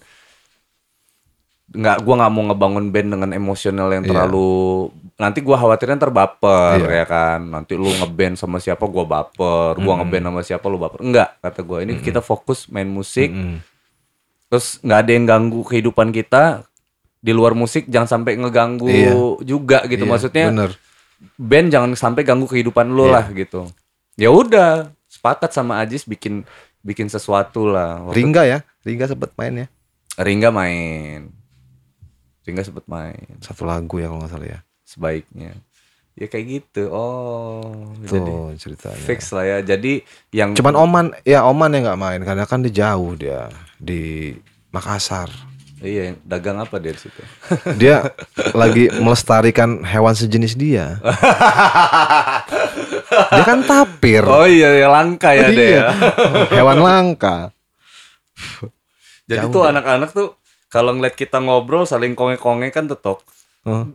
nggak 1.75 1.97
gua 2.01 2.15
nggak 2.17 2.33
mau 2.33 2.43
ngebangun 2.47 2.87
band 2.89 3.09
dengan 3.11 3.31
emosional 3.31 3.91
yang 3.91 4.03
Iya. 4.03 4.11
terlalu 4.15 4.89
nanti 5.15 5.39
gua 5.41 5.57
khawatirnya 5.57 5.97
ntar 5.97 6.11
baper 6.11 6.79
Iya. 6.81 7.03
ya 7.03 7.05
kan 7.05 7.41
nanti 7.45 7.75
lu 7.75 7.91
ngeband 7.91 8.35
sama 8.35 8.59
siapa 8.59 8.87
gua 8.87 9.03
baper 9.03 9.75
gua 9.77 9.95
ngeband 9.99 10.25
sama 10.25 10.41
siapa 10.41 10.67
lu 10.67 10.79
baper 10.79 11.03
enggak 11.03 11.35
kata 11.39 11.61
gua 11.61 11.83
ini 11.83 11.99
kita 11.99 12.19
fokus 12.19 12.67
main 12.69 12.87
musik 12.87 13.29
Mm. 13.29 13.59
terus 14.47 14.79
nggak 14.81 14.99
ada 15.01 15.11
yang 15.11 15.25
ganggu 15.25 15.61
kehidupan 15.63 16.09
kita 16.11 16.63
di 17.19 17.33
luar 17.33 17.53
musik 17.53 17.85
jangan 17.85 18.07
sampai 18.13 18.37
ngeganggu 18.37 18.87
Iya. 18.87 19.13
juga 19.43 19.83
gitu 19.85 20.05
Iya, 20.05 20.11
maksudnya 20.11 20.47
bener. 20.49 20.73
band 21.35 21.69
jangan 21.69 21.91
sampai 21.93 22.23
ganggu 22.23 22.47
kehidupan 22.47 22.87
lu 22.87 23.09
Iya. 23.09 23.13
lah 23.13 23.27
gitu 23.31 23.67
ya 24.15 24.31
udah 24.31 24.95
sepakat 25.05 25.51
sama 25.51 25.79
Ajis 25.79 26.05
bikin 26.05 26.47
bikin 26.81 27.09
sesuatu 27.09 27.67
lah 27.67 27.99
Waktu 28.05 28.15
Ringga 28.15 28.43
ya, 28.45 28.59
Ringga 28.83 29.09
sempet 29.09 29.35
main 29.35 29.55
ya. 29.57 29.67
Ringga 30.15 30.53
main 30.53 31.34
Ringga 32.45 32.63
sempet 32.63 32.85
main 32.85 33.25
Satu 33.39 33.65
lagu 33.65 33.97
ya 33.97 34.07
kalau 34.07 34.21
nggak 34.21 34.31
salah 34.31 34.49
ya. 34.49 34.61
sebaiknya 34.83 35.57
ya 36.13 36.27
kayak 36.27 36.47
gitu 36.47 36.87
oh 36.89 37.91
Tuh 38.01 38.15
jadi 38.15 38.33
ceritanya. 38.55 39.03
fix 39.03 39.29
lah 39.29 39.45
ya 39.45 39.59
jadi 39.67 39.99
yang 40.31 40.53
Cuman 40.53 40.75
Oman, 40.77 41.07
ya 41.23 41.43
Oman 41.43 41.73
yang 41.73 41.83
nggak 41.85 41.99
main 41.99 42.21
karena 42.23 42.45
kan 42.45 42.61
dia 42.61 42.87
jauh 42.87 43.13
dia 43.15 43.51
di 43.77 44.31
Makassar. 44.71 45.27
iya 45.81 46.15
dagang 46.23 46.57
apa 46.57 46.79
dia 46.79 46.91
di 46.91 47.01
situ 47.01 47.19
Dia 47.83 48.15
lagi 48.53 48.93
melestarikan 48.95 49.83
hewan 49.83 50.13
sejenis 50.13 50.55
dia. 50.55 51.03
dia 53.31 53.43
kan 53.43 53.61
tapir. 53.63 54.23
oh 54.23 54.45
iya 54.45 54.71
ya 54.77 54.89
langka 54.89 55.33
ya 55.33 55.49
deh 55.49 55.59
Iya. 55.73 55.87
ya 56.47 56.55
hewan 56.55 56.79
langka. 56.79 57.51
jadi 59.25 59.43
Jauh 59.43 59.53
tuh 59.53 59.63
anak-anak 59.65 60.11
tuh 60.11 60.29
kalau 60.75 60.91
ngeliat 60.91 61.15
kita 61.15 61.39
ngobrol 61.39 61.87
saling 61.87 62.13
konge-konge 62.13 62.69
kan 62.69 62.85
tetok 62.85 63.23
Oh. 63.63 63.87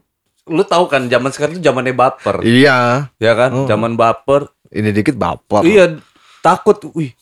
lu 0.47 0.63
tahu 0.63 0.87
kan 0.87 1.05
zaman 1.05 1.29
sekarang 1.29 1.53
tuh 1.53 1.65
zamannya 1.65 1.91
baper 1.91 2.39
Iya, 2.41 3.11
ya 3.17 3.33
kan 3.35 3.51
Oh. 3.53 3.67
zaman 3.67 3.93
baper 3.93 4.47
ini 4.69 4.89
dikit 4.89 5.13
baper. 5.13 5.61
Iya, 5.61 5.97
takut. 6.39 6.77
Wih, 6.91 7.13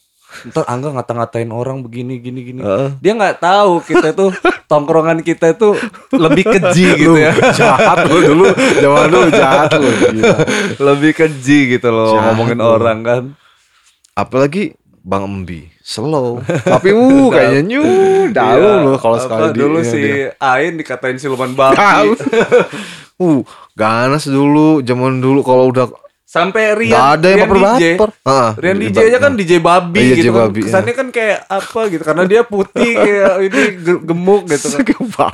ntar 0.46 0.64
Angga 0.66 0.92
ngata-ngatain 0.92 1.48
orang 1.48 1.80
begini, 1.80 2.20
gini, 2.20 2.44
gini. 2.46 2.60
Heeh. 2.60 2.96
Dia 2.98 3.16
nggak 3.16 3.40
tahu 3.42 3.80
kita 3.82 4.12
tuh 4.12 4.32
tongkrongan 4.66 5.20
kita 5.22 5.52
itu 5.52 5.76
lebih 6.14 6.44
keji 6.46 6.86
gitu 7.00 7.16
ya. 7.16 7.32
jahat 7.52 8.04
lu 8.06 8.20
dulu, 8.22 8.46
zaman 8.78 9.08
dulu 9.08 9.28
jahat 9.30 9.72
lu. 9.74 9.88
Lebih 10.78 11.12
keji 11.14 11.60
gitu 11.74 11.88
loh 11.88 12.16
Jahat 12.16 12.24
ngomongin 12.32 12.60
lu. 12.60 12.68
orang 12.70 13.00
kan. 13.02 13.24
Apalagi 14.14 14.76
Bang 15.08 15.24
Embi, 15.24 15.72
slow. 15.80 16.44
Tapi 16.68 16.92
uh 16.92 17.28
kayaknya 17.30 17.62
nyu 17.66 17.84
dalu 18.30 18.60
Iya, 18.60 18.84
lu 18.84 18.94
kalau 18.98 19.18
sekali 19.18 19.48
di- 19.48 19.58
dulu 19.58 19.80
iya, 19.80 19.88
si 19.88 19.98
dia. 19.98 20.28
Ain 20.38 20.76
dikatain 20.76 21.16
siluman 21.16 21.52
babi. 21.54 21.80
uh, 23.18 23.40
ganas 23.74 24.28
dulu, 24.28 24.80
zaman 24.82 25.18
dulu 25.18 25.40
kalau 25.42 25.72
udah 25.72 25.88
Sampai 26.28 26.76
Rian, 26.76 26.92
nggak 26.92 27.08
ada 27.14 27.28
yang 27.30 27.40
Rian 27.40 27.48
DJ. 27.48 27.56
baper-baper. 27.96 28.10
Heeh, 28.22 28.50
Rian 28.60 28.76
di- 28.76 28.86
DJ 28.86 28.98
aja 29.08 29.18
kan 29.18 29.32
DJ 29.34 29.52
babi 29.58 30.02
Iya, 30.02 30.12
gitu 30.12 30.20
DJ 30.20 30.28
kan. 30.28 30.40
babi, 30.44 30.60
Kesannya 30.62 30.94
kan 30.94 31.08
kayak 31.10 31.40
apa 31.48 31.80
gitu 31.88 32.04
karena 32.04 32.24
dia 32.26 32.42
putih 32.44 32.92
kayak 32.94 33.34
ini 33.48 33.62
ge- 33.80 34.04
gemuk 34.04 34.44
gitu 34.46 34.68
kan. 34.76 35.32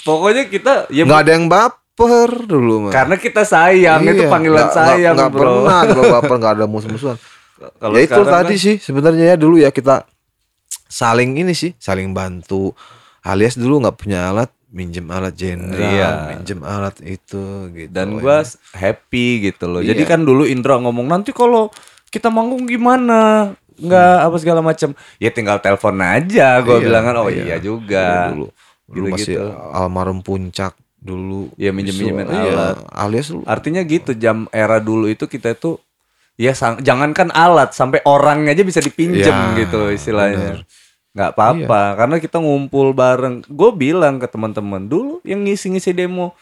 Pokoknya 0.00 0.42
kita 0.46 0.86
ya 0.88 1.02
nggak 1.02 1.20
ada 1.20 1.32
yang 1.32 1.46
baper 1.46 2.30
dulu 2.40 2.74
mah. 2.80 2.92
karena 2.92 3.16
kita 3.16 3.42
sayang 3.42 4.00
itu 4.04 4.22
Iya, 4.22 4.30
panggilan 4.30 4.54
nggak- 4.60 4.70
nggak- 4.70 4.88
sayang 4.92 5.14
nggak 5.16 5.30
bro. 5.30 5.40
pernah 5.40 5.78
kalau 5.84 6.04
baper 6.12 6.34
nggak 6.36 6.54
ada 6.54 6.66
musuh-musuhan. 6.66 7.18
Kalau 7.54 7.94
ya 7.94 8.02
itu 8.02 8.20
tadi 8.24 8.54
kan- 8.54 8.60
sih 8.60 8.76
sebenarnya 8.76 9.24
ya 9.24 9.36
dulu 9.36 9.56
ya 9.56 9.70
kita 9.70 10.04
saling 10.84 11.34
ini 11.36 11.52
sih 11.52 11.72
saling 11.76 12.10
bantu 12.10 12.74
alias 13.20 13.54
dulu 13.54 13.80
nggak 13.80 13.96
punya 13.96 14.28
alat 14.28 14.50
minjem 14.68 15.06
alat 15.06 15.32
jenderal 15.32 15.78
Iya. 15.80 16.08
minjem 16.28 16.60
alat 16.60 16.98
itu 17.00 17.42
gitu 17.70 17.90
dan 17.90 18.10
ya. 18.10 18.18
gua 18.18 18.36
s- 18.40 18.58
happy 18.72 19.26
gitu 19.44 19.64
loh. 19.66 19.78
Jadi 19.80 20.02
Iya. 20.02 20.10
kan 20.10 20.20
dulu 20.20 20.42
Indra 20.44 20.76
ngomong 20.76 21.06
nanti 21.06 21.30
kalau 21.30 21.70
kita 22.08 22.26
manggung 22.26 22.66
gimana? 22.66 23.54
Nggak 23.74 24.14
apa 24.20 24.36
segala 24.36 24.60
macam. 24.60 24.90
Ya 25.16 25.30
tinggal 25.30 25.58
telepon 25.58 25.98
aja. 25.98 26.58
Gua 26.60 26.78
Iya, 26.78 26.84
bilang 26.84 27.04
kan 27.04 27.14
oh 27.16 27.26
iya. 27.28 27.42
iya 27.44 27.56
juga. 27.58 28.30
dulu 28.30 28.46
dulu 28.84 29.06
Gitu-gitu. 29.08 29.38
masih 29.40 29.54
almarhum 29.72 30.20
puncak 30.20 30.74
dulu 30.96 31.48
Ya, 31.54 31.70
minjem-minjemin 31.70 32.26
Iya, 32.26 32.52
alat. 32.52 32.76
alias 32.90 33.26
dulu 33.28 33.42
Artinya 33.44 33.80
gitu 33.80 34.12
jam 34.12 34.44
era 34.50 34.76
dulu 34.76 35.06
itu 35.06 35.24
kita 35.24 35.50
itu 35.50 35.78
ya 36.34 36.52
sang- 36.52 36.78
jangankan 36.78 37.30
alat 37.30 37.70
sampai 37.70 38.02
orang 38.02 38.46
aja 38.46 38.60
bisa 38.60 38.78
dipinjem 38.78 39.22
Ya, 39.24 39.54
gitu 39.56 39.88
istilahnya. 39.88 40.60
bener. 40.60 40.66
nggak 41.14 41.30
apa-apa 41.30 41.82
karena 41.94 42.16
kita 42.18 42.36
ngumpul 42.36 42.90
bareng. 42.90 43.46
Gue 43.46 43.70
bilang 43.70 44.18
ke 44.18 44.26
teman-teman 44.26 44.82
dulu 44.82 45.22
yang 45.22 45.40
ngisi-ngisi 45.40 45.92
demo 45.92 46.34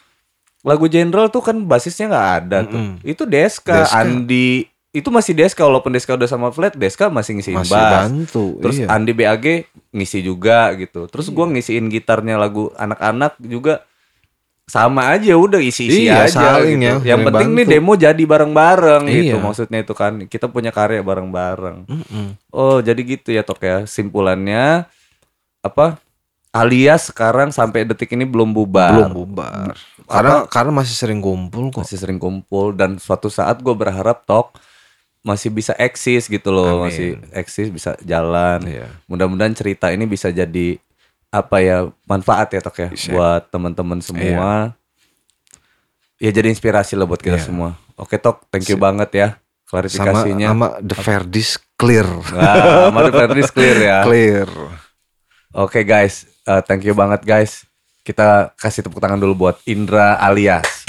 lagu 0.63 0.87
Jenderal 0.87 1.29
tuh 1.29 1.43
kan 1.43 1.61
basisnya 1.61 2.09
nggak 2.09 2.29
ada 2.39 2.59
tuh. 2.65 2.81
Mm-mm. 2.81 3.05
Itu 3.05 3.29
Deska, 3.29 3.85
Deska. 3.85 4.01
Andi 4.01 4.65
itu 4.89 5.09
masih 5.09 5.33
Deska 5.33 5.61
walaupun 5.63 5.91
Deska 5.91 6.13
udah 6.13 6.25
sama 6.25 6.49
Flat, 6.49 6.73
Deska 6.73 7.09
masih 7.09 7.37
ngisiin 7.37 7.57
masih 7.59 7.73
bass. 7.75 7.93
bantu 8.09 8.47
Terus 8.61 8.77
iya. 8.79 8.87
Andi 8.89 9.13
BAG 9.13 9.45
ngisi 9.91 10.19
juga 10.21 10.73
gitu. 10.73 11.05
Terus 11.05 11.29
gua 11.29 11.45
ngisiin 11.49 11.89
gitarnya 11.89 12.37
lagu 12.37 12.73
anak-anak 12.73 13.37
juga 13.39 13.85
sama 14.63 15.11
aja 15.11 15.35
udah 15.35 15.59
isi-isi 15.59 16.07
Iya, 16.07 16.25
aja 16.25 16.55
saling 16.57 16.79
gitu. 16.79 16.87
ya, 17.03 17.13
Yang 17.13 17.21
penting 17.29 17.49
nih 17.51 17.65
bantu. 17.67 17.75
demo 17.77 17.93
jadi 17.95 18.23
bareng-bareng 18.23 19.03
gitu. 19.05 19.35
Iya. 19.35 19.43
Maksudnya 19.43 19.79
itu 19.83 19.93
kan 19.93 20.13
kita 20.25 20.47
punya 20.47 20.71
karya 20.71 21.03
bareng-bareng. 21.03 21.85
Mm-mm. 21.85 22.27
Oh, 22.49 22.79
jadi 22.79 22.97
gitu 22.99 23.31
ya 23.31 23.43
Tok 23.43 23.61
ya. 23.61 23.79
Simpulannya 23.85 24.87
apa? 25.61 25.99
Alias 26.51 27.09
sekarang 27.09 27.49
sampai 27.49 27.83
detik 27.83 28.13
ini 28.13 28.23
belum 28.23 28.53
bubar. 28.53 28.93
belum 28.93 29.13
bubar 29.17 29.73
karena 30.05 30.45
karena 30.45 30.73
masih 30.75 30.93
sering 30.93 31.25
kumpul 31.25 31.73
kok 31.73 31.81
Masih 31.81 31.97
sering 31.97 32.21
kumpul 32.21 32.77
dan 32.77 33.01
suatu 33.01 33.33
saat 33.33 33.57
gue 33.57 33.73
berharap 33.73 34.21
Tok 34.23 34.53
masih 35.23 35.49
bisa 35.49 35.73
eksis 35.75 36.27
gitu 36.27 36.51
loh, 36.51 36.77
Amin. 36.77 36.83
masih 36.85 37.09
eksis 37.31 37.71
bisa 37.71 37.97
jalan. 38.03 38.61
Iya. 38.63 38.85
Mudah-mudahan 39.07 39.55
cerita 39.55 39.89
ini 39.89 40.05
bisa 40.05 40.29
jadi 40.29 40.77
apa 41.33 41.57
ya 41.59 41.89
manfaat 42.05 42.53
ya 42.53 42.61
tok 42.61 42.77
ya 42.77 42.89
buat 43.09 43.49
teman-teman 43.49 43.99
semua. 43.99 44.77
Ya 46.21 46.31
jadi 46.31 46.53
inspirasi 46.53 46.95
lah 46.95 47.09
buat 47.09 47.19
kita 47.19 47.41
Iya. 47.41 47.49
semua. 47.49 47.75
Oke 47.97 48.15
tok, 48.15 48.45
thank 48.53 48.69
you 48.69 48.77
banget 48.77 49.11
ya 49.13 49.29
klarifikasinya. 49.65 50.53
sama 50.53 50.69
the 50.79 50.93
Verdis 50.95 51.57
clear 51.75 52.05
Nah, 52.05 52.93
sama 52.93 53.01
The 53.03 53.13
Ferdis 53.17 53.49
clear 53.49 53.77
ya. 53.81 53.97
clear 54.07 54.47
Oke 55.53 55.83
guys, 55.83 56.25
uh, 56.45 56.61
thank 56.61 56.81
you 56.81 56.93
banget 56.93 57.25
guys. 57.25 57.65
Kita 58.03 58.53
kasih 58.57 58.85
tepuk 58.85 59.01
tangan 59.01 59.21
dulu 59.21 59.47
buat 59.47 59.61
Indra 59.65 60.17
alias. 60.17 60.82